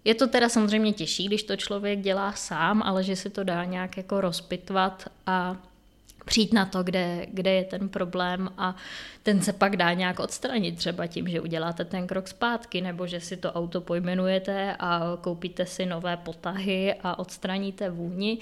je 0.08 0.16
to 0.16 0.28
teda 0.28 0.50
samozřejmě 0.50 0.94
těžší, 0.94 1.26
když 1.26 1.44
to 1.44 1.56
člověk 1.56 2.00
dělá 2.00 2.32
sám, 2.32 2.84
ale 2.84 3.04
že 3.04 3.16
se 3.16 3.30
to 3.30 3.44
dá 3.44 3.64
nějak 3.64 3.98
jako 3.98 4.22
rozpitvat 4.22 5.06
a 5.26 5.58
přijít 6.28 6.54
na 6.54 6.66
to, 6.66 6.84
kde, 6.84 7.26
kde 7.30 7.54
je 7.54 7.64
ten 7.64 7.90
problém 7.90 8.50
a 8.58 8.76
ten 9.24 9.42
se 9.42 9.54
pak 9.54 9.76
dá 9.76 9.94
nějak 9.94 10.20
odstranit, 10.20 10.78
třeba 10.78 11.08
tím, 11.08 11.28
že 11.28 11.42
uděláte 11.42 11.86
ten 11.86 12.08
krok 12.08 12.28
zpátky, 12.28 12.82
nebo 12.82 13.08
že 13.08 13.20
si 13.20 13.38
to 13.38 13.54
auto 13.54 13.82
pojmenujete 13.82 14.76
a 14.80 15.18
koupíte 15.22 15.66
si 15.66 15.86
nové 15.86 16.18
potahy 16.18 16.96
a 17.04 17.20
odstraníte 17.20 17.90
vůni. 17.90 18.38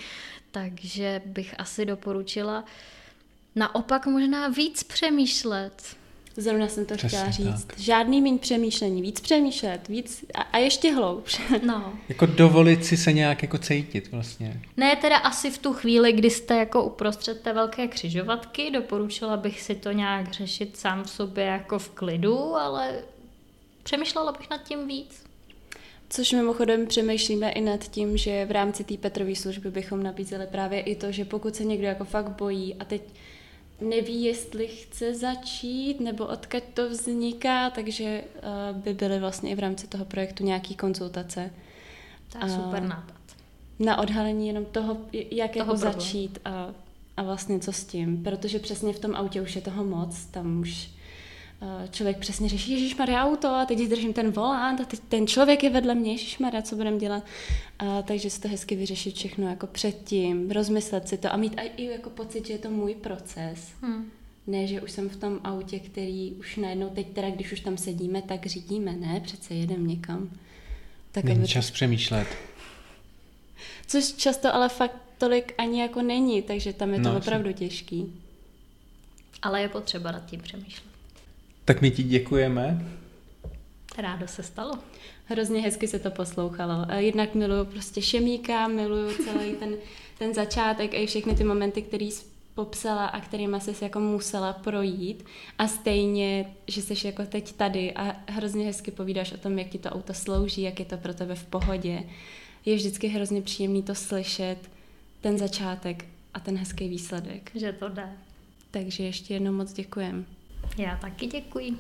Takže 0.52 1.22
bych 1.26 1.56
asi 1.58 1.86
doporučila 1.86 2.64
naopak 3.56 4.06
možná 4.06 4.48
víc 4.48 4.84
přemýšlet 4.84 5.96
Zrovna 6.38 6.68
jsem 6.68 6.86
to 6.86 6.96
Přesně 6.96 7.18
chtěla 7.18 7.32
říct. 7.32 7.66
Tak. 7.66 7.80
Žádný 7.80 8.22
méně 8.22 8.38
přemýšlení, 8.38 9.02
víc 9.02 9.20
přemýšlet, 9.20 9.88
víc 9.88 10.26
a, 10.34 10.42
a 10.42 10.58
ještě 10.58 10.94
hloubš. 10.94 11.42
No. 11.66 11.94
jako 12.10 12.26
dovolit 12.26 12.86
si 12.86 12.98
se 12.98 13.14
nějak 13.14 13.42
jako 13.42 13.58
cítit 13.58 14.12
vlastně. 14.12 14.62
Ne, 14.78 14.96
teda 14.96 15.18
asi 15.18 15.52
v 15.52 15.58
tu 15.58 15.74
chvíli, 15.74 16.14
kdy 16.14 16.30
jste 16.30 16.56
jako 16.56 16.84
uprostřed 16.84 17.42
té 17.42 17.54
velké 17.54 17.88
křižovatky, 17.88 18.72
doporučila 18.72 19.38
bych 19.38 19.62
si 19.62 19.76
to 19.76 19.92
nějak 19.92 20.34
řešit 20.34 20.78
sám 20.78 21.04
v 21.04 21.10
sobě 21.10 21.46
jako 21.46 21.80
v 21.80 21.90
klidu, 21.90 22.56
ale 22.56 23.00
přemýšlela 23.84 24.32
bych 24.32 24.50
nad 24.50 24.64
tím 24.64 24.88
víc. 24.88 25.24
Což 26.10 26.32
mimochodem 26.32 26.88
přemýšlíme 26.88 27.52
i 27.52 27.62
nad 27.62 27.84
tím, 27.84 28.18
že 28.18 28.46
v 28.46 28.52
rámci 28.52 28.84
té 28.84 28.98
Petrové 28.98 29.36
služby 29.36 29.72
bychom 29.72 30.04
nabízeli 30.04 30.48
právě 30.48 30.82
i 30.82 30.96
to, 30.96 31.12
že 31.12 31.26
pokud 31.26 31.56
se 31.56 31.64
někdo 31.64 31.88
jako 31.88 32.06
fakt 32.06 32.30
bojí 32.30 32.76
a 32.76 32.86
teď 32.86 33.02
neví, 33.82 34.24
jestli 34.24 34.68
chce 34.68 35.16
začít 35.16 36.00
nebo 36.00 36.26
odkud 36.26 36.64
to 36.74 36.90
vzniká, 36.90 37.70
takže 37.70 38.24
uh, 38.72 38.82
by 38.82 38.94
byly 38.94 39.20
vlastně 39.20 39.52
i 39.52 39.56
v 39.56 39.60
rámci 39.60 39.88
toho 39.88 40.06
projektu 40.06 40.44
nějaký 40.44 40.76
konzultace. 40.76 41.52
To 42.32 42.46
je 42.46 42.52
super 42.52 42.84
nápad. 42.84 43.16
Na 43.80 44.00
odhalení 44.00 44.48
jenom 44.48 44.66
toho, 44.66 44.98
jak 45.12 45.54
toho 45.54 45.60
jako 45.60 45.78
začít 45.78 46.40
a, 46.46 46.70
a 47.18 47.24
vlastně 47.24 47.60
co 47.60 47.72
s 47.72 47.84
tím, 47.84 48.24
protože 48.24 48.60
přesně 48.60 48.94
v 48.94 49.00
tom 49.00 49.16
autě 49.16 49.42
už 49.42 49.56
je 49.56 49.62
toho 49.62 49.84
moc, 49.84 50.26
tam 50.26 50.60
už 50.60 50.95
Eh, 50.95 50.95
člověk 51.92 52.18
přesně 52.18 52.50
řeší, 52.50 52.72
Ježíš 52.72 52.96
Maria 52.96 53.26
auto 53.26 53.48
a 53.48 53.66
teď 53.66 53.80
držím 53.80 54.14
ten 54.14 54.32
volant 54.32 54.82
a 54.82 54.86
teď 54.86 55.00
ten 55.00 55.28
člověk 55.28 55.64
je 55.64 55.70
vedle 55.70 55.96
mě, 55.96 56.12
Ježíš 56.12 56.38
Maria, 56.38 56.62
co 56.62 56.76
budeme 56.76 56.98
dělat. 56.98 57.24
A, 57.80 58.02
takže 58.02 58.30
si 58.30 58.42
to 58.42 58.48
hezky 58.48 58.76
vyřešit 58.76 59.16
všechno 59.16 59.48
jako 59.50 59.68
předtím, 59.68 60.52
rozmyslet 60.52 61.08
si 61.08 61.18
to 61.18 61.34
a 61.34 61.38
mít 61.38 61.56
i 61.78 61.86
jako 61.86 62.10
pocit, 62.10 62.48
že 62.48 62.54
je 62.54 62.60
to 62.60 62.70
můj 62.70 62.96
proces. 62.96 63.72
Hmm. 63.82 64.12
Ne, 64.48 64.68
že 64.68 64.82
už 64.82 64.92
jsem 64.92 65.10
v 65.10 65.16
tom 65.16 65.40
autě, 65.44 65.80
který 65.80 66.34
už 66.34 66.56
najednou 66.56 66.90
teď 66.90 67.08
teda, 67.08 67.30
když 67.30 67.52
už 67.52 67.60
tam 67.60 67.78
sedíme, 67.78 68.22
tak 68.22 68.46
řídíme. 68.46 68.92
Ne, 68.92 69.20
přece 69.20 69.54
jedem 69.54 69.88
někam. 69.88 70.30
Tak 71.12 71.24
Není 71.24 71.40
aby... 71.40 71.48
čas 71.48 71.72
přemýšlet. 71.72 72.28
Což 73.88 74.14
často 74.14 74.56
ale 74.56 74.70
fakt 74.70 74.98
tolik 75.18 75.54
ani 75.58 75.82
jako 75.82 76.02
není, 76.02 76.42
takže 76.42 76.74
tam 76.74 76.94
je 76.94 77.02
to 77.02 77.10
no, 77.10 77.18
opravdu 77.18 77.54
těžký. 77.54 78.14
Ale 79.42 79.62
je 79.62 79.70
potřeba 79.70 80.12
nad 80.12 80.26
tím 80.26 80.42
přemýšlet. 80.42 80.95
Tak 81.66 81.82
my 81.82 81.92
ti 81.92 82.04
děkujeme. 82.04 82.86
Rádo 83.98 84.28
se 84.28 84.44
stalo. 84.44 84.74
Hrozně 85.26 85.62
hezky 85.62 85.88
se 85.88 86.00
to 86.00 86.12
poslouchalo. 86.12 86.86
Jednak 86.98 87.36
miluju 87.36 87.66
prostě 87.66 88.02
Šemíka, 88.02 88.68
miluju 88.68 89.24
celý 89.24 89.54
ten, 89.54 89.76
ten 90.20 90.34
začátek 90.34 90.94
a 90.94 90.98
i 90.98 91.08
všechny 91.08 91.36
ty 91.36 91.44
momenty, 91.44 91.82
které 91.82 92.06
jsi 92.06 92.26
popsala 92.56 93.06
a 93.06 93.22
kterými 93.22 93.62
jsi 93.62 93.84
jako 93.84 94.00
musela 94.00 94.54
projít. 94.54 95.26
A 95.58 95.68
stejně, 95.68 96.56
že 96.68 96.82
jsi 96.82 97.08
jako 97.08 97.26
teď 97.26 97.54
tady 97.54 97.94
a 97.94 98.16
hrozně 98.28 98.66
hezky 98.66 98.92
povídáš 98.92 99.32
o 99.32 99.38
tom, 99.38 99.60
jak 99.60 99.68
ti 99.68 99.78
to 99.78 99.90
auto 99.90 100.14
slouží, 100.14 100.62
jak 100.62 100.80
je 100.80 100.86
to 100.86 100.98
pro 100.98 101.14
tebe 101.14 101.36
v 101.36 101.46
pohodě. 101.46 102.04
Je 102.66 102.76
vždycky 102.76 103.08
hrozně 103.08 103.42
příjemný 103.42 103.84
to 103.84 103.96
slyšet, 103.96 104.58
ten 105.22 105.38
začátek 105.38 106.06
a 106.34 106.40
ten 106.40 106.58
hezký 106.58 106.90
výsledek. 106.90 107.52
Že 107.56 107.74
to 107.74 107.90
jde. 107.90 108.10
Takže 108.72 109.04
ještě 109.04 109.34
jednou 109.34 109.52
moc 109.52 109.74
děkujem. 109.74 110.26
Já 110.78 110.96
taky 110.96 111.28
děkuji. 111.28 111.78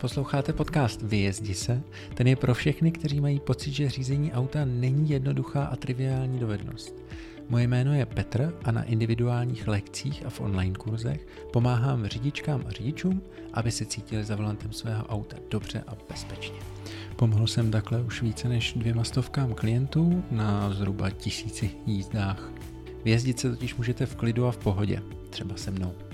Posloucháte 0.00 0.52
podcast 0.52 1.02
Vyjezdi 1.02 1.54
se? 1.54 1.82
Ten 2.14 2.26
je 2.26 2.36
pro 2.36 2.54
všechny, 2.54 2.92
kteří 2.92 3.20
mají 3.20 3.40
pocit, 3.40 3.72
že 3.72 3.90
řízení 3.90 4.32
auta 4.32 4.64
není 4.64 5.10
jednoduchá 5.10 5.64
a 5.64 5.76
triviální 5.76 6.38
dovednost. 6.38 6.94
Moje 7.48 7.66
jméno 7.66 7.94
je 7.94 8.06
Petr 8.06 8.54
a 8.64 8.70
na 8.72 8.82
individuálních 8.82 9.68
lekcích 9.68 10.26
a 10.26 10.30
v 10.30 10.40
online 10.40 10.74
kurzech 10.74 11.26
pomáhám 11.52 12.06
řidičkám 12.06 12.64
a 12.68 12.70
řidičům, 12.70 13.22
aby 13.52 13.70
se 13.70 13.84
cítili 13.84 14.24
za 14.24 14.36
volantem 14.36 14.72
svého 14.72 15.06
auta 15.06 15.36
dobře 15.50 15.84
a 15.86 15.92
bezpečně. 16.08 16.58
Pomohl 17.16 17.46
jsem 17.46 17.70
takhle 17.70 18.02
už 18.02 18.22
více 18.22 18.48
než 18.48 18.72
dvěma 18.72 19.04
stovkám 19.04 19.54
klientů 19.54 20.24
na 20.30 20.70
zhruba 20.74 21.10
tisíci 21.10 21.70
jízdách. 21.86 22.50
Vyjezdit 23.04 23.40
se 23.40 23.50
totiž 23.50 23.74
můžete 23.74 24.06
v 24.06 24.16
klidu 24.16 24.46
a 24.46 24.52
v 24.52 24.58
pohodě, 24.58 25.02
třeba 25.30 25.56
se 25.56 25.70
mnou. 25.70 26.05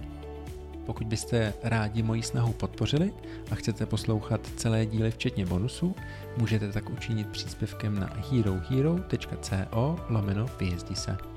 Pokud 0.87 1.07
byste 1.07 1.55
rádi 1.63 2.03
moji 2.03 2.23
snahu 2.23 2.53
podpořili 2.53 3.13
a 3.51 3.55
chcete 3.55 3.87
poslouchat 3.87 4.41
celé 4.57 4.87
díly 4.87 5.11
včetně 5.11 5.47
bonusů, 5.47 5.95
můžete 6.37 6.73
tak 6.73 6.91
učinit 6.91 7.29
příspěvkem 7.29 8.01
na 8.01 8.11
herohero.co 8.31 9.97
lomeno 10.09 10.47
vyjezdi 10.59 10.97
se. 10.97 11.32